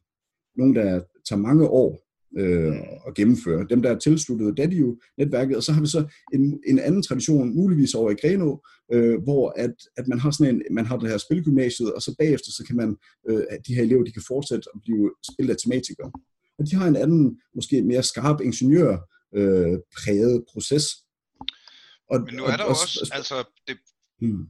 Nogle, 0.57 0.75
der 0.75 1.01
tager 1.29 1.41
mange 1.41 1.67
år 1.67 2.05
øh, 2.37 2.75
at 3.07 3.15
gennemføre. 3.15 3.67
Dem, 3.69 3.81
der 3.81 3.89
er 3.91 3.99
tilsluttet 3.99 4.57
Dadio-netværket, 4.57 5.57
og 5.57 5.63
så 5.63 5.71
har 5.71 5.81
vi 5.81 5.87
så 5.87 6.13
en, 6.33 6.59
en 6.67 6.79
anden 6.79 7.01
tradition, 7.01 7.55
muligvis 7.55 7.93
over 7.93 8.11
i 8.11 8.15
Greno, 8.21 8.57
øh, 8.93 9.23
hvor 9.23 9.53
at, 9.55 9.75
at 9.97 10.07
man 10.07 10.19
har 10.19 10.31
sådan 10.31 10.55
en, 10.55 10.61
man 10.71 10.85
har 10.85 10.97
det 10.97 11.09
her 11.09 11.17
spilgymnasiet, 11.17 11.93
og 11.93 12.01
så 12.01 12.15
bagefter 12.19 12.51
så 12.51 12.63
kan 12.67 12.75
man, 12.75 12.95
øh, 13.29 13.43
de 13.67 13.75
her 13.75 13.83
elever, 13.83 14.03
de 14.03 14.11
kan 14.11 14.23
fortsætte 14.27 14.69
at 14.73 14.81
blive 14.81 15.11
spilautomatikere. 15.31 16.11
Og 16.59 16.71
de 16.71 16.75
har 16.75 16.87
en 16.87 16.95
anden, 16.95 17.39
måske 17.55 17.81
mere 17.81 18.03
skarp 18.03 18.41
ingeniør 18.41 18.97
øh, 19.35 19.79
præget 19.97 20.45
proces. 20.51 20.85
Og, 22.09 22.21
Men 22.21 22.33
nu 22.35 22.43
er 22.45 22.57
der 22.57 22.63
og, 22.63 22.69
også, 22.69 23.07
og, 23.11 23.17
altså, 23.17 23.43
det, 23.67 23.77
hmm. 24.19 24.47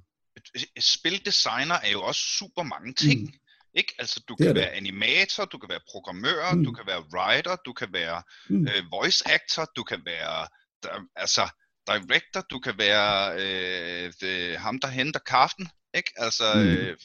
spildesigner 0.80 1.76
er 1.76 1.91
jo 1.91 2.02
også 2.02 2.21
super 2.39 2.63
mange 2.63 2.93
ting. 2.93 3.19
Hmm. 3.19 3.39
Ikke? 3.76 3.93
Altså, 4.00 4.24
du 4.30 4.36
kan 4.36 4.56
være 4.56 4.69
animator, 4.69 5.45
du 5.45 5.58
kan 5.58 5.69
være 5.69 5.80
programmør, 5.91 6.54
mm. 6.54 6.63
du 6.63 6.71
kan 6.71 6.88
være 6.88 7.04
writer, 7.13 7.56
du 7.65 7.74
kan 7.74 7.88
være 7.93 8.24
mm. 8.50 8.67
øh, 8.67 8.84
voice 8.91 9.24
actor, 9.36 9.71
du 9.76 9.84
kan 9.84 10.02
være 10.06 10.48
der, 10.84 10.95
altså 11.15 11.50
director, 11.88 12.41
du 12.41 12.60
kan 12.60 12.74
være 12.78 13.34
øh, 13.41 14.13
det, 14.21 14.58
ham, 14.58 14.80
der 14.80 14.88
henter 14.88 15.19
kaffen. 15.19 15.67
Ikke? 15.93 16.12
Altså, 16.15 16.43
mm. 16.56 16.62
øh, 16.62 16.98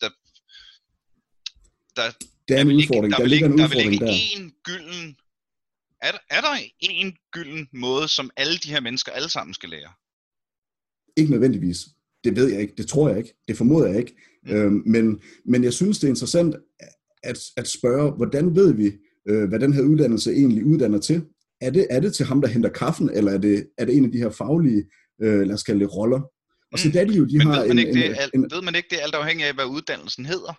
der, 0.00 0.10
der, 1.96 2.10
det 2.48 2.56
er 2.56 2.60
en 2.60 2.72
udfordring. 2.72 3.12
der, 3.12 3.18
der, 3.18 3.26
ligger 3.26 3.46
en 3.46 3.52
udfordring 3.52 3.92
der. 3.92 3.98
Der 3.98 4.04
vil 4.04 4.14
ikke 4.14 4.36
en 4.36 4.52
gylden... 4.64 5.16
Er 6.02 6.12
der, 6.12 6.18
er 6.30 6.40
der 6.40 6.58
en 6.80 7.16
gylden 7.32 7.68
måde, 7.72 8.08
som 8.08 8.30
alle 8.36 8.58
de 8.58 8.70
her 8.70 8.80
mennesker 8.80 9.12
alle 9.12 9.28
sammen 9.28 9.54
skal 9.54 9.68
lære? 9.68 9.92
Ikke 11.16 11.30
nødvendigvis. 11.30 11.78
Det 12.24 12.36
ved 12.36 12.48
jeg 12.52 12.60
ikke. 12.60 12.74
Det 12.78 12.88
tror 12.88 13.08
jeg 13.08 13.18
ikke. 13.18 13.34
Det 13.48 13.56
formoder 13.56 13.88
jeg 13.88 13.98
ikke. 13.98 14.16
Mm. 14.44 14.52
Øhm, 14.52 14.82
men, 14.86 15.20
men 15.44 15.64
jeg 15.64 15.72
synes, 15.72 15.98
det 15.98 16.06
er 16.06 16.08
interessant 16.08 16.56
at, 17.22 17.38
at 17.56 17.68
spørge, 17.68 18.10
hvordan 18.10 18.56
ved 18.56 18.74
vi, 18.74 18.92
øh, 19.28 19.48
hvad 19.48 19.60
den 19.60 19.72
her 19.72 19.82
uddannelse 19.82 20.32
egentlig 20.32 20.64
uddanner 20.64 20.98
til? 20.98 21.24
Er 21.60 21.70
det, 21.70 21.86
er 21.90 22.00
det 22.00 22.14
til 22.14 22.26
ham, 22.26 22.40
der 22.40 22.48
henter 22.48 22.70
kaffen, 22.70 23.10
eller 23.10 23.32
er 23.32 23.38
det, 23.38 23.68
er 23.78 23.84
det 23.84 23.96
en 23.96 24.04
af 24.04 24.12
de 24.12 24.18
her 24.18 24.30
faglige, 24.30 24.84
øh, 25.22 25.40
lad 25.40 25.54
os 25.54 25.62
kalde 25.62 25.80
det, 25.80 25.94
roller? 25.94 26.20
Og 26.72 26.78
så 26.78 26.88
mm. 26.88 26.92
de 26.92 27.14
jo, 27.16 27.24
de 27.24 27.38
men 27.38 27.46
har 27.46 27.60
ved 27.60 27.68
man, 27.68 27.78
en, 27.78 27.78
ikke, 27.78 28.00
det, 28.00 28.18
en, 28.34 28.44
en, 28.44 28.50
ved 28.50 28.62
man 28.62 28.74
ikke 28.74 28.88
det 28.90 28.98
alt 29.02 29.14
afhængig 29.14 29.46
af, 29.46 29.54
hvad 29.54 29.64
uddannelsen 29.64 30.26
hedder? 30.26 30.54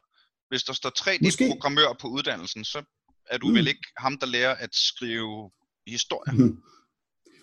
Hvis 0.49 0.63
der 0.63 0.73
står 0.73 0.91
3D-programmør 0.99 1.97
på 2.01 2.07
uddannelsen, 2.07 2.63
så 2.63 2.79
er 3.29 3.37
du 3.37 3.47
mm. 3.47 3.55
vel 3.55 3.67
ikke 3.67 3.87
ham, 3.97 4.17
der 4.17 4.27
lærer 4.27 4.55
at 4.55 4.69
skrive 4.75 5.51
historie? 5.87 6.33
Mm. 6.37 6.57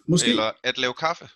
Måske. 0.08 0.30
Eller 0.30 0.50
at 0.64 0.78
lave 0.78 0.94
kaffe? 0.94 1.26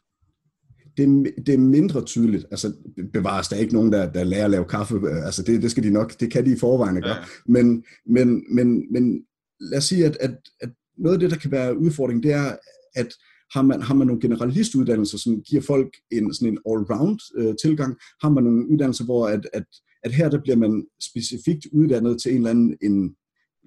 det, 0.96 1.34
det 1.46 1.54
er 1.54 1.58
mindre 1.58 2.04
tydeligt. 2.04 2.46
Altså, 2.50 2.72
bevares 3.12 3.48
der 3.48 3.56
er 3.56 3.60
ikke 3.60 3.74
nogen, 3.74 3.92
der, 3.92 4.12
der 4.12 4.24
lærer 4.24 4.44
at 4.44 4.50
lave 4.50 4.64
kaffe. 4.64 5.00
Altså, 5.24 5.42
det, 5.42 5.62
det 5.62 5.70
skal 5.70 5.82
de 5.82 5.90
nok, 5.90 6.20
det 6.20 6.32
kan 6.32 6.46
de 6.46 6.52
i 6.52 6.58
forvejen 6.58 7.02
gøre. 7.02 7.16
Ja. 7.16 7.24
Men, 7.46 7.84
men, 8.06 8.44
men, 8.54 8.92
men 8.92 9.24
lad 9.60 9.78
os 9.78 9.84
sige, 9.84 10.06
at, 10.06 10.16
at, 10.20 10.34
at 10.60 10.70
noget 10.98 11.14
af 11.14 11.20
det, 11.20 11.30
der 11.30 11.36
kan 11.36 11.50
være 11.50 11.78
udfordring, 11.78 12.22
det 12.22 12.32
er, 12.32 12.56
at 12.94 13.14
har 13.54 13.62
man, 13.62 13.82
har 13.82 13.94
man 13.94 14.06
nogle 14.06 14.22
generalistuddannelser, 14.22 15.18
som 15.18 15.42
giver 15.42 15.62
folk 15.62 15.96
en, 16.10 16.34
sådan 16.34 16.48
en 16.48 16.58
all-round 16.68 17.18
øh, 17.38 17.54
tilgang? 17.62 17.96
Har 18.22 18.28
man 18.28 18.44
nogle 18.44 18.68
uddannelser, 18.68 19.04
hvor 19.04 19.28
at, 19.28 19.48
at, 19.52 19.64
at 20.02 20.12
her 20.12 20.28
der 20.28 20.40
bliver 20.40 20.56
man 20.56 20.86
specifikt 21.00 21.66
uddannet 21.72 22.22
til 22.22 22.30
en 22.30 22.36
eller 22.36 22.50
anden 22.50 22.76
en, 22.82 23.14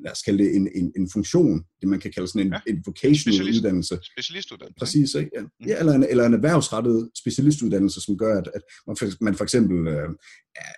lad 0.04 0.12
os 0.12 0.22
kalde 0.22 0.44
det 0.44 0.56
en, 0.56 0.70
en, 0.76 0.94
en 0.98 1.10
funktion, 1.10 1.64
det 1.82 1.90
man 1.90 2.00
kan 2.00 2.12
kalde 2.12 2.28
sådan 2.28 2.48
en, 2.48 2.54
ja. 2.54 2.60
en 2.68 2.84
vocational 2.86 3.36
Specialist, 3.36 3.60
uddannelse. 3.60 4.00
Specialistuddannelse. 4.14 4.80
Præcis, 4.80 5.16
ikke? 5.16 5.32
Ja. 5.36 5.42
Mm. 5.42 5.68
ja 5.68 5.80
eller, 5.80 5.94
en, 5.94 6.04
eller 6.04 6.26
en 6.26 6.34
erhvervsrettet 6.34 7.10
specialistuddannelse, 7.22 8.02
som 8.02 8.18
gør, 8.18 8.38
at, 8.38 8.50
at 8.54 8.62
man, 8.88 8.98
for, 8.98 9.06
man 9.22 9.36
for 9.36 9.44
eksempel 9.44 9.88
øh, 9.88 10.10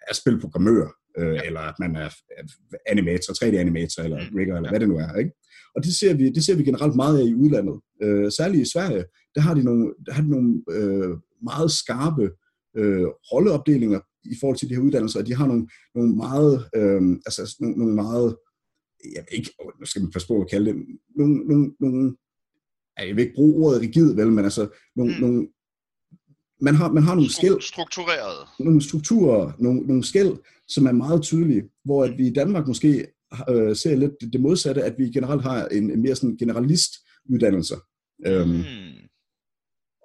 er 0.10 0.14
spilprogrammør, 0.14 0.88
øh, 1.18 1.36
ja. 1.36 1.42
eller 1.42 1.60
at 1.60 1.76
man 1.80 1.96
er 1.96 2.10
animator, 2.86 3.34
3D-animator, 3.34 4.04
eller 4.04 4.20
mm. 4.30 4.36
rigger, 4.36 4.56
eller 4.56 4.70
ja. 4.70 4.72
hvad 4.72 4.80
det 4.80 4.90
nu 4.90 4.98
er. 4.98 5.16
Ikke? 5.16 5.32
Og 5.76 5.84
det 5.84 5.96
ser, 5.96 6.14
vi, 6.14 6.30
det 6.30 6.46
ser 6.46 6.56
vi 6.56 6.64
generelt 6.64 6.96
meget 6.96 7.20
af 7.20 7.24
i 7.24 7.34
udlandet. 7.34 7.80
Øh, 8.04 8.32
særligt 8.32 8.68
i 8.68 8.72
Sverige, 8.72 9.06
der 9.36 9.42
har 9.42 9.54
de 9.54 9.64
nogle, 9.64 9.94
der 10.06 10.14
har 10.14 10.22
de 10.22 10.30
nogle 10.30 10.62
øh, 10.72 11.18
meget 11.44 11.72
skarpe 11.72 12.30
øh, 12.78 13.08
rolleopdelinger 13.32 14.00
i 14.24 14.36
forhold 14.40 14.58
til 14.58 14.70
de 14.70 14.76
her 14.76 14.82
uddannelser, 14.82 15.20
og 15.20 15.28
de 15.28 15.36
har 15.36 15.48
nogle, 15.48 15.68
nogle 15.96 16.16
meget, 16.16 16.70
øh, 16.76 17.02
altså 17.26 17.56
nogle, 17.60 17.78
nogle 17.78 17.96
meget 17.96 18.36
jeg 19.16 19.26
vil 19.30 19.38
ikke, 19.38 19.52
nu 19.80 19.86
skal 19.86 20.02
man 20.02 20.12
passe 20.12 20.28
på 20.28 20.42
at 20.42 20.50
kalde 20.50 20.66
det, 20.66 20.76
nogle, 21.16 21.36
nogle, 21.48 21.76
nogle 21.80 22.16
jeg 23.00 23.16
vil 23.16 23.24
ikke 23.24 23.36
bruge 23.36 23.66
ordet 23.66 23.82
rigid, 23.82 24.16
vel, 24.16 24.32
men 24.32 24.44
altså, 24.44 24.68
nogle, 24.96 25.14
mm. 25.14 25.22
nogle 25.22 25.48
man 26.62 26.76
har, 26.76 26.92
man 26.92 27.04
har 27.04 27.16
nogle 27.16 27.32
skæld. 27.34 27.62
Struktureret. 27.62 28.48
Nogle 28.60 28.82
strukturer, 28.82 29.52
nogle, 29.60 29.82
nogle 29.82 30.04
skæld, 30.04 30.34
som 30.68 30.86
er 30.86 30.92
meget 30.92 31.22
tydelige, 31.22 31.64
hvor 31.84 32.04
at 32.04 32.18
vi 32.18 32.28
i 32.28 32.34
Danmark 32.34 32.68
måske 32.68 33.08
øh, 33.50 33.76
ser 33.76 33.96
lidt 33.96 34.34
det 34.34 34.42
modsatte, 34.42 34.84
at 34.84 34.96
vi 34.98 35.10
generelt 35.10 35.42
har 35.42 35.68
en, 35.68 35.92
en 35.92 36.02
mere 36.02 36.16
sådan 36.16 36.38
generalist 36.38 36.92
uddannelse. 37.30 37.76
Øhm, 38.28 38.50
mm. 38.50 38.54
Øhm, 38.54 39.08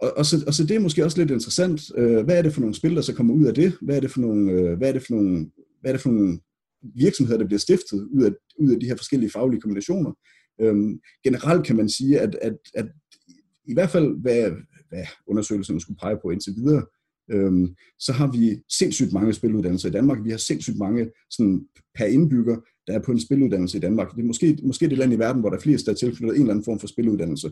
og, 0.02 0.12
og, 0.16 0.26
så, 0.26 0.44
og 0.46 0.54
så 0.54 0.66
det 0.66 0.76
er 0.76 0.80
måske 0.80 1.04
også 1.04 1.18
lidt 1.18 1.30
interessant. 1.30 1.82
Øh, 1.96 2.24
hvad 2.24 2.38
er 2.38 2.42
det 2.42 2.52
for 2.52 2.60
nogle 2.60 2.74
spil, 2.74 2.96
der 2.96 3.02
så 3.02 3.14
kommer 3.14 3.34
ud 3.34 3.44
af 3.44 3.54
det? 3.54 3.78
Hvad 3.82 3.96
er 3.96 4.00
det 4.00 4.10
for 4.10 4.20
nogle, 4.20 4.52
øh, 4.52 4.78
hvad 4.78 4.88
er 4.88 4.92
det 4.92 5.02
for 5.02 5.14
nogle, 5.14 5.50
hvad 5.80 5.90
er 5.90 5.94
det 5.94 6.02
for 6.02 6.10
nogle 6.10 6.40
virksomheder, 6.82 7.38
der 7.38 7.46
bliver 7.46 7.58
stiftet 7.58 8.08
ud 8.12 8.24
af, 8.24 8.30
ud 8.58 8.70
af 8.70 8.80
de 8.80 8.86
her 8.86 8.96
forskellige 8.96 9.30
faglige 9.30 9.60
kombinationer. 9.60 10.12
Øhm, 10.60 11.00
generelt 11.24 11.66
kan 11.66 11.76
man 11.76 11.88
sige, 11.88 12.20
at, 12.20 12.34
at, 12.42 12.56
at 12.74 12.88
i 13.64 13.74
hvert 13.74 13.90
fald, 13.90 14.20
hvad, 14.20 14.50
hvad 14.88 15.04
undersøgelserne 15.26 15.80
skulle 15.80 15.98
pege 15.98 16.18
på 16.22 16.30
indtil 16.30 16.54
videre, 16.56 16.84
øhm, 17.30 17.74
så 17.98 18.12
har 18.12 18.32
vi 18.32 18.62
sindssygt 18.78 19.12
mange 19.12 19.32
spiluddannelser 19.32 19.88
i 19.88 19.92
Danmark. 19.92 20.18
Vi 20.24 20.30
har 20.30 20.38
sindssygt 20.38 20.78
mange 20.78 21.10
sådan, 21.30 21.66
per 21.94 22.04
indbygger, 22.04 22.56
der 22.86 22.92
er 22.92 23.02
på 23.02 23.12
en 23.12 23.20
spiluddannelse 23.20 23.78
i 23.78 23.80
Danmark. 23.80 24.14
Det 24.14 24.22
er 24.22 24.26
måske, 24.26 24.58
måske 24.62 24.88
det 24.88 24.98
land 24.98 25.12
i 25.12 25.18
verden, 25.18 25.40
hvor 25.40 25.50
der 25.50 25.56
er 25.56 25.60
flest, 25.60 25.86
der 25.86 25.92
er 25.92 25.96
tilknyttet 25.96 26.36
en 26.36 26.42
eller 26.42 26.52
anden 26.52 26.64
form 26.64 26.80
for 26.80 26.86
spiluddannelse. 26.86 27.50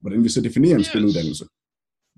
Hvordan 0.00 0.24
vi 0.24 0.28
så 0.28 0.40
definerer 0.40 0.78
en 0.78 0.84
spiluddannelse 0.84 1.44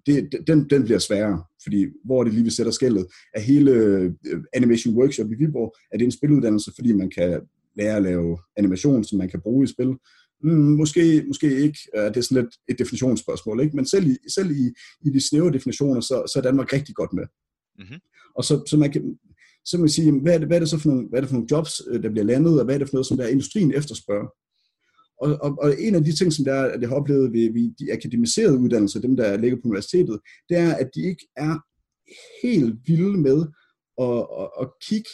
det, 0.07 0.29
den, 0.47 0.71
den 0.71 0.85
bliver 0.85 0.99
sværere, 0.99 1.45
fordi 1.63 1.87
hvor 2.05 2.25
det 2.25 2.35
lige 2.35 2.45
vi 2.45 2.51
sætter 2.51 2.73
skældet, 2.73 3.07
er 3.35 3.41
hele 3.41 3.71
øh, 3.71 4.13
Animation 4.53 4.97
Workshop 4.97 5.33
i 5.33 5.35
Viborg, 5.35 5.77
er 5.93 5.99
det 5.99 6.05
en 6.05 6.11
spiluddannelse, 6.11 6.73
fordi 6.75 6.93
man 6.93 7.11
kan 7.11 7.41
lære 7.77 7.97
at 7.97 8.03
lave 8.03 8.39
animation, 8.57 9.05
som 9.05 9.19
man 9.19 9.29
kan 9.29 9.41
bruge 9.41 9.65
i 9.65 9.67
spil. 9.67 9.97
Mm, 10.43 10.51
måske, 10.51 11.25
måske 11.27 11.63
ikke. 11.63 11.79
Det 11.95 12.17
er 12.17 12.21
sådan 12.21 12.43
lidt 12.43 12.55
et 12.69 12.79
definitionsspørgsmål, 12.79 13.61
ikke? 13.61 13.77
men 13.77 13.87
selv 13.87 14.07
i, 14.07 14.17
selv 14.35 14.51
i, 14.51 14.65
i 15.07 15.11
de 15.11 15.29
snævre 15.29 15.53
definitioner, 15.53 16.01
så, 16.01 16.23
så 16.33 16.39
er 16.39 16.43
Danmark 16.43 16.73
rigtig 16.73 16.95
godt 16.95 17.13
med. 17.13 17.25
Mm-hmm. 17.79 17.99
Og 18.37 18.45
så, 18.45 18.63
så 18.71 18.77
man 18.77 18.93
kan, 18.93 19.19
så 19.65 19.79
man 19.79 19.89
sige, 19.89 20.21
hvad 20.21 20.35
er, 20.35 20.39
det, 20.39 20.47
hvad 20.47 20.57
er 20.57 20.61
det 20.61 20.69
så 20.69 20.79
for 20.79 20.89
nogle, 20.89 21.09
hvad 21.09 21.19
er 21.19 21.21
det 21.21 21.29
for 21.29 21.37
nogle 21.37 21.49
jobs, 21.51 21.83
øh, 21.91 22.03
der 22.03 22.11
bliver 22.11 22.25
landet, 22.25 22.59
og 22.59 22.65
hvad 22.65 22.75
er 22.75 22.79
det 22.79 22.89
for 22.89 22.97
noget, 22.97 23.07
som 23.07 23.17
der 23.17 23.27
industrien 23.27 23.75
efterspørger? 23.75 24.29
Og, 25.21 25.39
og, 25.43 25.59
og 25.63 25.75
en 25.79 25.95
af 25.95 26.05
de 26.05 26.17
ting, 26.17 26.33
som 26.33 26.45
der, 26.45 26.63
at 26.63 26.81
jeg 26.81 26.89
har 26.89 26.97
oplevet 26.97 27.33
ved, 27.33 27.53
ved 27.53 27.71
de 27.79 27.93
akademiserede 27.93 28.59
uddannelser, 28.59 29.01
dem 29.01 29.17
der 29.17 29.37
ligger 29.37 29.57
på 29.57 29.69
universitetet, 29.69 30.21
det 30.49 30.57
er, 30.57 30.75
at 30.75 30.91
de 30.95 31.03
ikke 31.03 31.27
er 31.37 31.59
helt 32.43 32.77
vilde 32.87 33.19
med 33.19 33.47
at, 34.01 34.27
at, 34.41 34.49
at 34.61 34.69
kigge 34.89 35.11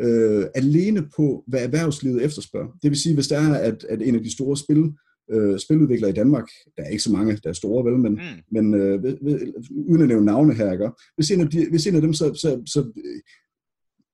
øh, 0.00 0.46
alene 0.54 1.08
på, 1.16 1.44
hvad 1.46 1.62
erhvervslivet 1.62 2.24
efterspørger. 2.24 2.78
Det 2.82 2.90
vil 2.90 3.00
sige, 3.00 3.14
hvis 3.14 3.28
der 3.28 3.38
er, 3.38 3.54
at, 3.54 3.84
at 3.88 4.02
en 4.02 4.14
af 4.14 4.22
de 4.22 4.32
store 4.32 4.56
spil, 4.56 4.92
øh, 5.30 5.58
spiludviklere 5.58 6.10
i 6.10 6.14
Danmark, 6.14 6.48
der 6.76 6.82
er 6.82 6.88
ikke 6.88 7.02
så 7.02 7.12
mange, 7.12 7.36
der 7.44 7.48
er 7.48 7.52
store, 7.52 7.84
vel, 7.84 8.00
men, 8.00 8.12
mm. 8.12 8.42
men 8.52 8.74
øh, 8.74 9.02
ved, 9.02 9.16
ved, 9.22 9.52
uden 9.70 10.02
at 10.02 10.08
nævne 10.08 10.26
navne 10.26 10.54
her, 10.54 10.72
ikke? 10.72 10.90
Hvis, 11.16 11.30
en 11.30 11.40
af 11.40 11.50
de, 11.50 11.70
hvis 11.70 11.86
en 11.86 11.94
af 11.94 12.00
dem 12.00 12.12
så, 12.12 12.34
så, 12.34 12.62
så 12.66 13.02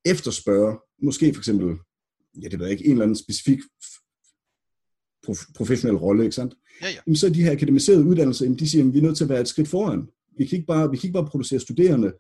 efterspørger, 0.05 0.77
måske 1.03 1.35
for 1.35 1.41
eksempel 1.41 1.77
ja, 2.43 2.49
det 2.49 2.59
ved 2.59 2.67
jeg 2.67 2.73
ikke, 2.73 2.85
en 2.85 2.93
eller 2.93 3.05
anden 3.05 3.17
specifik 3.17 3.59
prof- 5.29 5.53
professionel 5.57 5.97
rolle, 5.97 6.23
ikke 6.23 6.35
sandt? 6.35 6.55
Ja, 6.83 6.87
ja. 6.87 6.97
Jamen, 7.07 7.17
så 7.17 7.29
de 7.29 7.43
her 7.43 7.53
akademiserede 7.53 8.05
uddannelser, 8.05 8.45
jamen, 8.45 8.59
de 8.59 8.71
siger, 8.71 8.85
at 8.85 8.93
vi 8.95 8.99
er 8.99 9.03
nødt 9.03 9.17
til 9.17 9.25
at 9.25 9.31
være 9.31 9.41
et 9.41 9.49
skridt 9.49 9.69
foran. 9.69 10.09
Vi 10.39 10.47
kan 10.47 10.57
ikke 10.57 10.67
bare, 10.67 10.91
vi 10.91 10.97
kan 10.97 11.09
ikke 11.09 11.15
bare 11.15 11.27
producere 11.27 11.61
studerende 11.61 12.13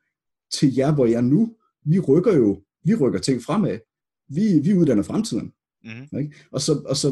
til 0.53 0.75
jer, 0.75 0.95
hvor 0.95 1.07
jeg 1.07 1.15
er 1.15 1.21
nu. 1.21 1.57
Vi 1.85 1.99
rykker 1.99 2.37
jo, 2.37 2.63
vi 2.85 2.95
rykker 2.95 3.19
ting 3.21 3.43
fremad. 3.43 3.79
Vi, 4.29 4.59
vi 4.59 4.75
uddanner 4.75 5.03
fremtiden. 5.03 5.53
Mm-hmm. 5.85 6.19
Ikke? 6.19 6.35
Og, 6.53 6.61
så, 6.61 6.83
og, 6.87 6.97
så, 6.97 7.09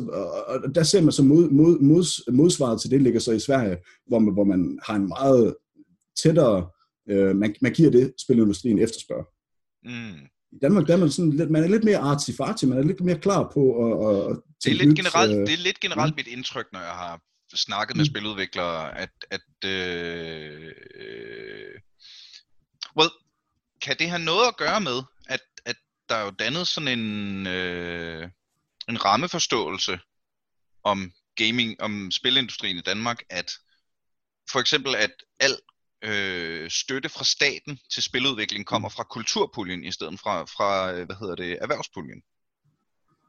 og 0.47 0.75
der 0.75 0.83
ser 0.83 1.03
man 1.03 1.13
så 1.13 1.23
mod, 1.23 1.51
mod, 1.51 1.79
mod, 1.81 2.33
modsvaret 2.33 2.81
til 2.81 2.91
det 2.91 3.03
ligger 3.03 3.21
så 3.21 3.33
i 3.33 3.39
Sverige, 3.39 3.77
hvor 4.07 4.19
man, 4.19 4.35
hvor 4.35 4.45
man 4.45 4.79
har 4.83 4.97
en 4.97 5.09
meget 5.09 5.55
tættere, 6.23 6.69
øh, 7.09 7.37
man, 7.37 7.55
man 7.61 7.73
giver 7.73 7.91
det, 7.91 8.13
spilindustrien 8.19 8.79
efterspørger. 8.79 9.25
Mm. 9.85 10.27
I 10.53 10.59
Danmark 10.63 10.87
der 10.87 10.93
er 10.93 10.99
man, 10.99 11.11
sådan 11.11 11.31
lidt, 11.31 11.51
man 11.51 11.65
er 11.65 11.69
lidt 11.69 11.85
mere 11.85 11.99
artsy 11.99 12.31
man 12.65 12.79
er 12.79 12.83
lidt 12.83 13.01
mere 13.01 13.19
klar 13.19 13.51
på 13.55 13.63
at, 13.87 14.31
at 14.31 14.37
det, 14.65 14.71
er 14.71 14.85
lidt 14.85 14.97
generelt, 14.97 15.33
øh, 15.33 15.47
det 15.47 15.53
er 15.53 15.63
lidt 15.63 15.81
generelt 15.81 16.15
mm. 16.15 16.17
mit 16.17 16.27
indtryk, 16.27 16.67
når 16.73 16.81
jeg 16.81 16.93
har 16.93 17.21
snakket 17.55 17.97
med 17.97 18.05
mm. 18.05 18.11
spiludviklere, 18.11 18.99
at, 18.99 19.11
at 19.31 19.71
øh, 19.71 20.73
øh, 20.95 21.75
well, 22.97 23.11
kan 23.83 23.97
det 23.99 24.09
have 24.09 24.25
noget 24.25 24.49
at 24.49 24.57
gøre 24.57 24.81
med, 24.81 25.03
at, 25.29 25.41
at 25.65 25.77
der 26.09 26.15
er 26.15 26.25
jo 26.25 26.31
dannet 26.31 26.69
sådan 26.69 26.99
en, 26.99 27.47
øh, 27.47 28.29
en 28.89 29.05
rammeforståelse 29.05 29.99
om 30.85 31.13
gaming, 31.37 31.81
om 31.81 32.11
spilindustrien 32.11 32.77
i 32.77 32.81
Danmark, 32.81 33.23
at 33.29 33.53
for 34.53 34.61
eksempel, 34.61 34.95
at 34.95 35.13
al 35.41 35.57
øh, 36.03 36.71
støtte 36.71 37.09
fra 37.09 37.25
staten 37.25 37.79
til 37.93 38.03
spiludvikling 38.03 38.67
kommer 38.67 38.89
mm. 38.89 38.93
fra 38.93 39.05
kulturpuljen 39.05 39.85
i 39.85 39.93
stedet 39.93 40.21
fra, 40.21 40.43
fra 40.45 40.93
hvad 40.93 41.17
hedder 41.21 41.35
det, 41.35 41.59
erhvervspuljen. 41.61 42.23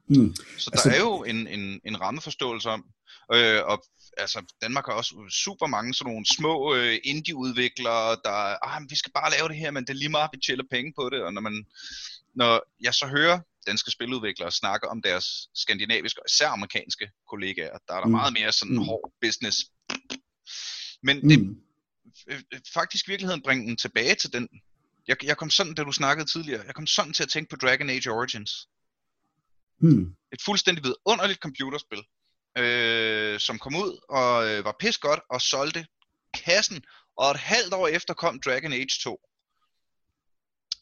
Mm. 0.08 0.36
Så 0.58 0.70
der 0.70 0.78
altså, 0.78 0.90
er 0.90 1.00
jo 1.00 1.24
en, 1.24 1.48
en, 1.48 1.82
en 1.86 2.02
rammeforståelse 2.02 2.70
om, 2.70 2.86
øh, 3.34 3.62
og 3.66 3.84
altså 4.18 4.54
Danmark 4.62 4.86
har 4.86 4.94
også 4.94 5.16
super 5.44 5.68
mange 5.68 5.94
sådan 5.94 6.12
nogle 6.12 6.26
små 6.38 6.76
øh, 6.76 7.00
indie-udviklere, 7.04 8.10
der, 8.26 8.66
ah, 8.68 8.82
vi 8.90 8.96
skal 8.96 9.12
bare 9.12 9.32
lave 9.32 9.50
det 9.50 9.58
her, 9.58 9.72
men 9.72 9.84
det 9.84 9.90
er 9.90 10.02
lige 10.04 10.10
meget, 10.10 10.30
vi 10.34 10.40
tjener 10.40 10.64
penge 10.72 10.94
på 11.00 11.10
det, 11.10 11.24
og 11.24 11.34
når 11.34 11.42
man, 11.42 11.66
når 12.36 12.62
jeg 12.82 12.94
så 12.94 13.08
hører 13.08 13.40
danske 13.68 13.92
spiludviklere 13.92 14.52
snakke 14.52 14.90
om 14.90 15.02
deres 15.02 15.26
skandinaviske 15.56 16.22
og 16.22 16.26
især 16.30 16.50
amerikanske 16.50 17.10
kollegaer, 17.30 17.78
der 17.88 17.94
er 17.94 18.00
der 18.00 18.06
mm. 18.06 18.12
meget 18.12 18.34
mere 18.34 18.52
sådan 18.52 18.76
mm. 18.76 18.84
hård 18.84 19.12
business. 19.22 19.58
Men 21.04 21.20
mm. 21.24 21.30
det 21.30 21.40
øh, 21.40 21.46
øh, 22.28 22.42
faktisk 22.74 23.08
i 23.08 23.12
virkeligheden 23.12 23.42
bringe 23.42 23.68
den 23.68 23.78
tilbage 23.78 24.16
til 24.16 24.34
den. 24.34 24.50
Jeg, 25.08 25.24
jeg 25.24 25.38
kom 25.38 25.50
sådan, 25.50 25.74
da 25.74 25.84
du 25.84 25.92
snakkede 25.92 26.32
tidligere, 26.32 26.64
jeg 26.66 26.76
kom 26.76 26.88
sådan 26.88 27.14
til 27.14 27.24
at 27.24 27.30
tænke 27.30 27.50
på 27.50 27.56
Dragon 27.56 27.90
Age 27.90 28.12
Origins. 28.12 28.52
Hmm. 29.80 30.16
Et 30.34 30.42
fuldstændig 30.46 30.84
vidunderligt 30.84 31.40
computerspil, 31.40 32.04
øh, 32.58 33.40
som 33.40 33.60
kom 33.60 33.76
ud 33.76 34.00
og 34.10 34.50
øh, 34.50 34.66
var 34.66 34.76
pis 34.80 34.98
godt 34.98 35.20
og 35.30 35.42
solgte 35.42 35.86
kassen, 36.34 36.84
og 37.18 37.32
et 37.32 37.38
halvt 37.38 37.74
år 37.74 37.88
efter 37.88 38.14
kom 38.14 38.42
Dragon 38.46 38.74
Age 38.74 39.00
2, 39.04 39.20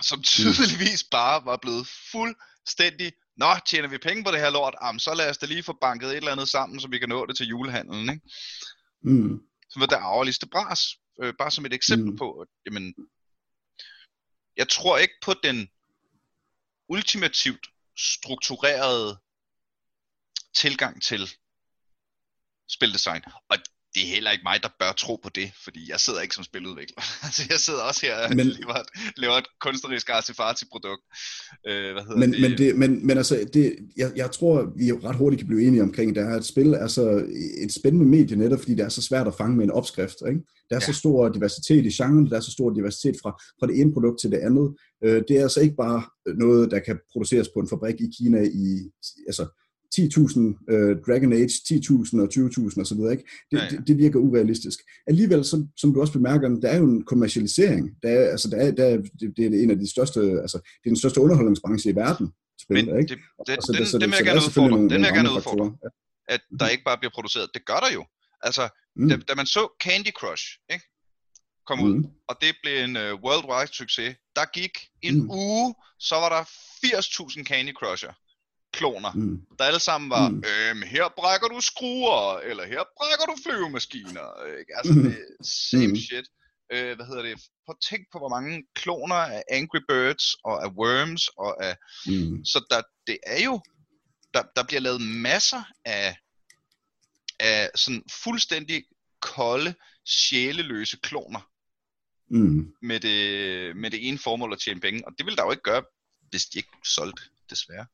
som 0.02 0.22
tydeligvis 0.24 1.04
bare 1.12 1.46
var 1.46 1.58
blevet 1.58 1.88
fuldstændig, 2.12 3.14
nå, 3.38 3.46
tjener 3.68 3.88
vi 3.88 3.98
penge 3.98 4.24
på 4.24 4.32
det 4.32 4.40
her 4.40 4.50
lort, 4.50 4.76
Am, 4.82 5.00
så 5.00 5.14
lad 5.14 5.30
os 5.30 5.38
da 5.38 5.46
lige 5.46 5.64
få 5.64 5.78
banket 5.82 6.10
et 6.10 6.16
eller 6.16 6.32
andet 6.32 6.50
sammen, 6.50 6.80
så 6.80 6.88
vi 6.88 7.00
kan 7.00 7.10
nå 7.10 7.26
det 7.26 7.38
til 7.38 7.48
julehandlen, 7.48 8.10
ikke? 8.10 8.22
Mm. 9.04 9.40
Som 9.70 9.80
var 9.80 9.86
det 9.86 9.96
arveligste 9.96 10.48
bras, 10.48 10.82
øh, 11.22 11.34
bare 11.38 11.52
som 11.52 11.66
et 11.66 11.74
eksempel 11.74 12.12
mm. 12.12 12.18
på, 12.18 12.46
jamen, 12.66 12.96
jeg 14.58 14.70
tror 14.70 14.98
ikke 14.98 15.14
på 15.22 15.34
den 15.44 15.70
ultimativt 16.88 17.68
struktureret 17.98 19.20
tilgang 20.54 21.04
til 21.04 21.30
spildesign. 22.68 23.24
Og 23.50 23.58
det 23.94 24.02
er 24.04 24.08
heller 24.16 24.32
ikke 24.32 24.44
mig, 24.44 24.58
der 24.64 24.70
bør 24.80 24.92
tro 24.92 25.16
på 25.24 25.30
det, 25.30 25.52
fordi 25.64 25.92
jeg 25.92 26.00
sidder 26.00 26.22
ikke 26.22 26.36
som 26.36 26.44
spiludvikler. 26.44 27.02
altså, 27.28 27.44
jeg 27.50 27.60
sidder 27.60 27.82
også 27.82 28.02
her 28.06 28.16
og 28.16 28.36
laver, 28.36 28.78
et, 28.84 28.90
laver 29.18 29.38
et 29.44 29.48
kunstnerisk 29.62 30.10
artifarti-produkt. 30.10 31.04
Øh, 31.68 31.92
hvad 31.94 32.04
hedder 32.04 32.18
men, 32.18 32.34
det? 32.34 32.42
Men, 32.42 32.52
det, 32.58 32.76
men, 32.76 33.08
men 33.08 33.18
altså, 33.18 33.50
det, 33.54 33.76
jeg, 33.98 34.12
jeg 34.16 34.32
tror, 34.32 34.56
vi 34.78 34.92
ret 34.92 35.16
hurtigt 35.16 35.40
kan 35.40 35.48
blive 35.48 35.68
enige 35.68 35.84
omkring, 35.84 36.16
det 36.16 36.24
her 36.24 36.36
et 36.36 36.46
spil 36.46 36.74
er 36.74 36.88
så 36.88 37.26
et 37.64 37.74
spændende 37.74 38.06
medie 38.06 38.38
netop, 38.38 38.60
fordi 38.60 38.76
det 38.76 38.86
er 38.86 38.90
så 38.90 39.02
svært 39.02 39.28
at 39.28 39.36
fange 39.36 39.56
med 39.58 39.66
en 39.66 39.72
opskrift. 39.72 40.18
Ikke? 40.28 40.42
Der 40.70 40.76
er 40.76 40.84
ja. 40.88 40.92
så 40.92 40.94
stor 40.94 41.30
diversitet 41.30 41.86
i 41.86 42.04
genren, 42.04 42.30
der 42.30 42.36
er 42.38 42.40
så 42.40 42.52
stor 42.52 42.70
diversitet 42.70 43.16
fra, 43.22 43.32
fra 43.60 43.68
det 43.68 43.80
ene 43.80 43.94
produkt 43.94 44.20
til 44.22 44.32
det 44.32 44.38
andet. 44.38 44.76
Øh, 45.04 45.24
det 45.28 45.38
er 45.38 45.42
altså 45.42 45.62
ikke 45.62 45.76
bare 45.76 46.04
noget, 46.38 46.72
der 46.72 46.80
kan 46.80 47.00
produceres 47.12 47.50
på 47.54 47.60
en 47.60 47.70
fabrik 47.70 47.96
i 48.02 48.10
Kina 48.18 48.42
i, 48.44 48.92
altså 49.28 49.48
10.000 49.96 50.40
uh, 50.74 50.94
Dragon 51.08 51.34
Age, 51.34 51.54
10.000 51.68 52.22
og 52.24 52.28
20.000 52.34 52.82
osv. 52.82 53.02
Ikke? 53.12 53.24
Det, 53.52 53.58
ja, 53.58 53.64
ja. 53.64 53.70
det, 53.70 53.88
det 53.88 53.98
virker 53.98 54.20
urealistisk. 54.20 54.80
Alligevel, 55.08 55.46
som, 55.46 55.70
som 55.78 55.94
du 55.94 56.02
også 56.02 56.14
bemærker, 56.14 56.50
der 56.50 56.70
er 56.70 56.78
jo 56.78 56.86
en 56.86 57.06
kommercialisering. 57.06 57.90
Der 58.04 58.10
er, 58.10 58.32
altså, 58.32 58.50
der 58.50 58.58
er, 58.58 58.72
der 58.72 58.86
er, 58.86 58.98
det, 58.98 59.38
det 59.38 59.46
er 59.46 59.64
en 59.64 59.72
af 59.72 59.78
de 59.78 59.92
største, 59.92 60.20
altså, 60.20 60.58
det 60.58 60.86
er 60.86 60.90
den 60.90 60.96
største 61.04 61.22
underholdningsbranche 61.22 61.92
i 61.92 61.96
verden. 61.96 62.34
Spil, 62.62 62.76
Men 62.76 63.00
ikke? 63.00 63.16
Det, 63.16 63.20
det, 63.48 63.54
altså, 63.54 63.98
den, 64.02 64.10
vil 64.10 64.16
jeg 64.18 64.26
gerne 64.26 64.42
udfordre. 64.48 64.78
Den 64.78 64.90
vil 64.90 65.02
jeg 65.02 65.14
gerne 65.14 65.32
udfordre. 65.36 65.78
At 66.28 66.42
der 66.60 66.68
ikke 66.68 66.84
bare 66.84 66.98
bliver 66.98 67.12
produceret. 67.16 67.50
Det 67.54 67.66
gør 67.66 67.80
der 67.86 67.94
jo. 67.94 68.06
Altså, 68.42 68.70
mm. 68.96 69.10
da, 69.10 69.16
da 69.28 69.36
man 69.36 69.46
så 69.46 69.62
Candy 69.84 70.12
Crush, 70.20 70.46
ikke? 70.74 70.86
kom 71.70 71.80
mm. 71.80 71.86
ud, 71.86 72.04
og 72.30 72.36
det 72.42 72.52
blev 72.64 72.76
en 72.88 72.96
uh, 72.98 73.14
worldwide 73.26 73.74
succes. 73.82 74.16
Der 74.38 74.46
gik 74.60 74.74
en 75.02 75.18
mm. 75.22 75.32
uge, 75.32 75.76
så 76.00 76.16
var 76.24 76.30
der 76.36 76.44
80.000 76.44 77.44
Candy 77.44 77.74
Crusher 77.80 78.14
kloner, 78.74 79.12
mm. 79.14 79.42
der 79.60 79.66
alle 79.66 79.80
sammen 79.80 80.10
var, 80.10 80.30
mm. 80.30 80.44
øhm, 80.48 80.82
her 80.82 81.10
brækker 81.18 81.48
du 81.48 81.62
skruer, 81.62 82.40
eller 82.40 82.66
her 82.66 82.84
brækker 82.98 83.26
du 83.26 83.36
flyvemaskiner. 83.44 84.58
Ikke? 84.60 84.78
Altså, 84.78 84.94
mm. 84.94 85.04
det 85.04 85.12
er 85.12 85.44
same 85.44 85.88
mm. 85.88 85.96
shit. 85.96 86.26
Øh, 86.72 86.96
hvad 86.96 87.06
hedder 87.06 87.22
det? 87.22 87.40
Prøv 87.66 87.76
at 87.78 87.86
tænk 87.90 88.04
på, 88.12 88.18
hvor 88.18 88.30
mange 88.30 88.64
kloner 88.76 89.16
af 89.16 89.44
Angry 89.50 89.80
Birds, 89.88 90.34
og 90.34 90.64
af 90.64 90.70
Worms, 90.70 91.28
og 91.28 91.64
af... 91.66 91.76
Mm. 92.06 92.46
Så 92.46 92.66
der, 92.70 92.82
det 93.08 93.18
er 93.28 93.44
jo... 93.44 93.62
Der, 94.34 94.44
der 94.56 94.64
bliver 94.64 94.82
lavet 94.82 95.02
masser 95.02 95.64
af, 95.86 96.18
af 97.40 97.70
sådan 97.76 98.04
fuldstændig 98.24 98.84
kolde, 99.22 99.76
sjæleløse 100.06 100.98
kloner. 101.04 101.50
Mm. 102.32 102.74
Med, 102.82 103.00
det, 103.00 103.76
med 103.78 103.92
det 103.92 104.08
ene 104.08 104.18
formål 104.18 104.54
at 104.54 104.60
tjene 104.60 104.82
penge. 104.82 105.08
Og 105.08 105.14
det 105.18 105.26
vil 105.26 105.38
der 105.38 105.44
jo 105.44 105.52
ikke 105.52 105.64
gøre, 105.64 105.84
hvis 106.30 106.46
de 106.46 106.58
ikke 106.58 106.70
solgte, 106.86 107.22
desværre. 107.50 107.86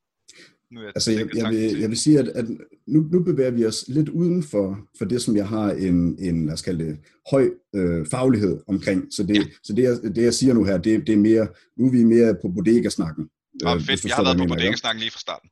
Nu 0.71 0.81
jeg 0.81 0.91
altså, 0.95 1.11
jeg, 1.11 1.27
jeg, 1.35 1.49
vil, 1.49 1.79
jeg 1.79 1.89
vil 1.89 1.97
sige, 1.97 2.19
at, 2.19 2.27
at 2.27 2.45
nu, 2.87 3.07
nu 3.11 3.23
bevæger 3.23 3.51
vi 3.51 3.65
os 3.65 3.85
lidt 3.87 4.09
uden 4.09 4.43
for, 4.43 4.79
for 4.97 5.05
det, 5.05 5.21
som 5.21 5.35
jeg 5.35 5.47
har 5.47 5.71
en, 5.71 6.17
en 6.19 6.45
lad 6.45 6.53
os 6.53 6.61
kalde 6.61 6.85
det, 6.85 6.97
høj 7.31 7.49
øh, 7.75 8.05
faglighed 8.05 8.59
omkring. 8.67 9.03
Så, 9.11 9.23
det, 9.23 9.35
ja. 9.35 9.43
så 9.63 9.73
det, 9.73 9.83
jeg, 9.83 10.15
det, 10.15 10.23
jeg 10.23 10.33
siger 10.33 10.53
nu 10.53 10.63
her, 10.63 10.77
det, 10.77 11.07
det 11.07 11.13
er 11.13 11.17
mere, 11.17 11.47
nu 11.77 11.85
er 11.87 11.91
vi 11.91 12.03
mere 12.03 12.35
på 12.41 12.47
bodega-snakken. 12.47 13.29
Ah, 13.65 13.81
fedt. 13.81 14.05
Jeg 14.05 14.15
har 14.15 14.23
været 14.23 14.37
på 14.37 14.45
bodega-snakken 14.45 14.99
lige 14.99 15.11
fra 15.11 15.19
starten. 15.19 15.49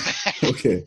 okay. 0.52 0.78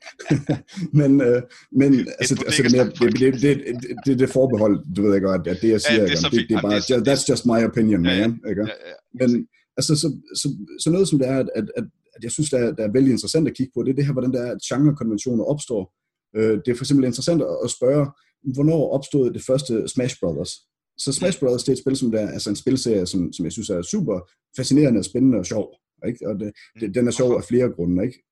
men, 0.99 1.21
øh, 1.21 1.41
men 1.71 2.07
altså, 2.19 2.43
altså 2.45 2.63
det, 2.63 2.99
det, 2.99 3.19
det, 3.19 3.41
det, 3.41 3.95
det, 4.05 4.19
det, 4.19 4.29
forbehold, 4.29 4.95
du 4.95 5.01
ved 5.03 5.15
ikke, 5.15 5.29
at, 5.29 5.47
at 5.47 5.61
det, 5.61 5.69
jeg 5.69 5.81
siger, 5.81 6.01
ja, 6.01 6.07
det, 6.07 6.25
er 6.25 6.29
det, 6.29 6.49
det, 6.49 6.55
er 6.55 6.61
bare, 6.61 6.79
that's 7.09 7.25
just 7.29 7.45
my 7.45 7.59
opinion, 7.69 8.05
ja, 8.05 8.13
ja. 8.13 8.27
man. 8.27 8.39
Ikke? 8.49 8.61
Ja, 8.61 8.75
ja. 8.89 9.27
Men 9.27 9.47
altså, 9.77 9.95
så, 9.95 10.07
så, 10.35 10.47
så 10.79 10.89
noget 10.89 11.07
som 11.07 11.19
det 11.19 11.27
er, 11.27 11.39
at, 11.39 11.49
at, 11.55 11.85
at 12.15 12.23
jeg 12.23 12.31
synes, 12.31 12.49
der 12.49 12.57
er, 12.57 12.71
der 12.71 12.83
er 12.83 12.91
vældig 12.91 13.11
interessant 13.11 13.47
at 13.47 13.55
kigge 13.57 13.71
på, 13.75 13.83
det 13.83 13.91
er 13.91 13.95
det 13.95 14.05
her, 14.05 14.13
hvordan 14.13 14.33
der 14.33 14.41
er, 14.41 14.55
genrekonventioner 14.67 15.43
opstår. 15.43 15.93
Øh, 16.35 16.57
det 16.65 16.67
er 16.67 16.75
for 16.75 16.83
eksempel 16.83 17.05
interessant 17.05 17.41
at 17.63 17.69
spørge, 17.77 18.05
hvornår 18.53 18.93
opstod 18.93 19.33
det 19.33 19.45
første 19.45 19.87
Smash 19.87 20.15
Brothers? 20.21 20.51
Så 20.97 21.11
Smash 21.11 21.39
Brothers, 21.39 21.63
det 21.63 21.69
er 21.69 21.73
et 21.73 21.83
spil, 21.83 21.97
som 21.97 22.11
der 22.11 22.27
altså 22.27 22.49
en 22.49 22.55
spilserie, 22.55 23.05
som, 23.05 23.33
som 23.33 23.45
jeg 23.45 23.51
synes 23.51 23.69
er 23.69 23.81
super 23.81 24.19
fascinerende 24.57 24.99
og 24.99 25.05
spændende 25.05 25.37
og 25.37 25.45
sjov. 25.45 25.75
Ikke? 26.07 26.27
Og 26.27 26.39
det, 26.39 26.51
det, 26.79 26.95
den 26.95 27.07
er 27.07 27.11
sjov 27.11 27.37
af 27.37 27.43
flere 27.43 27.69
grunde. 27.69 28.03
Ikke? 28.03 28.23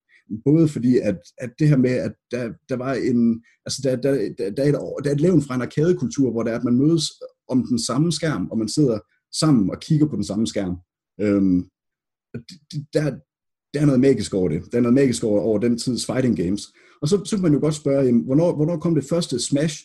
Både 0.45 0.67
fordi, 0.67 0.97
at, 0.97 1.17
at 1.37 1.51
det 1.59 1.67
her 1.69 1.77
med, 1.77 1.91
at 1.91 2.13
der, 2.31 2.53
der 2.69 2.75
var 2.75 2.93
en, 2.93 3.43
altså 3.65 3.81
der, 3.83 3.95
der, 3.95 4.11
der, 4.37 4.49
der, 4.49 4.63
er 4.63 4.67
et, 4.67 5.03
der 5.03 5.09
er 5.09 5.15
et 5.15 5.21
levn 5.21 5.41
fra 5.41 5.55
en 5.55 5.61
arkadekultur, 5.61 6.31
hvor 6.31 6.43
der 6.43 6.51
er, 6.51 6.57
at 6.57 6.63
man 6.63 6.77
mødes 6.77 7.05
om 7.47 7.65
den 7.69 7.79
samme 7.79 8.11
skærm, 8.11 8.47
og 8.51 8.57
man 8.57 8.67
sidder 8.67 8.99
sammen 9.39 9.69
og 9.69 9.79
kigger 9.79 10.07
på 10.07 10.15
den 10.15 10.23
samme 10.23 10.47
skærm. 10.47 10.75
Øhm, 11.21 11.69
der, 12.93 13.19
der 13.73 13.81
er 13.81 13.85
noget 13.85 13.99
magisk 13.99 14.33
over 14.33 14.49
det. 14.49 14.71
Der 14.71 14.77
er 14.77 14.81
noget 14.81 14.93
magisk 14.93 15.23
over, 15.23 15.41
over 15.41 15.59
den 15.59 15.77
tids 15.77 16.05
fighting 16.05 16.37
games. 16.37 16.61
Og 17.01 17.07
så, 17.07 17.21
så 17.25 17.35
kan 17.35 17.43
man 17.43 17.53
jo 17.53 17.59
godt 17.59 17.75
spørge, 17.75 18.05
jamen, 18.05 18.21
hvornår, 18.21 18.55
hvornår 18.55 18.77
kom 18.77 18.95
det 18.95 19.05
første 19.09 19.39
Smash? 19.39 19.83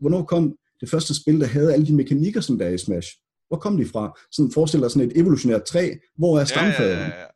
Hvornår 0.00 0.22
kom 0.24 0.54
det 0.80 0.90
første 0.90 1.14
spil, 1.14 1.40
der 1.40 1.46
havde 1.46 1.72
alle 1.72 1.86
de 1.86 1.94
mekanikker, 1.94 2.40
som 2.40 2.58
der 2.58 2.66
er 2.66 2.70
i 2.70 2.78
Smash? 2.78 3.08
Hvor 3.48 3.58
kom 3.58 3.76
de 3.76 3.86
fra? 3.86 4.18
Sådan 4.32 4.52
forestiller 4.52 4.88
sådan 4.88 5.10
et 5.10 5.16
evolutionært 5.20 5.64
træ. 5.64 5.90
Hvor 6.18 6.38
er 6.38 6.44
stamfaderen? 6.44 6.98
Ja, 6.98 7.04
ja, 7.04 7.20
ja. 7.20 7.26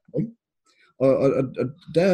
Og, 1.00 1.16
og, 1.16 1.32
og 1.58 1.66
der, 1.94 2.10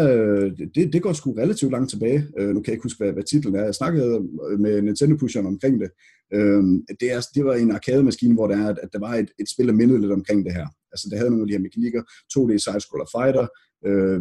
det, 0.75 0.93
det 0.93 1.03
går 1.03 1.13
sgu 1.13 1.33
relativt 1.33 1.73
langt 1.73 1.91
tilbage. 1.91 2.27
Uh, 2.41 2.49
nu 2.49 2.61
kan 2.61 2.67
jeg 2.67 2.75
ikke 2.75 2.83
huske, 2.83 3.05
hvad, 3.05 3.13
hvad 3.13 3.23
titlen 3.23 3.55
er. 3.55 3.65
Jeg 3.65 3.75
snakkede 3.75 4.21
med 4.59 4.83
Nintendo 4.83 5.17
Pusheren 5.17 5.47
omkring 5.47 5.81
det. 5.81 5.91
Uh, 6.37 6.65
det, 7.01 7.13
er, 7.13 7.21
det 7.35 7.45
var 7.45 7.55
en 7.55 7.71
arcade-maskine, 7.71 8.35
hvor 8.35 8.47
der, 8.47 8.57
er, 8.57 8.75
at 8.83 8.89
der 8.93 8.99
var 8.99 9.15
et, 9.15 9.31
et 9.41 9.51
spil, 9.51 9.69
der 9.69 9.73
mindede 9.73 10.01
lidt 10.01 10.13
omkring 10.13 10.45
det 10.45 10.55
her. 10.55 10.67
Altså, 10.93 11.09
der 11.11 11.17
havde 11.17 11.31
nogle 11.31 11.43
af 11.43 11.47
de 11.47 11.53
her 11.53 11.67
mekanikker, 11.67 12.03
2D 12.33 12.53
side-scroller 12.65 13.09
fighter, 13.17 13.47
øh, 13.87 14.19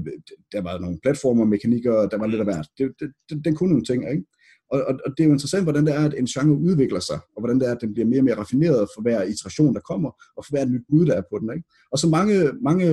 der 0.52 0.62
var 0.62 0.80
nogle 0.80 1.00
platformer, 1.04 1.46
mekanikker, 1.46 2.08
der 2.08 2.18
var 2.18 2.28
lidt 2.28 2.40
af 2.40 2.46
hvert. 2.46 2.68
Det, 2.78 2.94
det, 3.00 3.12
det, 3.30 3.46
den 3.46 3.56
kunne 3.56 3.70
nogle 3.70 3.86
ting, 3.86 4.12
ikke? 4.12 4.24
Og, 4.72 4.82
og, 4.88 5.00
og 5.06 5.12
det 5.12 5.24
er 5.24 5.28
jo 5.28 5.34
interessant, 5.34 5.64
hvordan 5.66 5.86
det 5.86 5.96
er, 5.96 6.06
at 6.06 6.14
en 6.18 6.26
genre 6.26 6.58
udvikler 6.58 7.00
sig, 7.00 7.20
og 7.36 7.40
hvordan 7.42 7.60
det 7.60 7.68
er, 7.68 7.76
at 7.76 7.82
den 7.82 7.94
bliver 7.94 8.08
mere 8.08 8.20
og 8.20 8.24
mere 8.24 8.38
raffineret 8.38 8.90
for 8.96 9.02
hver 9.02 9.24
iteration, 9.24 9.74
der 9.74 9.80
kommer, 9.80 10.10
og 10.38 10.46
for 10.46 10.52
hver 10.52 10.66
nyt 10.66 10.86
bud, 10.90 11.06
der 11.06 11.14
er 11.14 11.22
på 11.32 11.40
den. 11.40 11.50
Ikke? 11.56 11.68
Og 11.92 11.98
så 12.00 12.08
mange, 12.10 12.36
mange, 12.62 12.86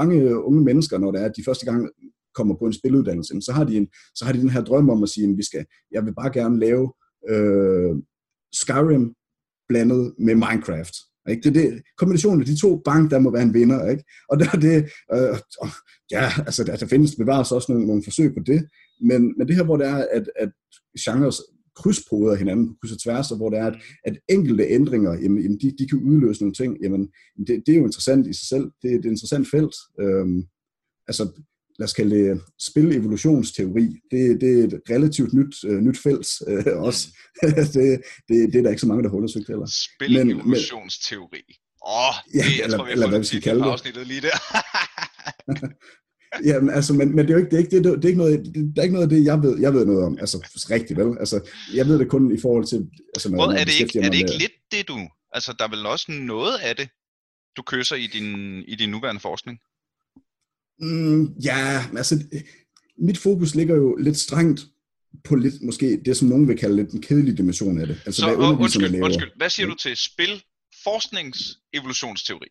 mange 0.00 0.44
unge 0.44 0.64
mennesker, 0.64 0.98
når 0.98 1.10
det 1.12 1.20
er, 1.20 1.24
at 1.24 1.36
de 1.36 1.44
første 1.44 1.66
gang 1.66 1.88
kommer 2.34 2.54
på 2.54 2.64
en 2.66 2.72
spiluddannelse, 2.72 3.40
så 3.40 3.52
har 3.52 3.64
de, 3.64 3.76
en, 3.76 3.88
så 4.14 4.24
har 4.24 4.32
de 4.32 4.40
den 4.40 4.50
her 4.50 4.64
drøm 4.64 4.90
om 4.90 5.02
at 5.02 5.08
sige, 5.08 5.30
at 5.30 5.36
vi 5.36 5.44
skal, 5.44 5.64
jeg 5.90 6.04
vil 6.04 6.14
bare 6.14 6.32
gerne 6.32 6.58
lave 6.60 6.92
øh, 7.28 7.94
Skyrim 8.52 9.14
blandet 9.68 10.14
med 10.18 10.34
Minecraft. 10.34 10.94
Ikke? 11.28 11.42
Det 11.42 11.56
er 11.56 11.70
det, 11.70 11.82
kombinationen 11.98 12.40
af 12.40 12.46
de 12.46 12.60
to 12.60 12.82
bank, 12.84 13.10
der 13.10 13.18
må 13.18 13.30
være 13.30 13.42
en 13.42 13.54
vinder. 13.54 13.90
Ikke? 13.90 14.04
Og 14.28 14.38
der 14.38 14.46
er 14.52 14.58
det, 14.58 14.76
øh, 15.14 15.38
ja, 16.10 16.30
altså 16.46 16.64
der, 16.64 16.76
der 16.76 16.86
findes 16.86 17.16
bevares 17.16 17.52
også 17.52 17.72
nogle, 17.72 17.86
nogle 17.86 18.02
forsøg 18.04 18.34
på 18.34 18.42
det, 18.46 18.68
men, 19.00 19.34
men 19.38 19.48
det 19.48 19.56
her, 19.56 19.64
hvor 19.64 19.76
det 19.76 19.86
er, 19.86 20.06
at, 20.10 20.30
at 20.36 20.50
genres 21.00 21.40
krydspoder 21.76 22.34
hinanden 22.34 22.68
på 22.68 22.74
kryds 22.80 22.92
og 22.92 23.00
tværs, 23.00 23.30
og 23.30 23.36
hvor 23.36 23.50
det 23.50 23.58
er, 23.58 23.66
at, 23.66 23.76
at 24.04 24.18
enkelte 24.28 24.64
ændringer, 24.68 25.12
jamen, 25.12 25.42
jamen 25.42 25.58
de, 25.60 25.74
de 25.78 25.88
kan 25.88 25.98
udløse 25.98 26.40
nogle 26.42 26.54
ting, 26.54 26.76
jamen, 26.82 27.08
det, 27.46 27.62
det 27.66 27.74
er 27.74 27.78
jo 27.78 27.84
interessant 27.84 28.26
i 28.26 28.32
sig 28.32 28.48
selv. 28.48 28.64
Det, 28.64 28.82
det 28.82 28.94
er 28.94 28.98
et 28.98 29.04
interessant 29.04 29.48
felt. 29.50 29.74
Øhm, 30.00 30.42
altså, 31.08 31.24
lad 31.78 31.84
os 31.84 31.92
kalde 31.92 32.16
det 32.16 32.40
spil-evolutionsteori. 32.60 33.86
Det, 34.10 34.40
det 34.40 34.60
er 34.60 34.64
et 34.64 34.80
relativt 34.90 35.32
nyt, 35.32 35.64
uh, 35.64 35.78
nyt 35.86 35.98
felt 35.98 36.28
også. 36.88 37.08
Mm. 37.42 37.48
det, 37.74 38.00
det, 38.28 38.52
det 38.52 38.58
er 38.58 38.62
der 38.62 38.70
ikke 38.70 38.80
så 38.80 38.86
mange, 38.86 39.02
der 39.02 39.08
har 39.08 39.16
undersøgt 39.16 39.48
heller. 39.48 39.66
Spil-evolutionsteori. 39.66 41.44
Åh, 41.86 41.92
oh, 42.08 42.14
det, 42.32 42.38
ja, 42.38 42.44
jeg 42.44 42.64
eller, 42.64 42.76
tror, 42.76 42.86
vi 42.86 42.92
eller 42.92 43.08
hvad 43.08 43.18
vi 43.18 43.24
skal 43.24 43.42
kalde 43.42 43.60
det. 43.60 43.70
afsnittet 43.70 44.06
lige 44.06 44.20
der. 44.20 44.38
Jamen, 46.44 46.70
altså, 46.70 46.92
men, 46.92 47.16
men 47.16 47.18
det 47.18 47.30
er 47.30 47.34
jo 47.34 47.44
ikke, 47.44 47.50
det 47.50 47.56
er 47.56 47.64
ikke, 47.64 47.76
det, 47.76 47.84
det 47.84 48.04
er 48.04 48.08
ikke 48.08 48.18
noget, 48.18 48.54
det, 48.54 48.72
der 48.76 48.82
er 48.82 48.82
ikke 48.82 48.94
noget 48.94 49.10
af 49.10 49.14
det, 49.14 49.24
jeg 49.24 49.42
ved, 49.42 49.60
jeg 49.60 49.74
ved 49.74 49.86
noget 49.86 50.04
om. 50.04 50.18
Altså, 50.18 50.48
rigtigt 50.70 50.98
vel? 50.98 51.18
Altså, 51.18 51.50
jeg 51.74 51.86
ved 51.86 51.98
det 51.98 52.08
kun 52.08 52.34
i 52.34 52.40
forhold 52.42 52.66
til... 52.66 52.88
Altså, 53.14 53.30
når, 53.30 53.52
er, 53.52 53.64
det 53.64 53.80
ikke, 53.80 53.98
er 53.98 54.10
det 54.10 54.18
ikke 54.18 54.34
med, 54.34 54.38
lidt 54.38 54.52
det, 54.72 54.88
du... 54.88 54.98
Altså, 55.32 55.54
der 55.58 55.64
er 55.64 55.68
vel 55.68 55.86
også 55.86 56.12
noget 56.12 56.58
af 56.58 56.76
det, 56.76 56.88
du 57.56 57.62
kysser 57.66 57.96
i 57.96 58.06
din, 58.06 58.58
i 58.62 58.74
din 58.74 58.90
nuværende 58.90 59.20
forskning? 59.20 59.58
Mm, 60.80 61.26
ja, 61.44 61.84
altså, 61.96 62.24
mit 62.98 63.18
fokus 63.18 63.54
ligger 63.54 63.76
jo 63.76 63.96
lidt 63.96 64.16
strengt 64.16 64.66
på 65.24 65.34
lidt, 65.34 65.54
måske 65.62 66.00
det, 66.04 66.16
som 66.16 66.28
nogen 66.28 66.48
vil 66.48 66.58
kalde 66.58 66.76
lidt 66.76 66.92
den 66.92 67.02
kedelige 67.02 67.36
dimension 67.36 67.80
af 67.80 67.86
det. 67.86 68.02
Altså, 68.06 68.20
Så, 68.20 68.26
hvad 68.26 68.36
undskyld, 68.36 68.88
laver. 68.88 69.04
undskyld, 69.04 69.30
hvad 69.36 69.50
siger 69.50 69.66
du 69.66 69.74
til 69.74 69.96
spil, 69.96 70.42
forsknings, 70.84 71.58
evolutionsteori? 71.74 72.48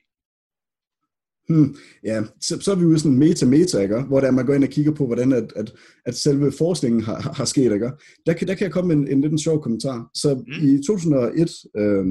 Hmm, 1.50 1.76
ja, 2.04 2.24
så, 2.42 2.60
så 2.60 2.72
er 2.72 2.76
vi 2.76 2.84
jo 2.84 2.98
sådan 2.98 3.18
meta-meta, 3.18 3.80
ikke? 3.80 4.02
hvor 4.02 4.20
der 4.20 4.32
man 4.32 4.46
går 4.46 4.54
ind 4.54 4.64
og 4.64 4.70
kigger 4.70 4.92
på, 4.92 5.06
hvordan 5.06 5.34
at, 5.34 5.54
at, 5.56 5.74
at 6.06 6.16
selve 6.16 6.52
forskningen 6.52 7.04
har, 7.04 7.34
har 7.38 7.46
sket. 7.46 7.74
Ikke? 7.74 7.92
Der, 8.26 8.34
kan, 8.34 8.48
der 8.48 8.56
kan 8.56 8.64
jeg 8.64 8.72
komme 8.72 8.96
med 8.96 8.96
en, 8.96 9.18
en 9.18 9.22
lidt 9.22 9.32
en 9.32 9.40
sjov 9.40 9.62
kommentar. 9.62 10.10
Så 10.14 10.36
mm. 10.36 10.68
i 10.68 10.84
2001, 10.88 11.52
øh, 11.78 12.06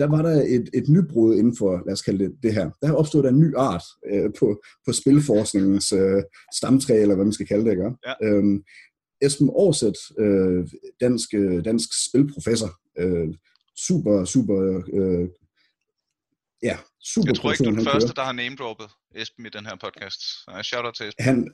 der 0.00 0.06
var 0.06 0.22
der 0.22 0.42
et, 0.56 0.70
et 0.74 0.88
nybrud 0.88 1.36
inden 1.36 1.56
for, 1.56 1.82
lad 1.86 1.92
os 1.92 2.02
kalde 2.02 2.24
det 2.24 2.32
det 2.42 2.54
her. 2.54 2.70
Der 2.80 2.86
har 2.86 2.94
opstået 2.94 3.26
en 3.28 3.40
ny 3.40 3.56
art 3.56 3.82
øh, 4.12 4.30
på, 4.38 4.62
på 4.86 4.92
spilforskningens 4.92 5.92
øh, 5.92 6.22
stamtræ, 6.56 6.94
eller 7.02 7.14
hvad 7.14 7.24
man 7.24 7.32
skal 7.32 7.46
kalde 7.46 7.64
det. 7.64 7.70
Ikke? 7.70 7.90
Ja. 8.06 8.14
Øhm, 8.22 8.62
Esben 9.22 9.50
Aarsæt, 9.58 9.98
øh, 10.18 10.68
dansk, 11.00 11.34
øh, 11.34 11.64
dansk 11.64 11.88
spilprofessor, 12.08 12.70
øh, 12.98 13.28
super, 13.76 14.24
super 14.24 14.58
øh, 14.92 15.28
ja, 16.62 16.76
super 17.04 17.28
Jeg 17.28 17.36
tror 17.36 17.52
ikke, 17.52 17.64
du 17.64 17.70
er 17.70 17.74
den 17.74 17.84
første, 17.84 18.08
kører. 18.08 18.14
der 18.14 18.22
har 18.22 18.32
name-droppet 18.32 18.88
Esben 19.14 19.46
i 19.46 19.48
den 19.48 19.66
her 19.66 19.76
podcast. 19.84 20.20
Shout-out 20.62 20.94
til 20.94 21.08
Esben. 21.08 21.24
Han, 21.24 21.48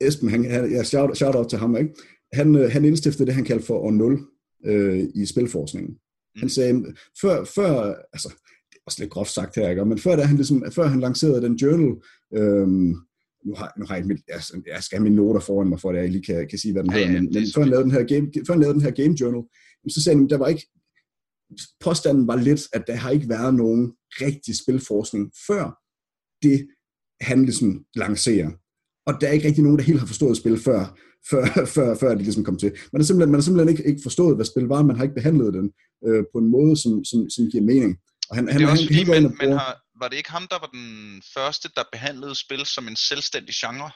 Esben, 0.00 0.28
han, 0.30 0.50
han, 0.50 0.72
ja, 0.72 0.82
shout, 0.82 1.16
shout-out 1.16 1.48
til 1.48 1.58
ham, 1.58 1.76
ikke? 1.76 1.94
Han, 2.32 2.54
øh, 2.56 2.70
han 2.70 2.84
indstiftede 2.84 3.26
det, 3.26 3.34
han 3.34 3.44
kaldte 3.44 3.66
for 3.66 3.78
år 3.78 3.90
0 3.90 4.26
øh, 4.64 5.04
i 5.14 5.26
spilforskningen. 5.26 5.98
Mm. 6.38 6.40
Han 6.40 6.48
sagde, 6.48 6.84
før, 7.20 7.44
før, 7.44 7.94
altså, 8.12 8.28
det 8.70 8.76
er 8.76 8.82
også 8.86 9.02
lidt 9.02 9.10
groft 9.10 9.30
sagt 9.30 9.56
her, 9.56 9.70
ikke? 9.70 9.84
men 9.84 9.98
før, 9.98 10.16
da 10.16 10.22
han, 10.22 10.36
ligesom, 10.36 10.64
før 10.72 10.86
han 10.86 11.00
lancerede 11.00 11.42
den 11.42 11.54
journal, 11.54 11.96
øhm, 12.36 12.94
nu 13.46 13.54
har, 13.56 13.72
nu 13.78 13.84
har 13.86 13.96
jeg, 13.96 14.06
mit, 14.06 14.20
jeg, 14.28 14.40
jeg 14.66 14.82
skal 14.82 14.98
have 14.98 15.04
mine 15.04 15.16
noter 15.16 15.40
foran 15.40 15.68
mig, 15.68 15.80
for 15.80 15.90
at 15.90 15.96
jeg 15.96 16.10
lige 16.10 16.24
kan, 16.24 16.48
kan 16.48 16.58
sige, 16.58 16.72
hvad 16.72 16.82
den 16.82 16.92
ja, 16.92 16.98
hedder, 16.98 17.12
men, 17.20 17.30
men 17.32 17.44
før, 17.54 17.62
han 17.62 17.70
lavede 17.70 17.84
den 17.84 17.92
her 17.92 18.04
game, 18.04 18.30
før 18.46 18.54
han 18.54 18.60
lavede 18.60 18.74
den 18.74 18.82
her 18.82 18.90
game 18.90 19.16
journal, 19.20 19.42
så 19.88 20.02
sagde 20.02 20.18
han, 20.18 20.28
der 20.28 20.38
var 20.38 20.48
ikke, 20.48 20.66
påstanden 21.80 22.26
var 22.26 22.36
lidt, 22.36 22.60
at 22.72 22.84
der 22.86 22.94
har 22.94 23.10
ikke 23.10 23.28
været 23.28 23.54
nogen 23.54 23.92
rigtig 24.20 24.54
spilforskning 24.62 25.32
før 25.46 25.64
det, 26.42 26.68
han 27.20 27.44
ligesom 27.44 27.84
lancerer. 27.94 28.50
Og 29.06 29.20
der 29.20 29.28
er 29.28 29.32
ikke 29.32 29.46
rigtig 29.46 29.64
nogen, 29.64 29.78
der 29.78 29.84
helt 29.84 30.00
har 30.00 30.06
forstået 30.06 30.36
spil 30.36 30.58
før, 30.58 30.98
før, 31.30 31.66
før, 31.74 31.94
før 32.00 32.08
det 32.14 32.22
ligesom 32.22 32.44
kom 32.44 32.58
til. 32.58 32.70
Man 32.92 33.00
har 33.00 33.06
simpelthen, 33.06 33.30
man 33.32 33.40
har 33.40 33.44
simpelthen 33.44 33.72
ikke, 33.72 33.88
ikke 33.90 34.02
forstået, 34.02 34.36
hvad 34.36 34.46
spil 34.46 34.64
var, 34.64 34.82
man 34.82 34.96
har 34.96 35.02
ikke 35.02 35.14
behandlet 35.20 35.54
den 35.54 35.66
øh, 36.06 36.22
på 36.32 36.38
en 36.38 36.50
måde, 36.56 36.74
som, 36.82 37.04
som, 37.04 37.30
som 37.30 37.50
giver 37.50 37.64
mening. 37.72 37.98
Og 38.30 38.36
han, 38.36 38.46
det 38.46 38.62
er 38.62 38.70
også 38.70 38.84
han, 38.84 38.94
fordi, 38.94 39.12
han, 39.12 39.22
man, 39.22 39.36
man 39.42 39.52
har, 39.58 39.72
var 40.00 40.08
det 40.08 40.16
ikke 40.16 40.30
ham, 40.30 40.46
der 40.52 40.58
var 40.58 40.70
den 40.78 41.22
første, 41.34 41.68
der 41.76 41.84
behandlede 41.92 42.34
spil 42.44 42.66
som 42.66 42.88
en 42.88 42.96
selvstændig 42.96 43.54
genre? 43.62 43.90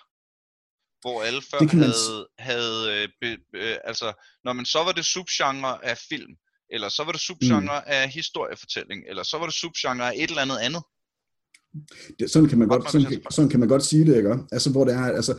Hvor 1.03 1.23
alle 1.23 1.43
før 1.51 1.59
havde, 1.59 1.77
man... 1.79 2.27
havde 2.39 2.79
øh, 2.95 3.09
be, 3.21 3.31
øh, 3.61 3.77
altså, 3.85 4.09
når 4.45 4.53
man 4.53 4.65
så 4.65 4.79
var 4.79 4.93
det 4.93 5.05
subgenre 5.05 5.85
af 5.91 5.99
film, 6.11 6.33
eller 6.75 6.89
så 6.89 7.05
var 7.05 7.13
det 7.13 7.21
subgenre 7.21 7.81
mm. 7.81 7.93
af 7.97 8.11
historiefortælling, 8.11 9.01
eller 9.09 9.23
så 9.23 9.39
var 9.39 9.47
det 9.47 9.55
subgenre 9.55 10.07
af 10.11 10.15
et 10.17 10.31
eller 10.31 10.43
andet 10.43 10.59
andet. 10.67 10.83
Det, 12.19 12.31
sådan, 12.31 12.49
kan 12.49 12.59
man 12.59 12.69
godt, 12.69 12.91
sådan, 12.91 13.07
kan, 13.07 13.23
sådan 13.31 13.51
kan 13.51 13.61
man 13.61 13.69
godt 13.69 13.85
sige 13.85 14.07
det, 14.07 14.17
ikke? 14.17 14.39
Altså, 14.53 14.71
hvor 14.71 14.85
det 14.85 14.95
er, 14.95 15.07
altså, 15.21 15.33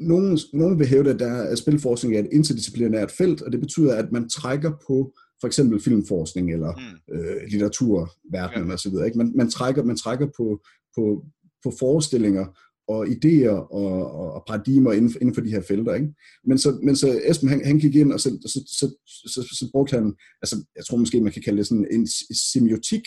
nogen, 0.00 0.38
nogen 0.52 0.78
vil 0.78 0.86
hævde, 0.86 1.10
at 1.10 1.18
der 1.18 1.26
er, 1.26 1.54
spilforskning 1.54 2.16
er 2.16 2.20
et 2.20 2.28
interdisciplinært 2.32 3.10
felt, 3.10 3.42
og 3.42 3.52
det 3.52 3.60
betyder, 3.60 3.94
at 3.94 4.12
man 4.12 4.28
trækker 4.28 4.70
på 4.86 5.12
for 5.40 5.46
eksempel 5.46 5.80
filmforskning 5.80 6.52
eller 6.52 6.72
mm. 6.76 7.14
øh, 7.14 7.36
litteraturverdenen 7.50 8.68
ja. 8.68 8.74
osv. 8.74 8.92
Ikke? 9.06 9.18
Man, 9.18 9.32
man, 9.36 9.50
trækker, 9.50 9.84
man 9.84 9.96
trækker 9.96 10.26
på, 10.36 10.60
på, 10.96 11.24
på 11.64 11.72
forestillinger 11.78 12.46
og 12.88 13.06
idéer 13.06 13.50
og, 13.50 14.12
og, 14.20 14.32
og 14.32 14.44
paradigmer 14.48 14.92
inden 14.92 15.10
for, 15.12 15.18
inden 15.18 15.34
for 15.34 15.40
de 15.40 15.50
her 15.50 15.62
felter. 15.62 15.94
Ikke? 15.94 16.08
Men, 16.44 16.58
så, 16.58 16.78
men 16.82 16.96
så 16.96 17.20
Esben, 17.24 17.48
han, 17.48 17.64
han 17.64 17.78
gik 17.78 17.94
ind, 17.94 18.12
og 18.12 18.20
så, 18.20 18.28
så, 18.46 18.60
så, 18.66 18.94
så, 19.26 19.56
så 19.58 19.68
brugte 19.72 19.96
han, 19.96 20.14
altså 20.42 20.64
jeg 20.76 20.84
tror 20.86 20.96
måske, 20.96 21.20
man 21.20 21.32
kan 21.32 21.42
kalde 21.42 21.58
det 21.58 21.66
sådan 21.66 21.86
en 21.90 22.06
semiotik 22.52 23.02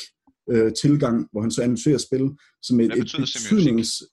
øh, 0.49 0.71
tilgang, 0.81 1.27
hvor 1.31 1.41
han 1.41 1.51
så 1.51 1.61
analyserer 1.61 1.97
spil 1.97 2.29
som 2.61 2.79
et, 2.79 2.85
et 2.85 3.15
betydnings 3.17 4.03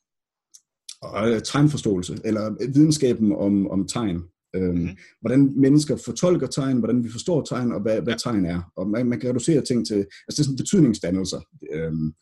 og 1.03 1.31
øh, 1.31 1.43
tegnforståelse, 1.43 2.19
eller 2.25 2.73
videnskaben 2.75 3.33
om, 3.33 3.71
om 3.71 3.89
tegn. 3.89 4.23
Øhm, 4.57 4.75
mm-hmm. 4.75 4.97
Hvordan 5.21 5.53
mennesker 5.57 5.97
fortolker 5.97 6.47
tegn, 6.47 6.79
hvordan 6.79 7.05
vi 7.05 7.09
forstår 7.11 7.43
tegn, 7.43 7.73
og 7.73 7.81
hvad, 7.81 8.01
hvad 8.03 8.15
tegn 8.19 8.47
er. 8.47 8.73
Og 8.77 8.91
man, 8.91 9.07
man 9.07 9.21
kan 9.21 9.31
reducere 9.31 9.61
ting 9.61 9.87
til, 9.87 9.97
altså 9.97 10.27
det 10.29 10.39
er 10.39 10.43
sådan 10.43 10.57
betydningsdannelser. 10.57 11.41
Øhm, 11.73 12.13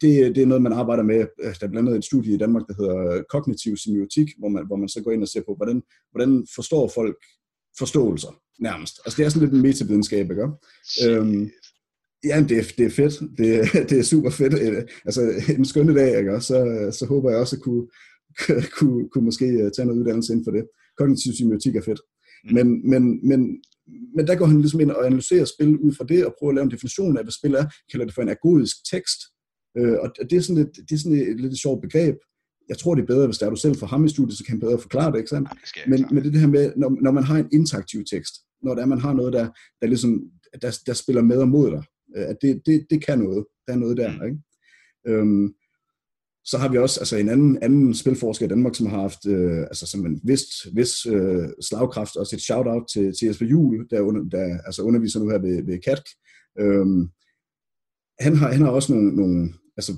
det, 0.00 0.36
det 0.36 0.38
er 0.38 0.46
noget, 0.46 0.62
man 0.62 0.72
arbejder 0.72 1.02
med. 1.02 1.26
Øh, 1.42 1.54
der 1.60 1.66
er 1.66 1.70
blandt 1.70 1.88
andet 1.88 1.96
et 1.98 2.04
studie 2.04 2.34
i 2.34 2.38
Danmark, 2.38 2.62
der 2.68 2.74
hedder 2.74 3.22
kognitiv 3.30 3.76
semiotik, 3.76 4.28
hvor 4.38 4.48
man, 4.48 4.66
hvor 4.66 4.76
man 4.76 4.88
så 4.88 5.02
går 5.02 5.10
ind 5.12 5.22
og 5.22 5.28
ser 5.28 5.42
på, 5.46 5.54
hvordan, 5.56 5.82
hvordan 6.10 6.46
forstår 6.54 6.90
folk 6.94 7.16
forståelser 7.78 8.40
nærmest. 8.58 9.00
Altså 9.04 9.16
det 9.16 9.24
er 9.24 9.28
sådan 9.28 9.48
lidt 9.48 9.56
en 9.56 9.62
metavidenskab, 9.62 10.30
ikke? 10.30 10.48
Øhm, 11.06 11.50
ja, 12.24 12.44
det 12.48 12.58
er, 12.58 12.64
det 12.78 12.86
er 12.86 12.90
fedt. 12.90 13.20
Det, 13.38 13.48
det 13.90 13.98
er 13.98 14.02
super 14.02 14.30
fedt. 14.30 14.54
Øh, 14.54 14.82
altså 15.04 15.20
en 15.58 15.64
skønne 15.64 15.94
dag, 15.94 16.18
ikke? 16.18 16.40
Så, 16.40 16.88
så 16.98 17.06
håber 17.06 17.30
jeg 17.30 17.38
også 17.38 17.56
at 17.56 17.62
kunne, 17.62 17.86
kunne, 18.78 19.08
kunne 19.08 19.24
måske 19.24 19.46
øh, 19.46 19.70
tage 19.72 19.86
noget 19.86 20.00
uddannelse 20.00 20.32
inden 20.32 20.44
for 20.44 20.52
det. 20.52 20.64
Kognitiv 20.98 21.32
semiotik 21.32 21.76
er 21.76 21.82
fedt. 21.82 22.00
Mm. 22.44 22.54
Men, 22.54 22.90
men, 22.90 23.28
men, 23.28 23.40
men 24.16 24.26
der 24.26 24.34
går 24.34 24.46
han 24.46 24.60
ligesom 24.60 24.80
ind 24.80 24.90
og 24.90 25.06
analyserer 25.06 25.44
spil 25.44 25.78
ud 25.78 25.92
fra 25.94 26.04
det, 26.04 26.26
og 26.26 26.34
prøver 26.38 26.50
at 26.50 26.54
lave 26.54 26.64
en 26.64 26.70
definition 26.70 27.16
af, 27.18 27.24
hvad 27.24 27.32
spil 27.32 27.54
er. 27.54 27.66
Kalder 27.90 28.06
det 28.06 28.14
for 28.14 28.22
en 28.22 28.28
agodisk 28.28 28.76
tekst. 28.92 29.20
Øh, 29.78 29.96
og 30.02 30.08
det 30.30 30.36
er 30.36 30.40
sådan, 30.40 30.62
et, 30.62 30.70
det 30.88 30.92
er 30.94 30.98
sådan 30.98 31.18
et, 31.18 31.40
lidt 31.40 31.60
sjovt 31.60 31.82
begreb. 31.82 32.16
Jeg 32.68 32.78
tror, 32.78 32.94
det 32.94 33.02
er 33.02 33.06
bedre, 33.06 33.26
hvis 33.26 33.38
der 33.38 33.46
er 33.46 33.50
du 33.50 33.56
selv 33.56 33.76
for 33.76 33.86
ham 33.86 34.04
i 34.04 34.08
studiet, 34.08 34.38
så 34.38 34.44
kan 34.44 34.52
han 34.52 34.60
bedre 34.60 34.78
forklare 34.78 35.12
det, 35.12 35.18
ikke 35.18 35.30
sandt? 35.30 35.48
Ja, 35.76 35.82
men, 35.90 36.06
men 36.10 36.24
det, 36.24 36.32
det 36.32 36.40
her 36.40 36.48
med, 36.48 36.72
når, 36.76 36.98
når 37.02 37.10
man 37.10 37.24
har 37.24 37.38
en 37.38 37.48
interaktiv 37.52 38.04
tekst, 38.12 38.34
når 38.62 38.74
der 38.74 38.86
man 38.86 39.00
har 39.00 39.12
noget, 39.12 39.32
der, 39.32 39.48
der, 39.80 39.86
ligesom, 39.86 40.22
der, 40.62 40.78
der 40.86 40.92
spiller 40.92 41.22
med 41.22 41.36
og 41.36 41.48
mod 41.48 41.70
dig, 41.70 41.82
at 42.14 42.36
det, 42.42 42.62
det, 42.66 42.86
det 42.90 43.06
kan 43.06 43.18
noget. 43.18 43.46
Der 43.66 43.72
er 43.72 43.76
noget 43.78 43.96
der, 43.96 44.18
mm. 44.18 44.24
ikke? 44.24 44.38
Øhm, 45.06 45.54
så 46.44 46.58
har 46.58 46.68
vi 46.68 46.78
også 46.78 47.00
altså 47.00 47.16
en 47.16 47.28
anden, 47.28 47.58
anden 47.62 47.94
spilforsker 47.94 48.46
i 48.46 48.48
Danmark, 48.48 48.74
som 48.74 48.86
har 48.86 49.00
haft 49.00 49.26
øh, 49.26 49.60
altså 49.60 49.86
som 49.86 50.06
en 50.06 50.20
vis, 50.24 50.44
vis 50.74 51.06
øh, 51.06 51.48
slagkraft, 51.60 52.16
også 52.16 52.36
et 52.36 52.42
shout-out 52.42 52.88
til, 52.92 53.12
til 53.18 53.26
Jesper 53.26 53.46
Juhl, 53.46 53.86
der, 53.90 54.00
under, 54.00 54.22
der 54.22 54.58
altså 54.66 54.82
underviser 54.82 55.20
nu 55.20 55.28
her 55.28 55.38
ved, 55.38 55.62
ved 55.64 55.78
KATK. 55.78 56.08
Øhm, 56.60 57.08
han, 58.20 58.36
har, 58.36 58.52
han 58.52 58.60
har 58.62 58.70
også 58.70 58.92
nogle, 58.92 59.16
nogle 59.16 59.52
altså 59.76 59.92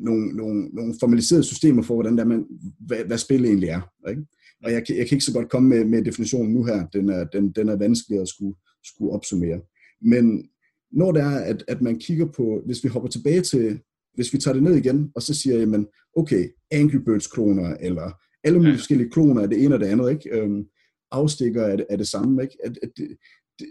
nogle, 0.00 0.36
nogle, 0.36 0.68
nogle 0.72 0.94
formaliserede 1.00 1.44
systemer 1.44 1.82
for, 1.82 1.94
hvordan 1.94 2.18
der 2.18 2.24
man, 2.24 2.46
hvad, 2.86 3.04
hvad 3.04 3.18
spil 3.18 3.44
egentlig 3.44 3.68
er. 3.68 3.80
Ikke? 4.10 4.22
Og 4.64 4.72
jeg, 4.72 4.84
jeg 4.88 5.08
kan 5.08 5.16
ikke 5.16 5.24
så 5.24 5.32
godt 5.32 5.50
komme 5.50 5.68
med, 5.68 5.84
med 5.84 6.04
definitionen 6.04 6.54
nu 6.54 6.64
her. 6.64 6.86
Den 6.86 7.08
er, 7.08 7.24
den, 7.24 7.52
den 7.52 7.68
er 7.68 7.76
vanskelig 7.76 8.20
at 8.20 8.28
skulle, 8.28 8.56
skulle 8.84 9.12
opsummere. 9.12 9.60
Men 10.02 10.49
når 10.92 11.12
det 11.12 11.22
er, 11.22 11.38
at, 11.38 11.64
at 11.68 11.82
man 11.82 11.98
kigger 11.98 12.26
på, 12.26 12.62
hvis 12.66 12.84
vi 12.84 12.88
hopper 12.88 13.08
tilbage 13.08 13.40
til, 13.40 13.80
hvis 14.14 14.32
vi 14.32 14.38
tager 14.38 14.54
det 14.54 14.62
ned 14.62 14.76
igen, 14.76 15.12
og 15.14 15.22
så 15.22 15.34
siger 15.34 15.58
jamen, 15.58 15.86
okay, 16.16 16.48
Angry 16.70 16.96
Birds 16.96 17.26
kloner, 17.26 17.76
eller 17.80 18.12
alle 18.44 18.58
mulige 18.58 18.72
ja. 18.72 18.76
forskellige 18.76 19.10
kloner 19.10 19.42
af 19.42 19.48
det 19.48 19.64
ene 19.64 19.74
og 19.74 19.80
det 19.80 19.86
andet, 19.86 20.10
ikke? 20.10 20.40
Øhm, 20.40 20.66
afstikker 21.10 21.64
af 21.66 21.76
det, 21.76 21.86
af 21.90 21.98
det 21.98 22.08
samme, 22.08 22.42
ikke? 22.42 22.56
At, 22.64 22.78
at 22.82 22.90
det, 22.96 23.16
det, 23.58 23.66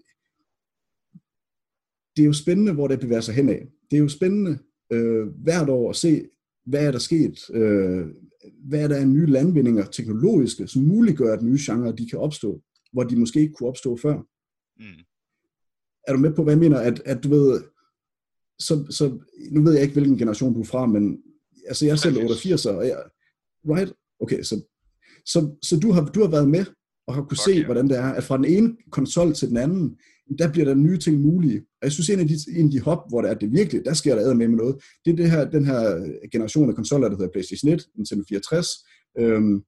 det 2.16 2.22
er 2.22 2.26
jo 2.26 2.34
spændende, 2.34 2.74
hvor 2.74 2.88
det 2.88 3.00
bevæger 3.00 3.22
sig 3.22 3.36
henad. 3.36 3.60
Det 3.92 3.98
er 3.98 4.02
jo 4.02 4.08
spændende 4.08 4.60
øh, 4.92 5.28
hvert 5.28 5.70
år 5.70 5.90
at 5.90 5.96
se, 5.96 6.26
hvad 6.66 6.88
er 6.88 6.92
der 6.92 7.00
sket, 7.00 7.50
øh, 7.54 8.08
hvad 8.68 8.84
er 8.84 8.88
der 8.88 8.96
af 8.96 9.08
nye 9.08 9.26
landvindinger, 9.26 9.86
teknologiske, 9.86 10.68
som 10.68 10.82
muliggør, 10.82 11.34
at 11.34 11.44
nye 11.44 11.60
genrer 11.60 11.92
de 11.92 12.10
kan 12.10 12.20
opstå, 12.20 12.62
hvor 12.94 13.04
de 13.04 13.20
måske 13.20 13.40
ikke 13.40 13.54
kunne 13.54 13.70
opstå 13.70 13.98
før. 13.98 14.18
Mm. 14.80 15.04
Er 16.10 16.14
du 16.14 16.20
med 16.20 16.34
på, 16.34 16.44
hvad 16.44 16.54
jeg 16.54 16.60
mener? 16.60 16.80
At, 16.80 17.02
at 17.06 17.24
du 17.24 17.30
ved, 17.30 17.62
så, 18.60 18.86
så, 18.90 19.20
nu 19.52 19.64
ved 19.64 19.74
jeg 19.74 19.82
ikke, 19.82 19.94
hvilken 19.94 20.18
generation 20.18 20.54
du 20.54 20.60
er 20.60 20.66
fra, 20.66 20.86
men 20.86 21.18
altså 21.68 21.86
jeg 21.86 21.92
er 21.92 21.96
selv 21.96 22.18
88, 22.18 22.66
og 22.66 22.88
jeg, 22.88 23.04
right? 23.66 23.94
Okay, 24.20 24.42
så, 24.44 24.62
så, 25.26 25.56
så 25.64 25.80
du, 25.80 25.92
har, 25.92 26.06
du 26.06 26.22
har 26.22 26.28
været 26.28 26.50
med 26.50 26.66
og 27.08 27.16
har 27.16 27.22
kunne 27.22 27.38
okay, 27.42 27.54
se, 27.54 27.66
hvordan 27.66 27.90
det 27.90 27.98
er, 27.98 28.10
at 28.10 28.24
fra 28.24 28.38
den 28.38 28.46
ene 28.46 28.78
konsol 28.92 29.34
til 29.34 29.50
den 29.50 29.58
anden, 29.58 29.98
der 30.40 30.52
bliver 30.52 30.66
der 30.66 30.74
nye 30.74 30.98
ting 30.98 31.22
mulige. 31.22 31.60
Og 31.60 31.84
jeg 31.84 31.92
synes, 31.92 32.10
en 32.10 32.20
af 32.20 32.28
de, 32.28 32.36
en 32.58 32.66
af 32.66 32.72
de 32.72 32.82
hop, 32.82 33.10
hvor 33.10 33.22
det 33.22 33.32
er 33.32 33.34
det 33.34 33.52
virkelig, 33.52 33.86
der 33.86 33.94
sker 33.94 34.16
der 34.16 34.34
med 34.34 34.48
med 34.48 34.58
noget, 34.58 34.76
det 35.06 35.12
er 35.12 35.16
det 35.16 35.32
her, 35.32 35.50
den 35.50 35.66
her 35.66 35.82
generation 36.32 36.70
af 36.70 36.76
konsoller, 36.76 37.10
der 37.10 37.18
hedder 37.18 37.32
PlayStation 37.32 37.72
1, 37.72 37.88
Nintendo 37.96 38.24
64. 38.30 38.68
Øhm, 39.20 39.64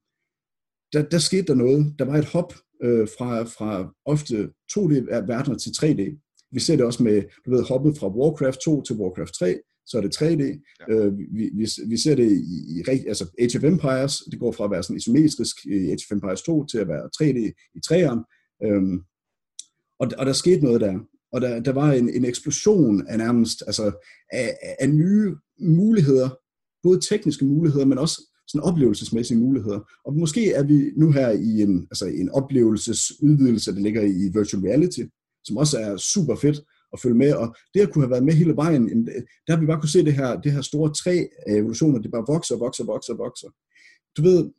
der, 0.93 1.01
der 1.01 1.17
skete 1.17 1.43
der 1.43 1.53
noget. 1.53 1.95
Der 1.99 2.05
var 2.05 2.17
et 2.17 2.25
hop 2.25 2.53
øh, 2.83 3.07
fra, 3.17 3.43
fra 3.43 3.93
ofte 4.05 4.49
2D-verdener 4.71 5.57
til 5.57 5.69
3D. 5.69 6.30
Vi 6.51 6.59
ser 6.59 6.75
det 6.75 6.85
også 6.85 7.03
med, 7.03 7.23
du 7.45 7.51
ved, 7.51 7.63
hoppet 7.63 7.97
fra 7.97 8.07
Warcraft 8.07 8.59
2 8.59 8.81
til 8.81 8.95
Warcraft 8.95 9.33
3, 9.33 9.59
så 9.85 9.97
er 9.97 10.01
det 10.01 10.21
3D. 10.21 10.43
Ja. 10.79 10.95
Øh, 10.95 11.17
vi, 11.17 11.49
vi, 11.53 11.67
vi 11.87 11.97
ser 11.97 12.15
det 12.15 12.31
i, 12.31 12.79
i 12.79 12.83
altså 13.07 13.25
Age 13.39 13.57
of 13.57 13.63
Empires, 13.63 14.17
det 14.31 14.39
går 14.39 14.51
fra 14.51 14.65
at 14.65 14.71
være 14.71 14.83
sådan 14.83 14.97
isometrisk 14.97 15.55
i 15.65 15.91
Age 15.91 16.05
of 16.09 16.11
Empires 16.11 16.41
2 16.41 16.65
til 16.65 16.77
at 16.77 16.87
være 16.87 17.09
3D 17.17 17.39
i 17.75 17.79
3'eren. 17.87 18.21
Øhm, 18.65 18.99
og, 19.99 20.11
og 20.17 20.25
der 20.25 20.33
skete 20.33 20.63
noget 20.63 20.81
der. 20.81 20.99
Og 21.33 21.41
der, 21.41 21.59
der 21.59 21.71
var 21.71 21.91
en, 21.91 22.09
en 22.09 22.25
eksplosion 22.25 23.07
af 23.07 23.17
nærmest, 23.17 23.63
altså 23.67 23.91
af, 24.31 24.57
af 24.79 24.89
nye 24.89 25.35
muligheder, 25.59 26.29
både 26.83 26.99
tekniske 27.09 27.45
muligheder, 27.45 27.85
men 27.85 27.97
også 27.97 28.21
sådan 28.47 28.67
oplevelsesmæssige 28.67 29.39
muligheder. 29.39 29.79
Og 30.05 30.13
måske 30.13 30.51
er 30.51 30.63
vi 30.63 30.91
nu 30.97 31.11
her 31.11 31.29
i 31.29 31.61
en, 31.61 31.87
altså 31.91 32.05
en 32.05 32.29
oplevelsesudvidelse, 32.29 33.75
der 33.75 33.79
ligger 33.79 34.01
i 34.01 34.23
virtual 34.37 34.63
reality, 34.63 35.01
som 35.45 35.57
også 35.57 35.79
er 35.79 35.97
super 35.97 36.35
fedt 36.35 36.59
at 36.93 36.99
følge 36.99 37.17
med. 37.17 37.33
Og 37.33 37.55
det 37.73 37.79
at 37.79 37.91
kunne 37.91 38.03
have 38.03 38.11
været 38.11 38.23
med 38.23 38.33
hele 38.33 38.55
vejen, 38.55 39.05
der 39.47 39.53
har 39.53 39.59
vi 39.59 39.65
bare 39.65 39.79
kunne 39.79 39.89
se 39.89 40.05
det 40.05 40.13
her, 40.13 40.41
det 40.41 40.51
her 40.51 40.61
store 40.61 40.93
træ 40.93 41.25
af 41.47 41.55
evolutioner, 41.55 41.99
det 41.99 42.11
bare 42.11 42.25
vokser, 42.27 42.55
vokser, 42.57 42.85
vokser, 42.85 43.13
vokser. 43.13 43.49
Du 44.17 44.21
ved, 44.21 44.49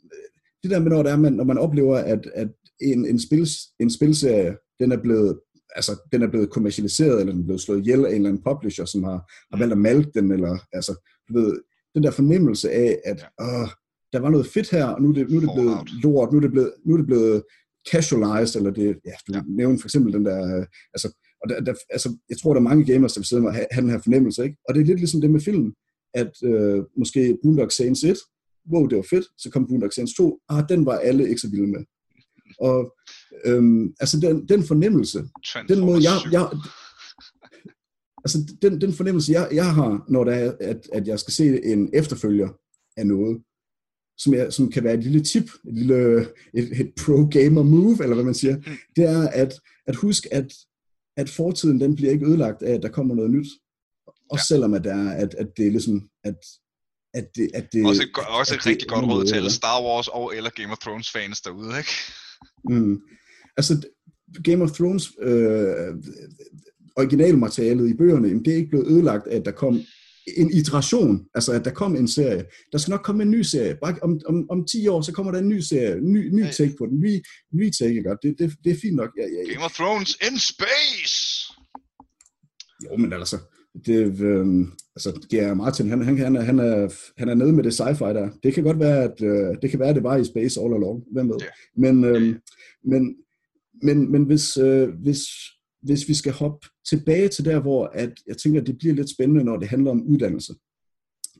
det 0.63 0.71
der 0.71 0.81
med, 0.81 0.91
når, 0.91 1.03
det 1.03 1.13
er, 1.13 1.17
man, 1.17 1.33
når 1.33 1.45
man 1.45 1.59
oplever, 1.59 1.97
at, 1.97 2.27
at 2.35 2.49
en, 2.81 3.07
en, 3.07 3.19
spil, 3.19 3.49
en 3.81 3.91
spilserie, 3.91 4.57
den 4.81 4.93
er 4.93 5.03
blevet 5.03 5.39
altså, 5.77 6.09
den 6.13 6.23
er 6.23 6.31
blevet 6.31 6.51
kommercialiseret, 6.51 7.21
eller 7.21 7.33
den 7.33 7.43
er 7.43 7.47
blevet 7.47 7.61
slået 7.61 7.81
ihjel 7.81 8.05
af 8.05 8.11
en 8.11 8.15
eller 8.15 8.29
anden 8.29 8.43
publisher, 8.43 8.85
som 8.85 9.05
har, 9.05 9.31
har 9.53 9.59
valgt 9.59 9.73
at 9.73 9.79
malke 9.79 10.11
den, 10.15 10.33
eller 10.33 10.59
altså, 10.73 11.09
du 11.29 11.41
ved, 11.41 11.63
den 11.95 12.03
der 12.03 12.11
fornemmelse 12.11 12.71
af, 12.71 13.01
at 13.05 13.27
åh, 13.41 13.69
der 14.13 14.21
var 14.21 14.31
noget 14.31 14.47
fedt 14.47 14.71
her, 14.71 14.85
og 14.87 15.03
nu 15.03 15.09
er 15.09 15.13
det, 15.13 15.31
nu 15.31 15.37
er 15.37 15.41
det 15.41 15.51
blevet 15.55 16.03
lort, 16.03 16.33
nu 16.33 16.37
er 16.37 16.41
det 16.41 16.51
blevet, 16.51 16.73
nu 16.85 16.95
er 16.95 16.99
det 16.99 17.07
blevet 17.07 17.43
casualized, 17.91 18.57
eller 18.57 18.71
det, 18.71 18.87
ja, 19.05 19.13
du 19.29 19.33
ja. 19.33 19.43
nævnte 19.47 19.81
for 19.81 19.87
eksempel 19.89 20.13
den 20.13 20.25
der, 20.25 20.65
altså, 20.95 21.09
og 21.43 21.49
der, 21.49 21.61
der, 21.61 21.75
altså, 21.91 22.17
jeg 22.29 22.39
tror, 22.39 22.55
der 22.55 22.61
er 22.61 22.71
mange 22.71 22.85
gamers, 22.93 23.13
der 23.13 23.21
vil 23.21 23.27
sidde 23.27 23.43
og 23.43 23.55
have, 23.55 23.67
have 23.71 23.83
den 23.83 23.91
her 23.91 23.99
fornemmelse, 23.99 24.45
ikke? 24.45 24.57
Og 24.69 24.75
det 24.75 24.81
er 24.81 24.87
lidt 24.87 24.99
ligesom 24.99 25.21
det 25.21 25.31
med 25.31 25.41
film, 25.41 25.75
at 26.15 26.33
øh, 26.45 26.83
måske 26.97 27.39
Boondock 27.43 27.73
Saints 27.73 28.05
1, 28.05 28.17
wow, 28.73 28.87
det 28.87 28.97
var 28.97 29.07
fedt, 29.11 29.27
så 29.39 29.51
kom 29.51 29.67
Boondock 29.67 29.93
Saints 29.93 30.15
2, 30.15 30.41
ah, 30.49 30.65
den 30.69 30.87
var 30.87 30.99
alle 30.99 31.29
ikke 31.29 31.41
så 31.41 31.51
vilde 31.51 31.67
med. 31.67 31.85
Og 32.61 32.95
øhm, 33.45 33.95
altså 34.01 34.21
den, 34.21 34.49
den 34.49 34.63
fornemmelse, 34.63 35.19
den 35.69 35.81
måde 35.81 36.03
jeg, 36.03 36.33
jeg 36.33 36.49
altså 38.25 38.39
den, 38.63 38.81
den 38.81 38.93
fornemmelse 38.93 39.33
jeg, 39.33 39.49
jeg 39.53 39.75
har, 39.75 40.05
når 40.09 40.25
det 40.25 40.35
er, 40.35 40.53
at, 40.61 40.89
at 40.93 41.09
jeg 41.09 41.19
skal 41.19 41.33
se 41.33 41.65
en 41.65 41.91
efterfølger 41.95 42.49
af 42.97 43.07
noget, 43.07 43.43
som, 44.23 44.35
jeg, 44.35 44.53
som 44.53 44.71
kan 44.71 44.85
være 44.85 44.95
et 44.95 45.05
lille 45.05 45.23
tip, 45.23 45.45
et 45.69 45.75
lille 45.75 46.21
et, 46.55 46.81
et 46.81 46.93
pro-gamer 47.01 47.63
move, 47.63 48.03
eller 48.03 48.15
hvad 48.15 48.25
man 48.25 48.35
siger, 48.35 48.57
mm. 48.57 48.63
det 48.97 49.05
er 49.05 49.29
at, 49.29 49.61
at 49.87 49.97
huske, 49.97 50.35
at, 50.35 50.55
at 51.17 51.29
fortiden 51.29 51.81
den 51.81 51.97
bliver 51.97 52.13
ikke 52.13 52.27
ødelagt 52.27 52.63
af, 52.63 52.75
at 52.75 52.83
der 52.83 52.89
kommer 52.89 53.15
noget 53.15 53.31
nyt. 53.31 53.47
Også 54.31 54.47
ja. 54.51 54.55
selvom 54.55 54.75
at, 54.75 54.85
der 54.85 54.95
er, 54.95 55.11
at, 55.11 55.35
at 55.35 55.49
det 55.57 55.67
er 55.67 55.71
ligesom, 55.71 56.09
at, 56.25 56.37
at 57.15 57.29
det, 57.37 57.51
at 57.55 57.73
det, 57.73 57.87
også 57.87 58.03
et, 58.03 58.11
også 58.29 58.55
et 58.55 58.67
rigtig 58.67 58.89
godt 58.89 59.05
råd 59.05 59.27
til 59.27 59.35
alle 59.35 59.51
Star 59.51 59.83
Wars 59.83 60.09
og 60.09 60.37
eller 60.37 60.51
Game 60.51 60.73
of 60.73 60.79
Thrones 60.79 61.11
fans 61.11 61.41
derude, 61.41 61.79
ikke? 61.79 61.91
Mm. 62.65 63.01
Altså, 63.57 63.87
Game 64.45 64.63
of 64.65 64.71
Thrones 64.71 65.13
øh, 65.23 65.95
originalmaterialet 66.97 67.91
i 67.91 67.95
bøgerne, 67.95 68.29
jamen, 68.29 68.45
det 68.45 68.53
er 68.53 68.57
ikke 68.57 68.71
blevet 68.71 68.87
ødelagt 68.87 69.27
af, 69.27 69.37
at 69.37 69.45
der 69.45 69.51
kom 69.51 69.81
en 70.27 70.51
iteration, 70.51 71.27
altså 71.35 71.53
at 71.53 71.65
der 71.65 71.71
kom 71.71 71.97
en 71.97 72.09
serie. 72.09 72.45
Der 72.73 72.79
skal 72.79 72.91
nok 72.91 73.03
komme 73.05 73.23
en 73.23 73.31
ny 73.31 73.43
serie. 73.43 73.77
Bare 73.83 73.97
om, 74.03 74.21
om, 74.27 74.51
om 74.51 74.65
10 74.65 74.89
år, 74.89 75.01
så 75.01 75.13
kommer 75.13 75.33
der 75.33 75.39
en 75.39 75.49
ny 75.49 75.61
serie, 75.61 76.01
ny, 76.01 76.29
ny 76.35 76.45
take 76.53 76.75
på 76.79 76.87
den, 76.87 77.01
ny, 77.01 77.23
ny 77.53 77.71
take, 77.71 77.95
ikke? 77.95 78.17
Det, 78.23 78.39
det, 78.39 78.55
det 78.65 78.73
er 78.73 78.77
fint 78.83 78.97
nok. 78.97 79.11
Ja, 79.19 79.23
ja, 79.23 79.43
ja. 79.47 79.53
Game 79.53 79.65
of 79.65 79.73
Thrones 79.73 80.19
in 80.31 80.39
space! 80.39 81.53
Jo, 82.85 82.97
men 82.97 83.13
altså, 83.13 83.39
det, 83.87 84.21
øh, 84.21 84.47
altså, 84.97 85.11
G.R. 85.35 85.55
Martin, 85.55 85.89
han, 85.89 86.03
han, 86.03 86.19
han, 86.19 86.37
er, 86.37 86.41
han, 86.41 86.59
er, 86.59 86.95
han 87.19 87.29
er 87.29 87.35
nede 87.35 87.53
med 87.53 87.65
det 87.65 87.81
sci-fi 87.81 88.05
der. 88.05 88.31
Det 88.43 88.55
kan 88.55 88.65
godt 88.65 88.81
være, 88.81 89.03
at 89.05 89.23
øh, 89.23 89.57
det 89.63 89.71
kan 89.71 89.81
være, 89.81 89.89
at 89.89 89.95
det 89.95 90.05
var 90.05 90.17
i 90.17 90.25
space 90.25 90.61
all 90.61 90.75
along. 90.75 91.05
Hvem 91.13 91.29
ved? 91.29 91.41
Yeah. 91.43 91.53
Men, 91.77 92.05
øh, 92.05 92.23
yeah. 92.23 92.35
men, 92.85 93.17
men, 93.83 94.13
men 94.13 94.25
hvis, 94.25 94.57
øh, 94.57 94.89
hvis, 94.89 95.21
hvis 95.83 96.09
vi 96.09 96.15
skal 96.15 96.33
hoppe 96.33 96.69
tilbage 96.89 97.29
til 97.29 97.45
der, 97.45 97.61
hvor 97.61 97.87
at 97.87 98.13
jeg 98.27 98.37
tænker, 98.37 98.61
at 98.61 98.67
det 98.67 98.79
bliver 98.79 98.95
lidt 98.95 99.11
spændende, 99.11 99.45
når 99.45 99.57
det 99.57 99.69
handler 99.69 99.91
om 99.91 100.03
uddannelse, 100.03 100.55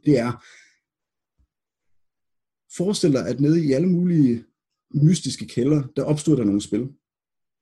det 0.07 0.19
er, 0.19 0.45
forestil 2.77 3.13
dig, 3.13 3.29
at 3.29 3.41
nede 3.41 3.65
i 3.65 3.73
alle 3.73 3.89
mulige 3.89 4.45
mystiske 4.95 5.47
kælder, 5.47 5.83
der 5.97 6.03
opstod 6.03 6.37
der 6.37 6.45
nogle 6.45 6.61
spil. 6.61 6.89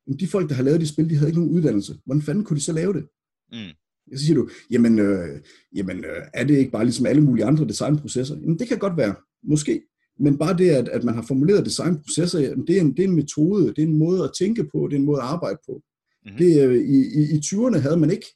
Men 0.07 0.19
de 0.21 0.29
folk, 0.29 0.49
der 0.49 0.55
har 0.55 0.63
lavet 0.63 0.81
de 0.81 0.87
spil, 0.87 1.11
de 1.11 1.15
havde 1.15 1.29
ikke 1.29 1.41
nogen 1.41 1.57
uddannelse. 1.57 1.99
Hvordan 2.05 2.23
fanden 2.23 2.45
kunne 2.45 2.57
de 2.57 2.63
så 2.63 2.73
lave 2.73 2.93
det? 2.93 3.09
Mm. 3.53 4.17
Så 4.17 4.25
siger 4.25 4.35
du, 4.35 4.49
jamen, 4.71 4.99
øh, 4.99 5.41
jamen 5.77 6.05
øh, 6.05 6.23
er 6.35 6.45
det 6.45 6.59
ikke 6.59 6.71
bare 6.71 6.85
ligesom 6.85 7.07
alle 7.07 7.23
mulige 7.23 7.45
andre 7.45 7.69
designprocesser? 7.69 8.37
Jamen 8.37 8.59
det 8.59 8.69
kan 8.69 8.79
godt 8.79 8.97
være, 8.97 9.15
måske. 9.43 9.83
Men 10.19 10.39
bare 10.39 10.59
det, 10.59 10.71
at, 10.71 10.89
at 10.89 11.05
man 11.05 11.15
har 11.15 11.23
formuleret 11.23 11.67
designprocesser, 11.67 12.39
det 12.39 12.77
er, 12.77 12.81
en, 12.81 12.97
det 12.97 13.05
er 13.05 13.09
en 13.09 13.15
metode, 13.15 13.67
det 13.67 13.79
er 13.79 13.87
en 13.87 13.99
måde 13.99 14.25
at 14.25 14.31
tænke 14.39 14.65
på, 14.65 14.89
det 14.89 14.97
er 14.97 15.01
en 15.01 15.07
måde 15.07 15.21
at 15.21 15.27
arbejde 15.27 15.59
på. 15.67 15.83
Mm-hmm. 16.25 16.39
Det, 16.39 16.65
øh, 16.65 16.75
i, 16.75 16.99
i, 17.21 17.23
I 17.37 17.39
20'erne 17.39 17.79
havde 17.79 17.97
man 17.97 18.11
ikke 18.11 18.27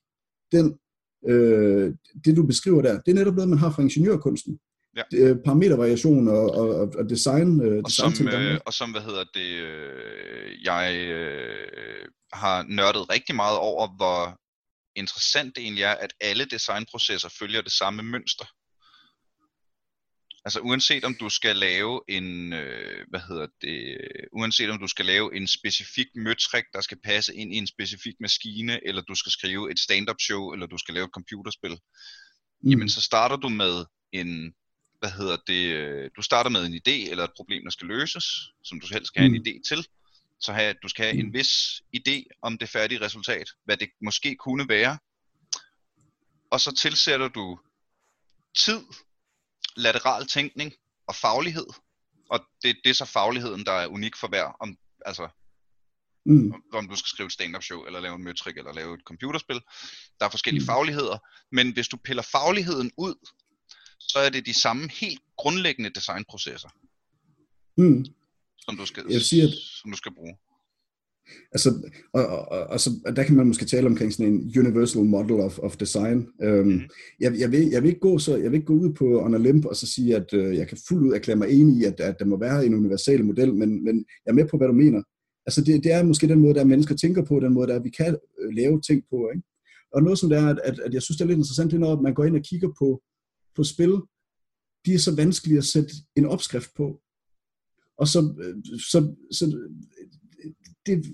den, 0.52 0.78
øh, 1.28 1.94
det, 2.24 2.36
du 2.36 2.46
beskriver 2.46 2.82
der. 2.82 3.00
Det 3.00 3.10
er 3.10 3.14
netop 3.14 3.34
noget, 3.34 3.48
man 3.48 3.58
har 3.58 3.70
fra 3.70 3.82
ingeniørkunsten. 3.82 4.58
Ja. 4.96 5.02
Øh, 5.14 5.36
parametervariation 5.44 6.28
og, 6.28 6.50
og, 6.54 6.68
og 6.98 7.10
design. 7.10 7.60
Øh, 7.60 7.78
og, 7.78 7.90
design 7.90 8.14
som, 8.14 8.28
øh, 8.28 8.60
og 8.66 8.72
som, 8.72 8.90
hvad 8.90 9.00
hedder 9.00 9.24
det, 9.34 9.50
øh, 9.70 10.64
jeg 10.64 11.06
øh, 11.08 12.08
har 12.32 12.62
nørdet 12.68 13.10
rigtig 13.10 13.34
meget 13.34 13.58
over, 13.58 13.96
hvor 13.96 14.38
interessant 14.96 15.56
det 15.56 15.62
egentlig 15.62 15.84
er, 15.84 15.94
at 15.94 16.12
alle 16.20 16.44
designprocesser 16.44 17.28
følger 17.38 17.62
det 17.62 17.72
samme 17.72 18.02
mønster. 18.02 18.44
Altså 20.46 20.60
uanset 20.60 21.04
om 21.04 21.14
du 21.20 21.28
skal 21.28 21.56
lave 21.56 22.00
en, 22.08 22.52
øh, 22.52 23.06
hvad 23.10 23.20
hedder 23.28 23.46
det, 23.60 23.98
uanset 24.32 24.70
om 24.70 24.78
du 24.78 24.88
skal 24.88 25.06
lave 25.06 25.36
en 25.36 25.46
specifik 25.46 26.06
møtrik, 26.14 26.64
der 26.72 26.80
skal 26.80 26.98
passe 27.04 27.34
ind 27.34 27.54
i 27.54 27.56
en 27.56 27.66
specifik 27.66 28.14
maskine, 28.20 28.86
eller 28.86 29.02
du 29.02 29.14
skal 29.14 29.32
skrive 29.32 29.70
et 29.70 29.78
stand-up 29.78 30.20
show, 30.20 30.52
eller 30.52 30.66
du 30.66 30.78
skal 30.78 30.94
lave 30.94 31.04
et 31.04 31.10
computerspil, 31.10 31.70
mm. 32.62 32.70
jamen 32.70 32.88
så 32.88 33.00
starter 33.00 33.36
du 33.36 33.48
med 33.48 33.84
en, 34.12 34.54
hvad 34.98 35.10
hedder 35.10 35.36
det, 35.46 35.66
øh, 35.66 36.10
du 36.16 36.22
starter 36.22 36.50
med 36.50 36.66
en 36.66 36.74
idé, 36.74 37.10
eller 37.10 37.24
et 37.24 37.36
problem, 37.36 37.62
der 37.64 37.70
skal 37.70 37.86
løses, 37.86 38.24
som 38.64 38.80
du 38.80 38.86
selv 38.86 39.04
skal 39.04 39.20
have 39.20 39.28
mm. 39.28 39.34
en 39.34 39.46
idé 39.46 39.62
til. 39.68 39.86
Så 40.40 40.52
have, 40.52 40.74
du 40.82 40.88
skal 40.88 41.04
have 41.04 41.18
en 41.18 41.26
mm. 41.26 41.34
vis 41.34 41.82
idé 41.96 42.22
om 42.42 42.58
det 42.58 42.68
færdige 42.68 43.00
resultat, 43.00 43.46
hvad 43.64 43.76
det 43.76 43.88
måske 44.02 44.36
kunne 44.36 44.68
være. 44.68 44.98
Og 46.50 46.60
så 46.60 46.74
tilsætter 46.74 47.28
du 47.28 47.58
tid 48.56 48.80
lateral 49.76 50.26
tænkning 50.26 50.72
og 51.06 51.14
faglighed. 51.14 51.66
Og 52.30 52.40
det, 52.62 52.76
det 52.84 52.90
er 52.90 52.94
så 52.94 53.04
fagligheden, 53.04 53.64
der 53.66 53.72
er 53.72 53.86
unik 53.86 54.16
for 54.16 54.28
hver. 54.28 54.56
Om, 54.60 54.76
altså, 55.06 55.28
mm. 56.26 56.52
om 56.72 56.88
du 56.88 56.96
skal 56.96 57.08
skrive 57.08 57.26
et 57.26 57.32
stand-up 57.32 57.62
show, 57.62 57.84
eller 57.84 58.00
lave 58.00 58.14
en 58.14 58.24
møtrik, 58.24 58.56
eller 58.58 58.72
lave 58.72 58.94
et 58.94 59.00
computerspil. 59.04 59.60
Der 60.20 60.26
er 60.26 60.30
forskellige 60.30 60.62
mm. 60.62 60.66
fagligheder. 60.66 61.18
Men 61.52 61.72
hvis 61.72 61.88
du 61.88 61.96
piller 61.96 62.22
fagligheden 62.22 62.90
ud, 62.98 63.14
så 64.00 64.18
er 64.18 64.30
det 64.30 64.46
de 64.46 64.60
samme 64.60 64.88
helt 64.88 65.20
grundlæggende 65.36 65.90
designprocesser, 65.90 66.68
mm. 67.76 68.04
som, 68.58 68.76
du 68.76 68.86
skal, 68.86 69.04
Jeg 69.10 69.22
siger, 69.22 69.48
som 69.82 69.90
du 69.90 69.96
skal 69.96 70.14
bruge. 70.14 70.36
Altså, 71.52 71.90
og, 72.12 72.26
og, 72.26 72.52
og, 72.52 72.66
og 72.66 72.80
så, 72.80 72.90
der 73.16 73.22
kan 73.24 73.36
man 73.36 73.46
måske 73.46 73.64
tale 73.64 73.86
omkring 73.86 74.12
sådan 74.12 74.32
en 74.32 74.52
universal 74.58 75.04
model 75.04 75.40
of, 75.40 75.58
of 75.58 75.76
design. 75.76 76.26
Um, 76.44 76.66
mm. 76.66 76.80
jeg, 77.20 77.38
jeg, 77.38 77.52
vil, 77.52 77.68
jeg, 77.70 77.82
vil 77.82 77.88
ikke 77.88 78.00
gå 78.00 78.18
så, 78.18 78.36
jeg 78.36 78.50
vil 78.50 78.54
ikke 78.54 78.66
gå 78.66 78.74
ud 78.74 78.92
på 78.92 79.24
on 79.24 79.34
Olymp 79.34 79.64
og 79.64 79.76
så 79.76 79.86
sige, 79.86 80.16
at 80.16 80.32
uh, 80.32 80.56
jeg 80.56 80.68
kan 80.68 80.78
fuldt 80.88 81.02
ud 81.06 81.12
erklære 81.12 81.36
mig 81.36 81.50
enig 81.50 81.76
i, 81.76 81.84
at, 81.84 82.00
at 82.00 82.16
der 82.18 82.24
må 82.24 82.38
være 82.38 82.66
en 82.66 82.74
universal 82.74 83.24
model, 83.24 83.54
men, 83.54 83.84
men 83.84 83.96
jeg 83.96 84.30
er 84.30 84.34
med 84.34 84.48
på, 84.48 84.56
hvad 84.56 84.68
du 84.68 84.74
mener. 84.74 85.02
Altså, 85.46 85.64
det, 85.64 85.84
det 85.84 85.92
er 85.92 86.02
måske 86.02 86.28
den 86.28 86.40
måde, 86.40 86.54
der 86.54 86.64
mennesker 86.64 86.94
tænker 86.94 87.24
på, 87.24 87.40
den 87.40 87.52
måde, 87.52 87.66
der 87.66 87.82
vi 87.82 87.90
kan 87.90 88.16
øh, 88.40 88.50
lave 88.52 88.80
ting 88.80 89.02
på. 89.10 89.30
Ikke? 89.34 89.46
Og 89.94 90.02
noget 90.02 90.18
som 90.18 90.28
det 90.28 90.38
er, 90.38 90.48
at, 90.48 90.60
at, 90.64 90.78
at 90.78 90.94
jeg 90.94 91.02
synes, 91.02 91.16
det 91.16 91.24
er 91.24 91.28
lidt 91.28 91.38
interessant, 91.38 91.70
det 91.70 91.76
er, 91.76 91.80
når 91.80 92.00
man 92.00 92.14
går 92.14 92.24
ind 92.24 92.36
og 92.36 92.42
kigger 92.42 92.68
på, 92.78 93.02
på 93.56 93.64
spil, 93.64 93.94
de 94.86 94.94
er 94.94 94.98
så 94.98 95.14
vanskelige 95.16 95.58
at 95.58 95.64
sætte 95.64 95.92
en 96.16 96.26
opskrift 96.26 96.70
på. 96.76 97.00
Og 97.98 98.08
så, 98.08 98.20
øh, 98.44 98.56
så, 98.90 99.14
så 99.30 99.44
det, 100.86 101.04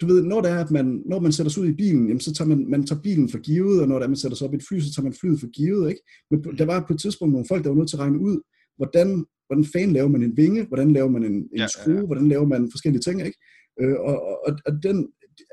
du 0.00 0.06
ved, 0.06 0.22
når 0.22 0.40
det 0.40 0.50
er, 0.50 0.64
at 0.64 0.70
man, 0.70 1.02
når 1.06 1.20
man 1.20 1.32
sætter 1.32 1.50
sig 1.50 1.62
ud 1.62 1.68
i 1.68 1.72
bilen, 1.82 2.06
jamen, 2.06 2.20
så 2.20 2.34
tager 2.34 2.48
man, 2.48 2.70
man 2.70 2.86
tager 2.86 3.02
bilen 3.02 3.28
for 3.28 3.38
givet, 3.38 3.80
og 3.82 3.88
når 3.88 3.96
det 3.98 4.04
er, 4.04 4.08
man 4.08 4.16
sætter 4.16 4.36
sig 4.36 4.46
op 4.46 4.54
i 4.54 4.56
et 4.56 4.64
fly, 4.68 4.80
så 4.80 4.94
tager 4.94 5.04
man 5.04 5.14
flyet 5.20 5.40
for 5.40 5.50
givet, 5.50 5.88
ikke? 5.88 6.02
Men 6.30 6.58
der 6.58 6.64
var 6.64 6.84
på 6.86 6.92
et 6.92 7.00
tidspunkt 7.00 7.32
nogle 7.32 7.46
folk, 7.48 7.64
der 7.64 7.70
var 7.70 7.76
nødt 7.76 7.88
til 7.88 7.96
at 7.96 8.00
regne 8.00 8.20
ud, 8.20 8.40
hvordan, 8.76 9.24
hvordan 9.46 9.64
fanden 9.72 9.92
laver 9.92 10.08
man 10.08 10.22
en 10.22 10.36
vinge, 10.36 10.64
hvordan 10.64 10.92
laver 10.92 11.10
man 11.10 11.24
en, 11.24 11.32
en 11.32 11.48
ja, 11.56 11.66
skrue, 11.66 11.94
ja, 11.94 12.00
ja. 12.00 12.06
hvordan 12.06 12.28
laver 12.28 12.46
man 12.46 12.70
forskellige 12.70 13.02
ting, 13.02 13.26
ikke? 13.26 13.38
Øh, 13.80 13.96
og, 14.00 14.16
og, 14.46 14.52
og 14.66 14.72
den, 14.82 14.96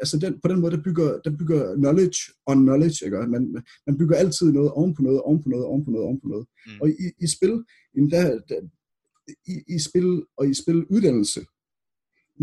altså 0.01 0.19
den, 0.19 0.39
på 0.43 0.47
den 0.47 0.59
måde, 0.61 0.75
der 0.75 0.83
bygger, 0.83 1.19
der 1.25 1.31
bygger 1.39 1.75
knowledge 1.75 2.19
on 2.45 2.59
knowledge, 2.65 3.05
ikke? 3.05 3.17
Man, 3.17 3.43
man 3.87 3.97
bygger 3.97 4.15
altid 4.15 4.51
noget 4.51 4.71
oven 4.71 4.95
på 4.95 5.01
noget, 5.01 5.21
oven 5.21 5.43
på 5.43 5.49
noget, 5.49 5.65
oven 5.65 5.85
på 5.85 5.91
noget, 5.91 6.05
oven 6.05 6.19
på 6.21 6.27
noget. 6.27 6.45
Mm. 6.65 6.81
Og 6.81 6.89
i, 6.89 7.05
i 7.25 7.27
spil, 7.35 7.53
der, 8.13 8.23
der, 8.49 8.59
i, 9.51 9.75
i 9.75 9.79
spil 9.79 10.23
og 10.37 10.49
i 10.49 10.53
spil 10.53 10.85
uddannelse, 10.95 11.41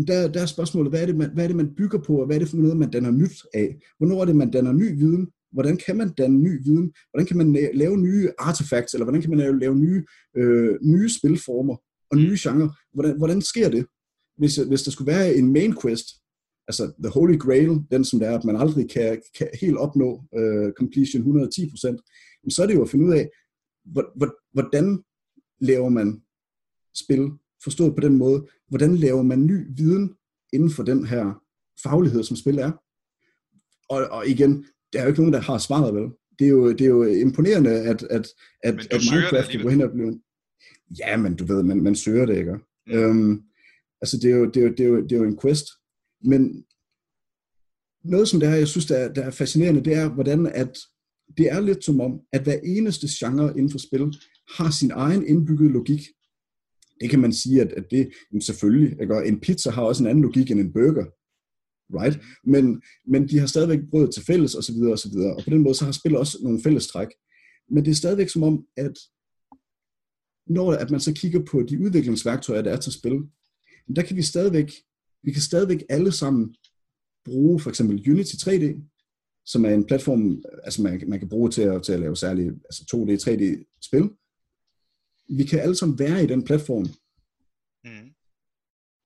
der, 0.07 0.27
der 0.27 0.41
er 0.41 0.45
spørgsmålet, 0.45 0.91
hvad 0.91 1.01
er, 1.01 1.05
det, 1.05 1.15
man, 1.15 1.33
hvad 1.33 1.43
er 1.43 1.47
det, 1.47 1.55
man 1.55 1.75
bygger 1.75 1.99
på, 1.99 2.19
og 2.19 2.25
hvad 2.25 2.35
er 2.35 2.39
det 2.39 2.49
for 2.49 2.57
noget, 2.57 2.77
man 2.77 2.91
danner 2.91 3.11
nyt 3.11 3.43
af? 3.53 3.77
Hvornår 3.97 4.21
er 4.21 4.25
det, 4.25 4.35
man 4.35 4.51
danner 4.51 4.73
ny 4.73 4.97
viden? 4.97 5.27
Hvordan 5.51 5.77
kan 5.77 5.97
man 5.97 6.13
danne 6.13 6.37
ny 6.37 6.63
viden? 6.63 6.93
Hvordan 7.09 7.25
kan 7.27 7.37
man 7.37 7.57
lave 7.73 7.97
nye 7.97 8.29
artefacts, 8.39 8.93
eller 8.93 9.05
hvordan 9.05 9.21
kan 9.21 9.29
man 9.29 9.39
lave, 9.39 9.59
lave 9.59 9.75
nye, 9.75 10.03
øh, 10.37 10.77
nye 10.81 11.09
spilformer 11.09 11.75
og 12.11 12.17
nye 12.17 12.37
genrer? 12.39 12.69
Hvordan, 12.93 13.17
hvordan 13.17 13.41
sker 13.41 13.69
det? 13.69 13.85
Hvis, 14.37 14.55
hvis 14.55 14.83
der 14.83 14.91
skulle 14.91 15.11
være 15.13 15.35
en 15.35 15.53
main 15.53 15.75
quest, 15.81 16.07
altså 16.67 16.93
the 17.03 17.11
holy 17.11 17.37
grail, 17.37 17.81
den 17.91 18.05
som 18.05 18.19
der 18.19 18.29
er, 18.29 18.37
at 18.37 18.45
man 18.45 18.55
aldrig 18.55 18.89
kan, 18.89 19.21
kan 19.37 19.49
helt 19.61 19.77
opnå 19.77 20.23
øh, 20.37 20.71
completion 20.73 21.23
110%, 21.23 22.49
så 22.49 22.63
er 22.63 22.67
det 22.67 22.75
jo 22.75 22.81
at 22.81 22.89
finde 22.89 23.05
ud 23.05 23.13
af, 23.13 23.29
hvordan 24.53 25.03
laver 25.59 25.89
man 25.89 26.21
spil 26.95 27.31
forstået 27.65 27.95
på 27.95 28.01
den 28.01 28.17
måde, 28.17 28.39
hvordan 28.69 28.95
laver 28.95 29.23
man 29.23 29.45
ny 29.45 29.57
viden 29.77 30.05
inden 30.53 30.71
for 30.71 30.83
den 30.83 31.05
her 31.05 31.25
faglighed, 31.83 32.23
som 32.23 32.37
spil 32.37 32.57
er. 32.57 32.71
Og, 33.89 33.99
og 34.11 34.27
igen, 34.27 34.65
der 34.93 34.99
er 34.99 35.03
jo 35.03 35.09
ikke 35.09 35.21
nogen, 35.21 35.33
der 35.33 35.41
har 35.41 35.57
svaret 35.57 35.95
vel. 35.95 36.09
Det 36.39 36.45
er 36.45 36.49
jo, 36.49 36.71
det 36.71 36.81
er 36.81 36.89
jo 36.89 37.03
imponerende, 37.03 37.71
at, 37.71 38.03
at, 38.03 38.27
at, 38.63 38.87
at 38.91 39.01
Minecraft 39.11 39.49
kan 39.51 39.61
gå 39.61 39.69
hen 39.69 39.81
og 39.81 39.91
blive... 39.91 40.19
Ja, 40.99 41.17
men 41.17 41.35
du 41.35 41.45
ved, 41.45 41.63
man, 41.63 41.83
man 41.83 41.95
søger 41.95 42.25
det, 42.25 42.37
ikke? 42.37 42.53
Mm. 42.87 42.93
Øhm, 42.93 43.41
altså, 44.01 44.17
det 44.17 44.31
er, 44.31 44.35
jo, 44.35 44.45
det, 44.45 44.57
er 44.57 44.61
jo, 44.61 44.71
det, 44.71 44.79
er 44.79 44.89
jo, 44.89 45.01
det 45.01 45.11
er 45.11 45.17
jo 45.17 45.23
en 45.23 45.39
quest. 45.41 45.65
Men 46.21 46.65
noget, 48.03 48.27
som 48.27 48.39
det 48.39 48.49
er, 48.49 48.55
jeg 48.55 48.67
synes, 48.67 48.85
der 48.85 48.97
er, 48.97 49.13
der 49.13 49.23
er 49.23 49.31
fascinerende, 49.31 49.83
det 49.85 49.93
er, 49.93 50.09
hvordan 50.09 50.47
at 50.47 50.77
det 51.37 51.51
er 51.51 51.59
lidt 51.59 51.85
som 51.85 52.01
om, 52.01 52.19
at 52.33 52.43
hver 52.43 52.59
eneste 52.63 53.07
genre 53.19 53.49
inden 53.49 53.71
for 53.71 53.77
spil 53.77 54.13
har 54.57 54.71
sin 54.71 54.91
egen 54.91 55.27
indbyggede 55.27 55.69
logik 55.69 56.01
det 57.01 57.09
kan 57.09 57.19
man 57.19 57.33
sige, 57.33 57.61
at, 57.61 57.71
at 57.71 57.85
det 57.91 58.09
jamen 58.31 58.41
selvfølgelig, 58.41 59.01
ikke? 59.01 59.25
en 59.25 59.39
pizza 59.39 59.69
har 59.69 59.81
også 59.81 60.03
en 60.03 60.09
anden 60.09 60.23
logik 60.23 60.51
end 60.51 60.59
en 60.59 60.73
burger, 60.73 61.05
right? 61.99 62.19
Men, 62.43 62.81
men 63.07 63.27
de 63.27 63.39
har 63.39 63.47
stadigvæk 63.47 63.79
brød 63.91 64.11
til 64.11 64.25
fælles, 64.25 64.55
og 64.55 64.63
så 64.63 64.73
videre, 64.73 64.91
og 64.91 64.99
så 64.99 65.09
videre. 65.09 65.35
Og 65.35 65.43
på 65.43 65.49
den 65.49 65.63
måde, 65.63 65.75
så 65.75 65.85
har 65.85 65.91
spillet 65.91 66.19
også 66.19 66.37
nogle 66.43 66.61
fælles 66.63 66.87
træk. 66.87 67.07
Men 67.69 67.85
det 67.85 67.91
er 67.91 67.95
stadigvæk 67.95 68.29
som 68.29 68.43
om, 68.43 68.65
at 68.77 68.93
når 70.47 70.71
at 70.71 70.91
man 70.91 70.99
så 70.99 71.13
kigger 71.13 71.45
på 71.51 71.63
de 71.63 71.81
udviklingsværktøjer, 71.81 72.61
der 72.61 72.71
er 72.71 72.79
til 72.79 72.93
spil, 72.93 73.19
der 73.95 74.01
kan 74.01 74.15
vi 74.15 74.21
stadigvæk, 74.21 74.71
vi 75.23 75.31
kan 75.31 75.41
stadigvæk 75.41 75.83
alle 75.89 76.11
sammen 76.11 76.55
bruge 77.25 77.59
for 77.59 77.69
eksempel 77.69 78.11
Unity 78.11 78.35
3D, 78.35 78.65
som 79.45 79.65
er 79.65 79.69
en 79.69 79.85
platform, 79.85 80.43
altså 80.63 80.81
man, 80.81 81.03
man 81.07 81.19
kan 81.19 81.29
bruge 81.29 81.49
til 81.49 81.61
at, 81.61 81.83
til 81.83 81.93
at 81.93 81.99
lave 81.99 82.15
særlige 82.15 82.49
altså 82.49 82.83
2D, 82.95 83.29
3D 83.29 83.77
spil, 83.81 84.09
vi 85.29 85.43
kan 85.43 85.59
alle 85.59 85.75
sammen 85.75 85.99
være 85.99 86.23
i 86.23 86.27
den 86.27 86.43
platform. 86.43 86.87
Mm. 87.85 88.09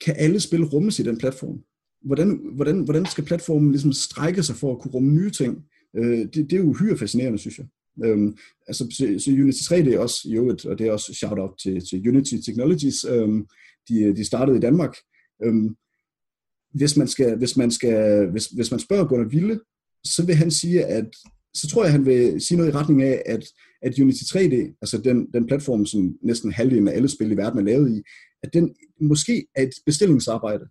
Kan 0.06 0.16
alle 0.18 0.40
spil 0.40 0.64
rummes 0.64 1.00
i 1.00 1.04
den 1.04 1.18
platform? 1.18 1.64
Hvordan, 2.02 2.40
hvordan, 2.56 2.84
hvordan 2.84 3.06
skal 3.06 3.26
platformen 3.26 3.72
ligesom 3.72 3.94
strække 3.94 4.44
sig 4.44 4.56
for 4.56 4.72
at 4.72 4.80
kunne 4.80 4.92
rumme 4.92 5.14
nye 5.14 5.32
ting? 5.32 5.66
Øh, 5.96 6.20
det, 6.20 6.36
det 6.36 6.54
er 6.54 6.58
jo 6.58 6.70
uhyre 6.70 6.98
fascinerende, 6.98 7.40
synes 7.40 7.58
jeg. 7.58 7.68
Øhm, 8.06 8.38
altså, 8.68 8.88
så, 8.92 9.24
så 9.26 9.32
Unity 9.32 9.64
3 9.64 9.78
det 9.78 9.94
er 9.94 10.00
også, 10.00 10.30
jo, 10.30 10.50
et, 10.50 10.66
og 10.66 10.80
det 10.80 10.88
er 10.88 10.92
også 10.92 11.14
shout-out 11.14 11.56
til, 11.64 11.90
til 11.90 12.10
Unity 12.10 12.34
Technologies. 12.46 13.06
Øhm, 13.06 13.48
de, 13.90 14.16
de 14.16 14.26
startede 14.26 14.58
i 14.58 14.62
Danmark. 14.62 14.96
Øhm, 15.44 15.76
hvis 16.74 16.98
man 16.98 17.08
skal, 17.08 17.38
hvis 17.38 17.58
man 17.58 17.72
skal, 17.72 18.28
hvis, 18.32 18.46
hvis 18.46 18.72
man 18.72 18.80
spørger 18.80 19.08
Gunnar 19.08 19.28
Ville, 19.28 19.60
så 20.04 20.26
vil 20.26 20.36
han 20.36 20.52
sige, 20.52 20.86
at 20.86 21.10
så 21.54 21.68
tror 21.68 21.84
jeg, 21.84 21.92
han 21.92 22.06
vil 22.06 22.42
sige 22.42 22.58
noget 22.58 22.72
i 22.72 22.76
retning 22.76 23.04
af, 23.04 23.24
at, 23.26 23.44
at 23.82 24.00
Unity 24.00 24.24
3D, 24.24 24.78
altså 24.82 24.98
den, 25.04 25.28
den 25.34 25.48
platform, 25.48 25.86
som 25.86 26.18
næsten 26.24 26.52
halvdelen 26.52 26.88
af 26.88 26.96
alle 26.96 27.10
spil 27.10 27.32
i 27.32 27.38
verden 27.38 27.60
er 27.60 27.64
lavet 27.64 27.98
i, 27.98 28.02
at 28.44 28.54
den 28.54 28.76
måske 29.02 29.46
er 29.56 29.64
et 29.64 29.74
bestillingsarbejde 29.86 30.66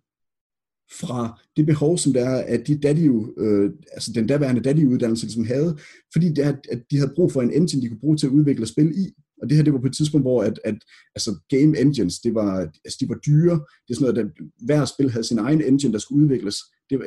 fra 0.91 1.41
det 1.57 1.65
behov, 1.65 1.97
som 1.97 2.13
der 2.13 2.25
er, 2.25 2.43
at 2.43 2.67
de 2.67 2.79
daddy, 2.79 3.09
øh, 3.37 3.71
altså 3.91 4.11
den 4.13 4.27
daværende 4.27 4.61
daddy-uddannelse, 4.61 5.21
som 5.21 5.27
ligesom 5.27 5.45
havde, 5.45 5.77
fordi 6.13 6.29
det 6.29 6.45
er, 6.45 6.53
at 6.71 6.81
de 6.91 6.97
havde 6.97 7.13
brug 7.15 7.31
for 7.31 7.41
en 7.41 7.53
engine, 7.53 7.81
de 7.81 7.87
kunne 7.87 7.99
bruge 7.99 8.17
til 8.17 8.27
at 8.27 8.33
udvikle 8.33 8.65
spil 8.65 8.91
i. 8.99 9.13
Og 9.41 9.49
det 9.49 9.57
her, 9.57 9.63
det 9.63 9.73
var 9.73 9.79
på 9.79 9.87
et 9.87 9.95
tidspunkt, 9.95 10.23
hvor 10.23 10.43
at, 10.43 10.59
at 10.63 10.77
altså 11.15 11.39
game 11.49 11.79
engines, 11.79 12.19
det 12.19 12.33
var, 12.35 12.59
altså 12.59 12.97
de 13.01 13.09
var 13.09 13.15
dyre. 13.15 13.53
Det 13.87 13.89
er 13.89 13.93
sådan 13.93 14.13
noget, 14.13 14.25
at 14.25 14.31
hver 14.65 14.85
spil 14.85 15.11
havde 15.11 15.23
sin 15.23 15.39
egen 15.39 15.61
engine, 15.61 15.93
der 15.93 15.99
skulle 15.99 16.23
udvikles. 16.23 16.55
Det 16.89 16.99
var 16.99 17.05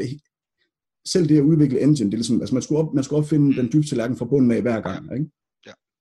selv 1.07 1.28
det 1.28 1.38
at 1.38 1.42
udvikle 1.42 1.80
engine, 1.80 2.11
det 2.11 2.14
er 2.14 2.18
ligesom, 2.18 2.40
altså 2.40 2.55
man 2.55 2.62
skulle, 2.62 2.78
op, 2.78 2.94
man 2.94 3.05
skulle 3.05 3.22
opfinde 3.22 3.57
den 3.57 3.72
dybe 3.72 3.86
tallerken 3.86 4.16
fra 4.16 4.24
bunden 4.24 4.50
af 4.50 4.62
hver 4.62 4.80
gang, 4.80 5.12
ikke? 5.18 5.30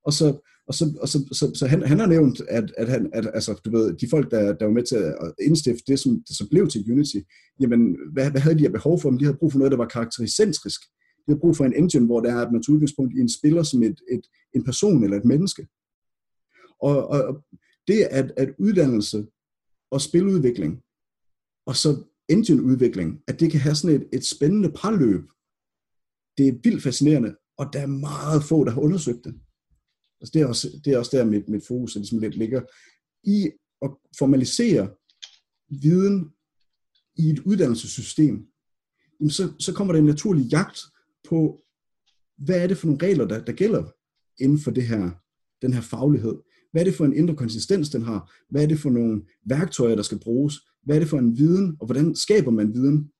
Og 0.05 0.13
så, 0.13 0.27
og 0.67 0.73
så, 0.73 0.97
og 1.01 1.07
så, 1.07 1.17
så, 1.31 1.51
så 1.55 1.67
han, 1.67 1.81
han 1.81 1.99
har 1.99 2.05
nævnt, 2.05 2.41
at, 2.49 2.73
at, 2.77 2.89
han, 2.89 3.09
at 3.13 3.31
altså, 3.33 3.61
du 3.65 3.71
ved, 3.71 3.93
de 3.93 4.07
folk, 4.09 4.31
der, 4.31 4.53
der 4.53 4.65
var 4.65 4.73
med 4.73 4.83
til 4.83 4.95
at 4.95 5.33
indstifte 5.41 5.83
det, 5.87 5.99
som, 5.99 6.23
det, 6.27 6.37
som 6.37 6.47
blev 6.51 6.67
til 6.67 6.91
Unity, 6.91 7.17
jamen, 7.59 7.97
hvad, 8.13 8.31
hvad 8.31 8.41
havde 8.41 8.59
de 8.59 8.65
af 8.65 8.71
behov 8.71 8.99
for? 8.99 9.09
Men 9.09 9.19
de 9.19 9.25
havde 9.25 9.37
brug 9.37 9.51
for 9.51 9.59
noget, 9.59 9.71
der 9.71 9.77
var 9.77 9.87
karaktericentrisk. 9.87 10.81
De 11.17 11.27
havde 11.27 11.39
brug 11.39 11.57
for 11.57 11.65
en 11.65 11.75
engine, 11.75 12.05
hvor 12.05 12.19
der 12.19 12.33
er, 12.33 12.45
at 12.45 12.51
man 12.51 12.63
tog 12.63 12.73
udgangspunkt 12.73 13.13
i 13.17 13.19
en 13.19 13.29
spiller 13.29 13.63
som 13.63 13.83
et, 13.83 14.01
et, 14.11 14.21
en 14.55 14.63
person 14.63 15.03
eller 15.03 15.17
et 15.17 15.25
menneske. 15.25 15.67
Og, 16.81 17.07
og 17.07 17.43
det 17.87 18.03
at, 18.03 18.33
at 18.37 18.49
uddannelse 18.59 19.25
og 19.91 20.01
spiludvikling, 20.01 20.81
og 21.65 21.75
så 21.75 22.03
engineudvikling, 22.29 23.21
at 23.27 23.39
det 23.39 23.51
kan 23.51 23.59
have 23.59 23.75
sådan 23.75 23.95
et, 23.95 24.07
et 24.13 24.25
spændende 24.25 24.71
parløb. 24.71 25.23
Det 26.37 26.47
er 26.47 26.59
vildt 26.63 26.83
fascinerende, 26.83 27.35
og 27.57 27.65
der 27.73 27.79
er 27.79 27.87
meget 27.87 28.43
få, 28.43 28.63
der 28.65 28.71
har 28.71 28.81
undersøgt 28.81 29.25
det. 29.25 29.33
Altså 30.21 30.31
det, 30.33 30.41
er 30.41 30.45
også, 30.45 30.81
det 30.85 30.93
er 30.93 30.97
også 30.97 31.17
der, 31.17 31.25
mit, 31.25 31.49
mit 31.49 31.65
fokus 31.67 31.95
ligesom 31.95 32.19
lidt 32.19 32.37
ligger 32.37 32.61
i 33.23 33.49
at 33.81 33.91
formalisere 34.19 34.89
viden 35.69 36.29
i 37.15 37.29
et 37.29 37.39
uddannelsessystem. 37.39 38.47
Jamen 39.19 39.31
så, 39.31 39.53
så 39.59 39.73
kommer 39.73 39.93
der 39.93 39.99
en 39.99 40.05
naturlig 40.05 40.45
jagt 40.45 40.79
på, 41.29 41.61
hvad 42.37 42.63
er 42.63 42.67
det 42.67 42.77
for 42.77 42.87
nogle 42.87 43.05
regler, 43.05 43.27
der, 43.27 43.45
der 43.45 43.53
gælder 43.53 43.83
inden 44.39 44.59
for 44.59 44.71
det 44.71 44.83
her, 44.83 45.11
den 45.61 45.73
her 45.73 45.81
faglighed. 45.81 46.35
Hvad 46.71 46.81
er 46.81 46.85
det 46.85 46.95
for 46.95 47.05
en 47.05 47.13
indre 47.13 47.35
konsistens, 47.35 47.89
den 47.89 48.01
har? 48.01 48.33
Hvad 48.49 48.63
er 48.63 48.67
det 48.67 48.79
for 48.79 48.89
nogle 48.89 49.21
værktøjer, 49.45 49.95
der 49.95 50.03
skal 50.03 50.19
bruges? 50.19 50.55
hvad 50.83 50.95
er 50.95 50.99
det 50.99 51.09
for 51.09 51.19
en 51.19 51.37
viden, 51.37 51.77
og 51.79 51.85
hvordan 51.85 52.15
skaber 52.15 52.51
man 52.51 52.73
viden 52.73 53.11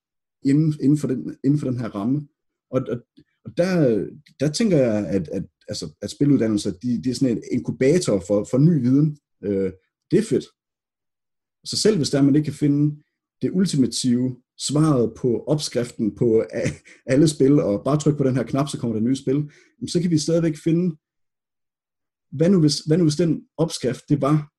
inden, 0.44 0.74
inden, 0.80 0.98
for, 0.98 1.08
den, 1.08 1.36
inden 1.44 1.60
for 1.60 1.70
den 1.70 1.80
her 1.80 1.88
ramme. 1.88 2.28
Og, 2.70 2.82
og, 2.88 2.96
og 3.44 3.56
der, 3.56 4.06
der 4.40 4.52
tænker 4.52 4.76
jeg, 4.76 5.06
at, 5.06 5.28
at, 5.28 5.44
altså, 5.68 5.94
at 6.02 6.10
spiluddannelser, 6.10 6.70
de, 6.70 7.02
de 7.02 7.10
er 7.10 7.14
sådan 7.14 7.36
en 7.36 7.42
inkubator 7.52 8.22
for, 8.26 8.46
for 8.50 8.58
ny 8.58 8.80
viden. 8.80 9.18
Øh, 9.44 9.72
det 10.10 10.18
er 10.18 10.22
fedt. 10.22 10.44
Så 11.64 11.76
selv 11.76 11.96
hvis 11.96 12.10
der 12.10 12.22
man 12.22 12.36
ikke 12.36 12.44
kan 12.44 12.54
finde 12.54 13.02
det 13.42 13.50
ultimative 13.50 14.36
svaret 14.58 15.14
på 15.16 15.44
opskriften 15.46 16.14
på 16.14 16.44
alle 17.06 17.28
spil, 17.28 17.60
og 17.60 17.84
bare 17.84 17.98
trykke 17.98 18.18
på 18.18 18.24
den 18.24 18.36
her 18.36 18.42
knap, 18.42 18.68
så 18.68 18.78
kommer 18.78 18.96
der 18.96 19.02
nye 19.02 19.16
spil, 19.16 19.50
så 19.88 20.00
kan 20.00 20.10
vi 20.10 20.18
stadigvæk 20.18 20.56
finde, 20.64 20.96
hvad 22.32 22.50
nu 22.50 22.60
hvis, 22.60 22.78
hvad 22.78 22.98
nu 22.98 23.04
hvis 23.04 23.16
den 23.16 23.42
opskrift, 23.56 24.08
det 24.08 24.20
var 24.20 24.52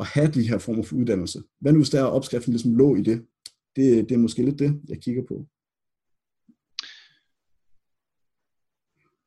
at 0.00 0.06
have 0.06 0.30
de 0.32 0.48
her 0.48 0.58
former 0.58 0.82
for 0.82 0.96
uddannelse. 0.96 1.42
Hvad 1.60 1.72
nu 1.72 1.78
hvis 1.78 1.90
der 1.90 2.02
opskriften 2.02 2.52
ligesom 2.52 2.74
lå 2.74 2.96
i 2.96 3.02
det? 3.02 3.26
det? 3.76 4.08
Det 4.08 4.14
er 4.14 4.18
måske 4.18 4.42
lidt 4.44 4.58
det, 4.58 4.80
jeg 4.88 5.02
kigger 5.02 5.22
på. 5.28 5.46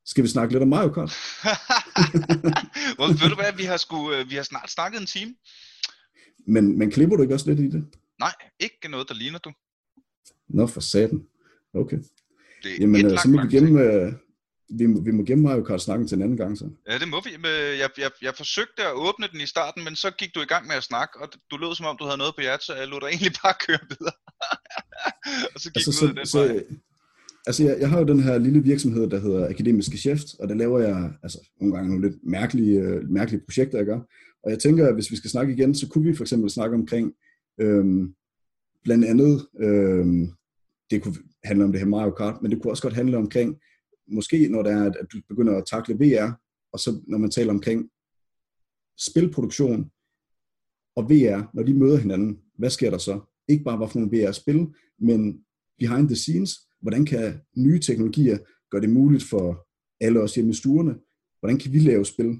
Skal 0.07 0.23
vi 0.23 0.29
snakke 0.29 0.53
lidt 0.53 0.63
om 0.63 0.69
Mario 0.69 0.89
Kart? 0.89 1.11
well, 2.99 3.11
ved 3.21 3.29
du 3.29 3.35
hvad, 3.35 3.53
vi 3.57 3.63
har, 3.63 3.77
sku, 3.77 4.11
øh, 4.13 4.29
vi 4.29 4.35
har 4.35 4.43
snart 4.43 4.71
snakket 4.71 5.01
en 5.01 5.07
time. 5.07 5.35
Men, 6.47 6.77
men 6.77 6.91
klipper 6.91 7.15
du 7.15 7.21
ikke 7.21 7.33
også 7.33 7.49
lidt 7.49 7.59
i 7.59 7.69
det? 7.69 7.85
Nej, 8.19 8.33
ikke 8.59 8.87
noget, 8.89 9.09
der 9.09 9.15
ligner 9.15 9.39
du. 9.39 9.51
Nå, 10.49 10.67
for 10.67 10.81
satan. 10.81 11.27
Okay. 11.73 11.97
Det 12.63 12.71
er 12.71 12.77
Jamen, 12.79 13.05
øh, 13.05 13.11
langt, 13.11 13.21
så 13.21 13.29
må 13.29 13.41
vi 13.41 13.47
gemme, 13.55 13.81
øh, 13.81 14.13
vi, 14.69 14.85
må, 14.85 15.01
vi 15.01 15.11
må 15.11 15.23
gemme 15.23 15.43
Mario 15.43 15.63
Kart 15.63 15.81
snakken 15.81 16.07
til 16.07 16.15
en 16.15 16.21
anden 16.21 16.37
gang, 16.37 16.57
så. 16.57 16.69
Ja, 16.89 16.97
det 16.99 17.07
må 17.07 17.21
vi. 17.21 17.29
Men 17.37 17.51
Jeg, 17.83 17.89
jeg, 17.97 18.11
jeg 18.21 18.35
forsøgte 18.35 18.83
at 18.83 18.93
åbne 18.93 19.27
den 19.31 19.41
i 19.41 19.45
starten, 19.45 19.83
men 19.83 19.95
så 19.95 20.11
gik 20.11 20.35
du 20.35 20.41
i 20.41 20.45
gang 20.45 20.67
med 20.67 20.75
at 20.75 20.83
snakke, 20.83 21.19
og 21.21 21.29
du 21.51 21.57
lød 21.57 21.75
som 21.75 21.85
om, 21.85 21.97
du 21.97 22.03
havde 22.03 22.17
noget 22.17 22.35
på 22.35 22.41
hjertet, 22.41 22.65
så 22.65 22.75
jeg 22.75 22.87
lod 22.87 23.01
dig 23.01 23.07
egentlig 23.13 23.31
bare 23.43 23.53
køre 23.67 23.79
videre. 23.89 24.17
og 25.53 25.59
så 25.61 25.71
gik 25.71 25.87
Altså, 25.87 26.05
du 26.05 26.11
ud 26.13 26.17
af 26.17 26.27
så, 26.27 26.43
den 26.43 26.49
vej 26.55 26.63
altså 27.47 27.63
jeg, 27.63 27.77
jeg 27.79 27.89
har 27.89 27.99
jo 27.99 28.05
den 28.05 28.19
her 28.19 28.37
lille 28.37 28.63
virksomhed, 28.63 29.09
der 29.09 29.19
hedder 29.19 29.49
Akademisk 29.49 29.97
Chef, 29.97 30.21
og 30.39 30.49
der 30.49 30.55
laver 30.55 30.79
jeg 30.79 31.13
altså, 31.23 31.49
nogle 31.59 31.75
gange 31.75 31.89
nogle 31.89 32.09
lidt 32.09 32.19
mærkelige, 32.23 32.79
øh, 32.79 33.09
mærkelige 33.09 33.41
projekter, 33.41 33.77
jeg 33.77 33.85
gør. 33.85 33.99
Og 34.43 34.51
jeg 34.51 34.59
tænker, 34.59 34.87
at 34.87 34.93
hvis 34.93 35.11
vi 35.11 35.15
skal 35.15 35.29
snakke 35.29 35.53
igen, 35.53 35.75
så 35.75 35.89
kunne 35.89 36.03
vi 36.03 36.15
for 36.15 36.23
eksempel 36.23 36.49
snakke 36.49 36.75
omkring 36.75 37.13
øhm, 37.59 38.13
blandt 38.83 39.05
andet, 39.05 39.47
øhm, 39.59 40.31
det 40.91 41.03
kunne 41.03 41.15
handle 41.43 41.65
om 41.65 41.71
det 41.71 41.81
her 41.81 41.87
Mario 41.87 42.11
Kart, 42.11 42.41
men 42.41 42.51
det 42.51 42.61
kunne 42.61 42.71
også 42.71 42.83
godt 42.83 42.93
handle 42.93 43.17
omkring, 43.17 43.57
måske 44.07 44.49
når 44.49 44.63
det 44.63 44.71
er, 44.71 44.83
at, 44.83 44.95
at 44.95 45.05
du 45.13 45.17
begynder 45.29 45.57
at 45.57 45.65
takle 45.71 45.95
VR, 45.95 46.31
og 46.73 46.79
så 46.79 47.01
når 47.07 47.17
man 47.17 47.31
taler 47.31 47.53
omkring 47.53 47.89
spilproduktion 48.99 49.91
og 50.95 51.09
VR, 51.09 51.49
når 51.53 51.63
de 51.63 51.73
møder 51.73 51.97
hinanden, 51.97 52.39
hvad 52.57 52.69
sker 52.69 52.89
der 52.89 52.97
så? 52.97 53.19
Ikke 53.47 53.63
bare, 53.63 53.77
hvad 53.77 53.87
for 53.87 53.99
nogle 53.99 54.17
VR-spil, 54.17 54.67
men 54.99 55.45
behind 55.79 56.07
the 56.07 56.15
scenes, 56.15 56.66
hvordan 56.81 57.05
kan 57.05 57.33
nye 57.57 57.79
teknologier 57.79 58.37
gøre 58.71 58.81
det 58.81 58.89
muligt 58.89 59.23
for 59.23 59.67
alle 60.01 60.21
os 60.21 60.35
hjemme 60.35 60.51
i 60.51 60.53
stuerne? 60.53 60.95
Hvordan 61.39 61.57
kan 61.59 61.73
vi 61.73 61.79
lave 61.79 62.05
spil? 62.05 62.37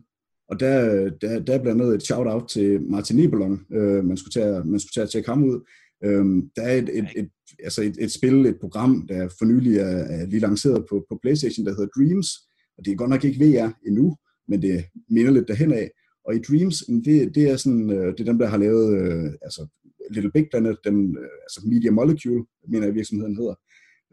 Og 0.49 0.59
der, 0.59 1.09
der, 1.09 1.39
der 1.39 1.53
er 1.53 1.61
blandt 1.61 1.81
andet 1.81 1.95
et 1.95 2.03
shout-out 2.03 2.49
til 2.49 2.81
Martin 2.81 3.15
Nebelong, 3.15 3.65
øh, 3.73 4.05
man, 4.05 4.17
skulle 4.17 4.31
tage, 4.31 4.63
man 4.63 4.79
skulle 4.79 4.93
tage 4.93 5.03
at 5.03 5.09
tjekke 5.09 5.29
ham 5.29 5.43
ud. 5.43 5.59
Øhm, 6.03 6.49
der 6.55 6.61
er 6.61 6.75
et, 6.77 6.89
et, 6.93 7.07
et, 7.15 7.29
altså 7.63 7.81
et, 7.81 7.95
et 7.99 8.11
spil, 8.11 8.45
et 8.45 8.59
program, 8.61 9.07
der 9.07 9.29
for 9.39 9.45
nylig 9.45 9.77
er, 9.77 9.97
er 9.97 10.25
lige 10.25 10.39
lanceret 10.39 10.85
på, 10.89 11.05
på 11.09 11.19
Playstation, 11.21 11.65
der 11.65 11.71
hedder 11.71 11.87
Dreams, 11.97 12.29
og 12.77 12.85
det 12.85 12.91
er 12.91 12.95
godt 12.95 13.09
nok 13.09 13.23
ikke 13.23 13.39
VR 13.45 13.69
endnu, 13.87 14.17
men 14.47 14.61
det 14.61 14.85
minder 15.09 15.31
lidt 15.31 15.47
derhen 15.47 15.73
af. 15.73 15.91
Og 16.25 16.35
i 16.35 16.39
Dreams, 16.39 16.77
det, 17.05 17.35
det 17.35 17.43
er 17.49 17.57
sådan, 17.57 17.89
øh, 17.89 18.07
det 18.11 18.19
er 18.19 18.31
dem, 18.31 18.37
der 18.37 18.47
har 18.47 18.57
lavet, 18.57 19.01
øh, 19.01 19.31
altså 19.41 19.67
Little 20.11 20.31
Big 20.31 20.47
Planet, 20.51 20.77
den, 20.83 21.17
øh, 21.17 21.29
altså 21.45 21.61
Media 21.65 21.91
Molecule, 21.91 22.45
mener 22.67 22.85
jeg 22.85 22.95
virksomheden 22.95 23.35
hedder, 23.35 23.55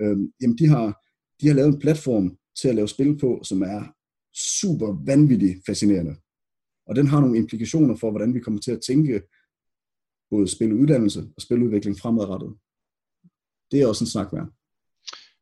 øh, 0.00 0.16
jamen 0.40 0.58
de 0.58 0.68
har, 0.68 1.02
de 1.40 1.46
har 1.46 1.54
lavet 1.54 1.68
en 1.68 1.80
platform 1.80 2.36
til 2.60 2.68
at 2.68 2.74
lave 2.74 2.88
spil 2.88 3.18
på, 3.18 3.40
som 3.44 3.62
er 3.62 3.82
super 4.34 5.04
vanvittigt 5.06 5.66
fascinerende. 5.66 6.16
Og 6.86 6.96
den 6.96 7.06
har 7.06 7.20
nogle 7.20 7.38
implikationer 7.38 7.96
for, 7.96 8.10
hvordan 8.10 8.34
vi 8.34 8.40
kommer 8.40 8.60
til 8.60 8.72
at 8.72 8.80
tænke 8.86 9.22
både 10.30 10.48
spiluddannelse 10.48 11.20
og 11.36 11.42
spiludvikling 11.42 11.98
fremadrettet. 11.98 12.56
Det 13.70 13.80
er 13.80 13.86
også 13.86 14.04
en 14.04 14.10
snak 14.10 14.32
værd. 14.32 14.48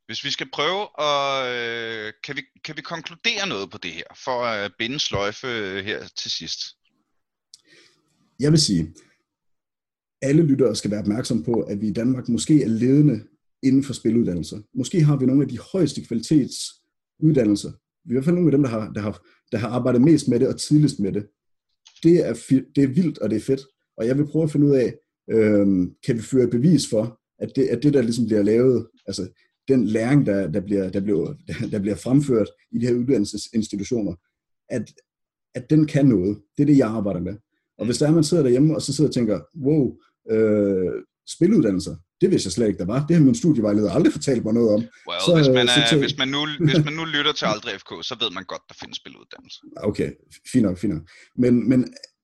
Hvis 0.07 0.24
vi 0.24 0.30
skal 0.30 0.50
prøve 0.53 0.82
at... 1.09 1.22
Øh, 1.57 2.12
kan, 2.24 2.36
vi, 2.36 2.42
kan 2.64 2.76
vi 2.76 2.82
konkludere 2.82 3.48
noget 3.48 3.70
på 3.70 3.78
det 3.78 3.90
her, 3.90 4.11
for 4.24 4.44
at 4.44 4.72
binde 4.78 5.00
sløjfe 5.00 5.46
her 5.82 6.09
til 6.16 6.30
sidst? 6.30 6.61
Jeg 8.40 8.50
vil 8.50 8.61
sige, 8.61 8.94
alle 10.22 10.42
lyttere 10.42 10.76
skal 10.76 10.90
være 10.90 11.00
opmærksom 11.00 11.44
på, 11.44 11.61
at 11.61 11.80
vi 11.80 11.88
i 11.88 11.92
Danmark 11.92 12.28
måske 12.28 12.62
er 12.62 12.68
ledende 12.68 13.26
inden 13.62 13.82
for 13.82 13.92
spiluddannelser. 13.92 14.60
Måske 14.74 15.02
har 15.02 15.16
vi 15.16 15.26
nogle 15.26 15.42
af 15.42 15.48
de 15.48 15.58
højeste 15.58 16.04
kvalitetsuddannelser. 16.04 17.72
Vi 18.04 18.08
er 18.08 18.12
i 18.12 18.14
hvert 18.14 18.24
fald 18.24 18.36
nogle 18.36 18.48
af 18.48 18.52
dem, 18.52 18.62
der 18.62 18.70
har, 18.70 18.92
der 18.92 19.00
har, 19.00 19.26
der 19.52 19.58
har 19.58 19.68
arbejdet 19.68 20.02
mest 20.02 20.28
med 20.28 20.40
det 20.40 20.48
og 20.48 20.60
tidligst 20.60 21.00
med 21.00 21.12
det. 21.12 21.26
Det 22.02 22.26
er, 22.28 22.32
det 22.76 22.84
er 22.84 22.94
vildt, 22.94 23.18
og 23.18 23.30
det 23.30 23.36
er 23.36 23.40
fedt. 23.40 23.60
Og 23.96 24.06
jeg 24.06 24.18
vil 24.18 24.26
prøve 24.26 24.42
at 24.42 24.50
finde 24.50 24.66
ud 24.66 24.74
af, 24.74 24.94
øh, 25.30 25.66
kan 26.06 26.16
vi 26.16 26.22
føre 26.22 26.50
bevis 26.50 26.88
for, 26.90 27.20
at 27.38 27.52
det, 27.56 27.62
at 27.62 27.82
det 27.82 27.94
der 27.94 28.02
ligesom 28.02 28.26
bliver 28.26 28.42
lavet, 28.42 28.86
altså 29.06 29.28
den 29.68 29.84
læring, 29.86 30.26
der, 30.26 30.50
der, 30.50 30.60
bliver, 30.60 30.90
der, 30.90 31.00
bliver, 31.00 31.34
der 31.72 31.78
bliver 31.78 31.96
fremført 31.96 32.48
i 32.72 32.78
de 32.78 32.86
her 32.86 32.94
uddannelsesinstitutioner, 32.94 34.14
at, 34.68 34.92
at 35.54 35.70
den 35.70 35.86
kan 35.86 36.06
noget. 36.06 36.38
Det 36.56 36.62
er 36.62 36.66
det, 36.66 36.78
jeg 36.78 36.88
arbejder 36.88 37.20
med. 37.20 37.34
Og 37.78 37.84
hvis 37.84 37.98
der 37.98 38.06
er, 38.08 38.12
man 38.12 38.24
sidder 38.24 38.42
derhjemme, 38.42 38.74
og 38.74 38.82
så 38.82 38.92
sidder 38.92 39.10
og 39.10 39.14
tænker, 39.14 39.40
wow, 39.56 39.96
øh, 40.30 40.92
spiluddannelser, 41.28 41.96
det 42.22 42.30
vidste 42.30 42.46
jeg 42.46 42.52
slet 42.52 42.68
ikke, 42.68 42.78
der 42.78 42.92
var. 42.94 43.06
Det 43.06 43.16
har 43.16 43.22
min 43.24 43.34
studievejleder 43.34 43.90
aldrig 43.90 44.12
fortalt 44.12 44.44
mig 44.44 44.54
noget 44.54 44.70
om. 44.76 44.80
Well, 45.08 45.20
så, 45.26 45.30
hvis, 45.36 45.48
man 45.48 45.66
er, 45.68 45.86
så, 45.90 45.98
hvis, 45.98 46.18
man 46.18 46.28
nu, 46.28 46.40
hvis 46.68 46.84
man 46.84 46.94
nu 46.98 47.04
lytter 47.04 47.32
til 47.32 47.46
Aldrig 47.52 47.72
FK, 47.80 47.90
så 48.08 48.14
ved 48.20 48.30
man 48.38 48.44
godt, 48.44 48.62
der 48.68 48.74
findes 48.80 48.96
spiluddannelser. 48.96 49.62
Okay, 49.76 50.10
fint 50.52 50.64
nok, 50.66 50.78
fint 50.78 50.94
nok. 50.94 51.04
Men, 51.36 51.68
men 51.68 51.80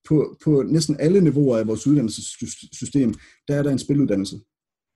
på, 0.08 0.38
på 0.44 0.62
næsten 0.62 0.96
alle 1.00 1.20
niveauer 1.20 1.58
af 1.58 1.66
vores 1.66 1.86
uddannelsessystem, 1.86 3.14
der 3.48 3.54
er 3.56 3.62
der 3.62 3.70
en 3.70 3.78
spiluddannelse. 3.78 4.36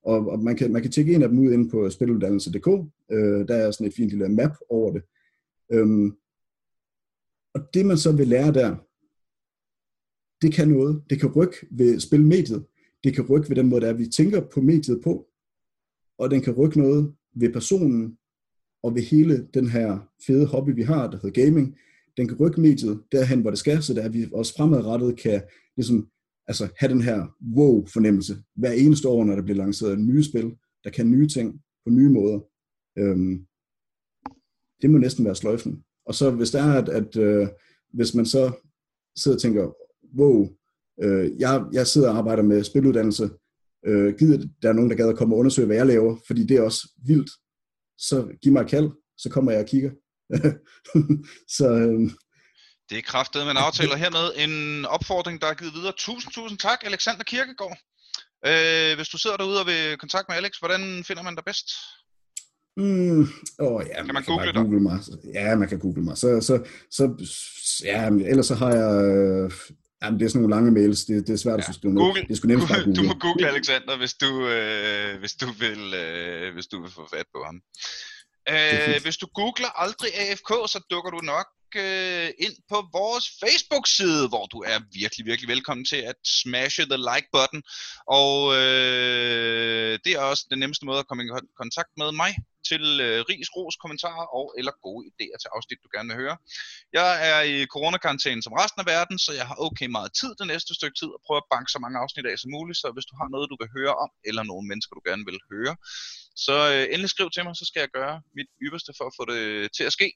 Og, 0.05 0.19
og 0.31 0.39
man, 0.39 0.55
kan, 0.55 0.71
man 0.73 0.81
kan 0.81 0.91
tjekke 0.91 1.13
en 1.13 1.23
af 1.23 1.29
dem 1.29 1.39
ud 1.39 1.51
inde 1.51 1.69
på 1.69 1.89
spiluddannelse.dk. 1.89 2.67
Øh, 3.11 3.47
der 3.47 3.55
er 3.55 3.71
sådan 3.71 3.87
et 3.87 3.93
fint 3.97 4.09
lille 4.09 4.29
map 4.29 4.55
over 4.69 4.93
det. 4.93 5.03
Øhm, 5.73 6.11
og 7.55 7.61
det 7.73 7.85
man 7.85 7.97
så 7.97 8.11
vil 8.11 8.27
lære 8.27 8.53
der, 8.53 8.75
det 10.41 10.53
kan 10.53 10.67
noget. 10.67 11.03
Det 11.09 11.19
kan 11.19 11.31
rykke 11.31 11.57
ved 11.71 11.99
spilmediet. 11.99 12.65
Det 13.03 13.15
kan 13.15 13.25
rykke 13.29 13.49
ved 13.49 13.55
den 13.55 13.69
måde, 13.69 13.81
der 13.81 13.87
er, 13.87 13.93
vi 13.93 14.07
tænker 14.07 14.41
på 14.53 14.61
mediet 14.61 15.01
på. 15.03 15.27
Og 16.17 16.31
den 16.31 16.41
kan 16.41 16.53
rykke 16.53 16.79
noget 16.79 17.13
ved 17.35 17.53
personen 17.53 18.17
og 18.83 18.95
ved 18.95 19.01
hele 19.01 19.47
den 19.53 19.69
her 19.69 20.09
fede 20.27 20.45
hobby, 20.45 20.75
vi 20.75 20.81
har, 20.81 21.09
der 21.09 21.19
hedder 21.21 21.45
gaming. 21.45 21.77
Den 22.17 22.27
kan 22.27 22.37
rykke 22.39 22.61
mediet 22.61 23.03
derhen, 23.11 23.41
hvor 23.41 23.49
det 23.49 23.59
skal, 23.59 23.83
så 23.83 23.93
der 23.93 24.09
vi 24.09 24.27
også 24.33 24.53
fremadrettet 24.57 25.17
kan 25.17 25.41
ligesom, 25.75 26.09
altså, 26.47 26.67
have 26.77 26.93
den 26.93 27.01
her 27.01 27.37
wow-fornemmelse 27.57 28.37
hver 28.55 28.71
eneste 28.71 29.07
år, 29.07 29.23
når 29.23 29.35
der 29.35 29.41
bliver 29.41 29.57
lanceret 29.57 29.99
nye 29.99 30.23
spil, 30.23 30.55
der 30.83 30.89
kan 30.89 31.11
nye 31.11 31.27
ting 31.27 31.61
på 31.83 31.89
nye 31.89 32.09
måder. 32.09 32.39
Øhm, 32.97 33.45
det 34.81 34.89
må 34.89 34.97
næsten 34.97 35.25
være 35.25 35.35
sløjfen. 35.35 35.83
Og 36.05 36.15
så 36.15 36.31
hvis 36.31 36.51
der 36.51 36.61
er, 36.61 36.81
at, 36.81 36.89
at 36.89 37.17
øh, 37.17 37.47
hvis 37.93 38.15
man 38.15 38.25
så 38.25 38.51
sidder 39.15 39.37
og 39.37 39.41
tænker, 39.41 39.75
wow, 40.17 40.49
øh, 41.03 41.31
jeg, 41.39 41.63
jeg 41.73 41.87
sidder 41.87 42.09
og 42.09 42.17
arbejder 42.17 42.43
med 42.43 42.63
spiluddannelse, 42.63 43.29
øh, 43.85 44.15
gider 44.19 44.47
der 44.61 44.69
er 44.69 44.73
nogen, 44.73 44.89
der 44.89 44.95
gad 44.95 45.09
at 45.09 45.17
komme 45.17 45.35
og 45.35 45.39
undersøge, 45.39 45.65
hvad 45.65 45.75
jeg 45.75 45.85
laver, 45.85 46.17
fordi 46.27 46.45
det 46.45 46.57
er 46.57 46.61
også 46.61 46.89
vildt, 47.05 47.31
så 47.97 48.27
giv 48.41 48.51
mig 48.51 48.61
et 48.61 48.69
kald, 48.69 48.89
så 49.17 49.29
kommer 49.29 49.51
jeg 49.51 49.61
og 49.61 49.67
kigger. 49.67 49.91
så, 51.57 51.67
øh, 51.69 52.11
det 52.89 52.97
er 52.97 53.01
kraftet 53.01 53.43
med 53.43 53.51
en 53.51 53.57
aftale, 53.57 53.91
og 53.91 53.97
hermed 53.97 54.27
en 54.45 54.85
opfordring, 54.85 55.41
der 55.41 55.47
er 55.47 55.53
givet 55.53 55.73
videre. 55.73 55.93
Tusind, 55.97 56.33
tusind 56.33 56.59
tak, 56.59 56.79
Alexander 56.83 57.23
Kirkegaard. 57.23 57.77
Øh, 58.49 58.95
hvis 58.95 59.09
du 59.09 59.17
sidder 59.17 59.37
derude 59.37 59.59
og 59.59 59.67
vil 59.67 59.97
kontakt 59.97 60.25
med 60.29 60.37
Alex, 60.37 60.53
hvordan 60.57 61.03
finder 61.07 61.23
man 61.23 61.35
dig 61.35 61.43
bedst? 61.45 61.67
Mm, 62.77 63.21
åh, 63.59 63.81
ja, 63.87 63.95
kan 63.95 64.05
man, 64.05 64.13
man 64.13 64.23
google 64.23 64.53
kan 64.53 64.63
google 64.63 64.79
mig. 64.79 64.99
Ja, 65.33 65.55
man 65.55 65.67
kan 65.67 65.79
google 65.79 66.03
mig. 66.03 66.17
Så, 66.17 66.41
så, 66.41 66.53
så 66.91 67.03
ja, 67.83 68.07
ellers 68.07 68.45
så 68.45 68.55
har 68.55 68.71
jeg... 68.81 69.51
Jamen, 70.03 70.19
det 70.19 70.25
er 70.25 70.29
sådan 70.29 70.41
nogle 70.41 70.55
lange 70.55 70.71
mails. 70.71 71.05
Det, 71.05 71.27
det 71.27 71.33
er 71.33 71.37
svært 71.37 71.59
ja. 71.59 71.65
at 71.69 71.75
skrive 71.75 71.95
Google, 71.95 72.25
Det 72.29 72.37
sgu 72.37 72.47
nemt 72.47 72.67
google. 72.67 72.95
Du 72.95 73.03
må 73.03 73.13
google 73.13 73.47
Alexander, 73.47 73.97
hvis 73.97 74.13
du, 74.13 74.47
øh, 74.47 75.19
hvis 75.19 75.33
du, 75.33 75.47
vil, 75.63 75.93
øh, 75.93 76.53
hvis 76.53 76.67
du 76.67 76.81
vil 76.81 76.91
få 76.91 77.07
fat 77.15 77.27
på 77.35 77.39
ham. 77.47 77.57
Øh, 78.53 79.01
hvis 79.03 79.17
du 79.17 79.27
googler 79.39 79.71
aldrig 79.83 80.09
AFK, 80.21 80.51
så 80.73 80.79
dukker 80.91 81.11
du 81.11 81.19
nok 81.33 81.47
øh, 81.75 82.29
ind 82.45 82.55
på 82.71 82.77
vores 82.99 83.25
Facebook-side, 83.43 84.27
hvor 84.27 84.45
du 84.45 84.57
er 84.71 84.79
virkelig, 85.01 85.25
virkelig 85.25 85.49
velkommen 85.55 85.85
til 85.85 86.01
at 86.11 86.15
smashe 86.41 86.85
the 86.93 86.99
like-button. 87.09 87.61
Og 88.21 88.35
øh, 88.59 89.99
det 90.03 90.11
er 90.13 90.19
også 90.31 90.43
den 90.51 90.59
nemmeste 90.59 90.85
måde 90.85 90.99
at 90.99 91.07
komme 91.07 91.23
i 91.23 91.27
kontakt 91.61 91.91
med 91.97 92.11
mig 92.11 92.31
til 92.69 92.83
øh, 93.07 93.17
ris, 93.29 93.47
ros, 93.55 93.75
kommentarer 93.83 94.27
og 94.39 94.45
eller 94.59 94.73
gode 94.87 95.03
idéer 95.09 95.37
til 95.41 95.49
afsnit, 95.55 95.83
du 95.83 95.89
gerne 95.95 96.09
vil 96.09 96.21
høre. 96.23 96.35
Jeg 96.99 97.09
er 97.31 97.39
i 97.53 97.55
coronakarantæne 97.73 98.41
som 98.43 98.53
resten 98.61 98.79
af 98.83 98.87
verden, 98.95 99.17
så 99.25 99.31
jeg 99.39 99.45
har 99.49 99.57
okay 99.67 99.87
meget 99.97 100.11
tid 100.19 100.31
det 100.39 100.47
næste 100.53 100.71
stykke 100.79 100.97
tid 101.01 101.09
og 101.15 101.21
prøver 101.25 101.41
at 101.43 101.51
banke 101.53 101.69
så 101.71 101.79
mange 101.83 101.97
afsnit 102.03 102.25
af 102.31 102.35
som 102.39 102.51
muligt. 102.57 102.77
Så 102.81 102.87
hvis 102.95 103.07
du 103.09 103.15
har 103.19 103.27
noget, 103.33 103.51
du 103.51 103.57
vil 103.61 103.69
høre 103.77 103.93
om, 104.03 104.09
eller 104.29 104.43
nogle 104.51 104.65
mennesker, 104.69 104.93
du 104.95 105.03
gerne 105.09 105.25
vil 105.29 105.39
høre, 105.53 105.73
så 106.45 106.55
øh, 106.73 106.83
endelig 106.93 107.11
skriv 107.15 107.27
til 107.31 107.43
mig, 107.45 107.53
så 107.55 107.65
skal 107.69 107.81
jeg 107.85 107.91
gøre 107.99 108.15
mit 108.37 108.49
ypperste 108.65 108.91
for 108.97 109.05
at 109.09 109.15
få 109.19 109.23
det 109.31 109.43
til 109.77 109.85
at 109.89 109.93
ske 109.97 110.09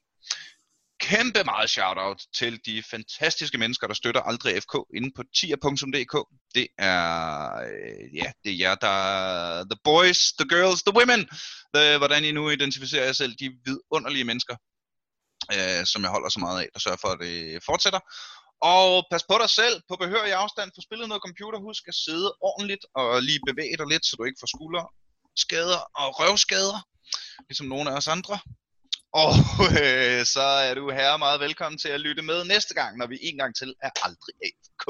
kæmpe 1.08 1.44
meget 1.44 1.70
shout-out 1.70 2.20
til 2.34 2.60
de 2.66 2.82
fantastiske 2.90 3.58
mennesker, 3.58 3.86
der 3.86 3.94
støtter 3.94 4.20
Aldrig 4.20 4.62
FK 4.62 4.74
inde 4.96 5.10
på 5.16 5.22
tier.dk. 5.36 6.14
Det 6.54 6.66
er, 6.78 7.02
øh, 7.70 8.16
ja, 8.20 8.28
det 8.44 8.50
er 8.52 8.58
jer, 8.64 8.74
der 8.74 8.96
the 9.70 9.78
boys, 9.84 10.20
the 10.38 10.48
girls, 10.54 10.82
the 10.82 10.94
women. 10.98 11.20
The, 11.74 11.98
hvordan 11.98 12.24
I 12.24 12.32
nu 12.32 12.50
identificerer 12.50 13.04
jer 13.04 13.12
selv, 13.12 13.34
de 13.42 13.48
vidunderlige 13.66 14.24
mennesker, 14.30 14.56
øh, 15.54 15.82
som 15.92 16.02
jeg 16.02 16.10
holder 16.10 16.28
så 16.28 16.40
meget 16.40 16.58
af, 16.62 16.68
der 16.74 16.80
sørger 16.80 17.00
for, 17.04 17.08
at 17.08 17.20
det 17.20 17.62
fortsætter. 17.70 18.00
Og 18.62 18.88
pas 19.10 19.24
på 19.30 19.36
dig 19.42 19.50
selv, 19.50 19.76
på 19.88 19.96
behørig 20.02 20.32
afstand, 20.32 20.70
få 20.76 20.80
spillet 20.88 21.08
noget 21.08 21.22
computer, 21.26 21.58
husk 21.68 21.82
at 21.88 21.94
sidde 22.06 22.28
ordentligt 22.48 22.84
og 22.94 23.22
lige 23.22 23.40
bevæge 23.48 23.76
dig 23.80 23.88
lidt, 23.92 24.04
så 24.06 24.12
du 24.16 24.24
ikke 24.24 24.40
får 24.42 24.50
skulder, 24.54 24.84
skader 25.44 25.80
og 26.00 26.08
røvskader, 26.20 26.78
ligesom 27.48 27.66
nogle 27.66 27.90
af 27.90 27.96
os 27.96 28.08
andre. 28.16 28.38
Og 29.12 29.30
øh, 29.82 30.24
så 30.24 30.40
er 30.40 30.74
du 30.74 30.90
her 30.90 31.16
meget 31.16 31.40
velkommen 31.40 31.78
til 31.78 31.88
at 31.88 32.00
lytte 32.00 32.22
med 32.22 32.44
næste 32.44 32.74
gang, 32.74 32.98
når 32.98 33.06
vi 33.06 33.18
en 33.22 33.38
gang 33.38 33.54
til 33.56 33.74
er 33.82 33.90
aldrig 34.04 34.34
AFK. 34.42 34.86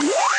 What? 0.00 0.37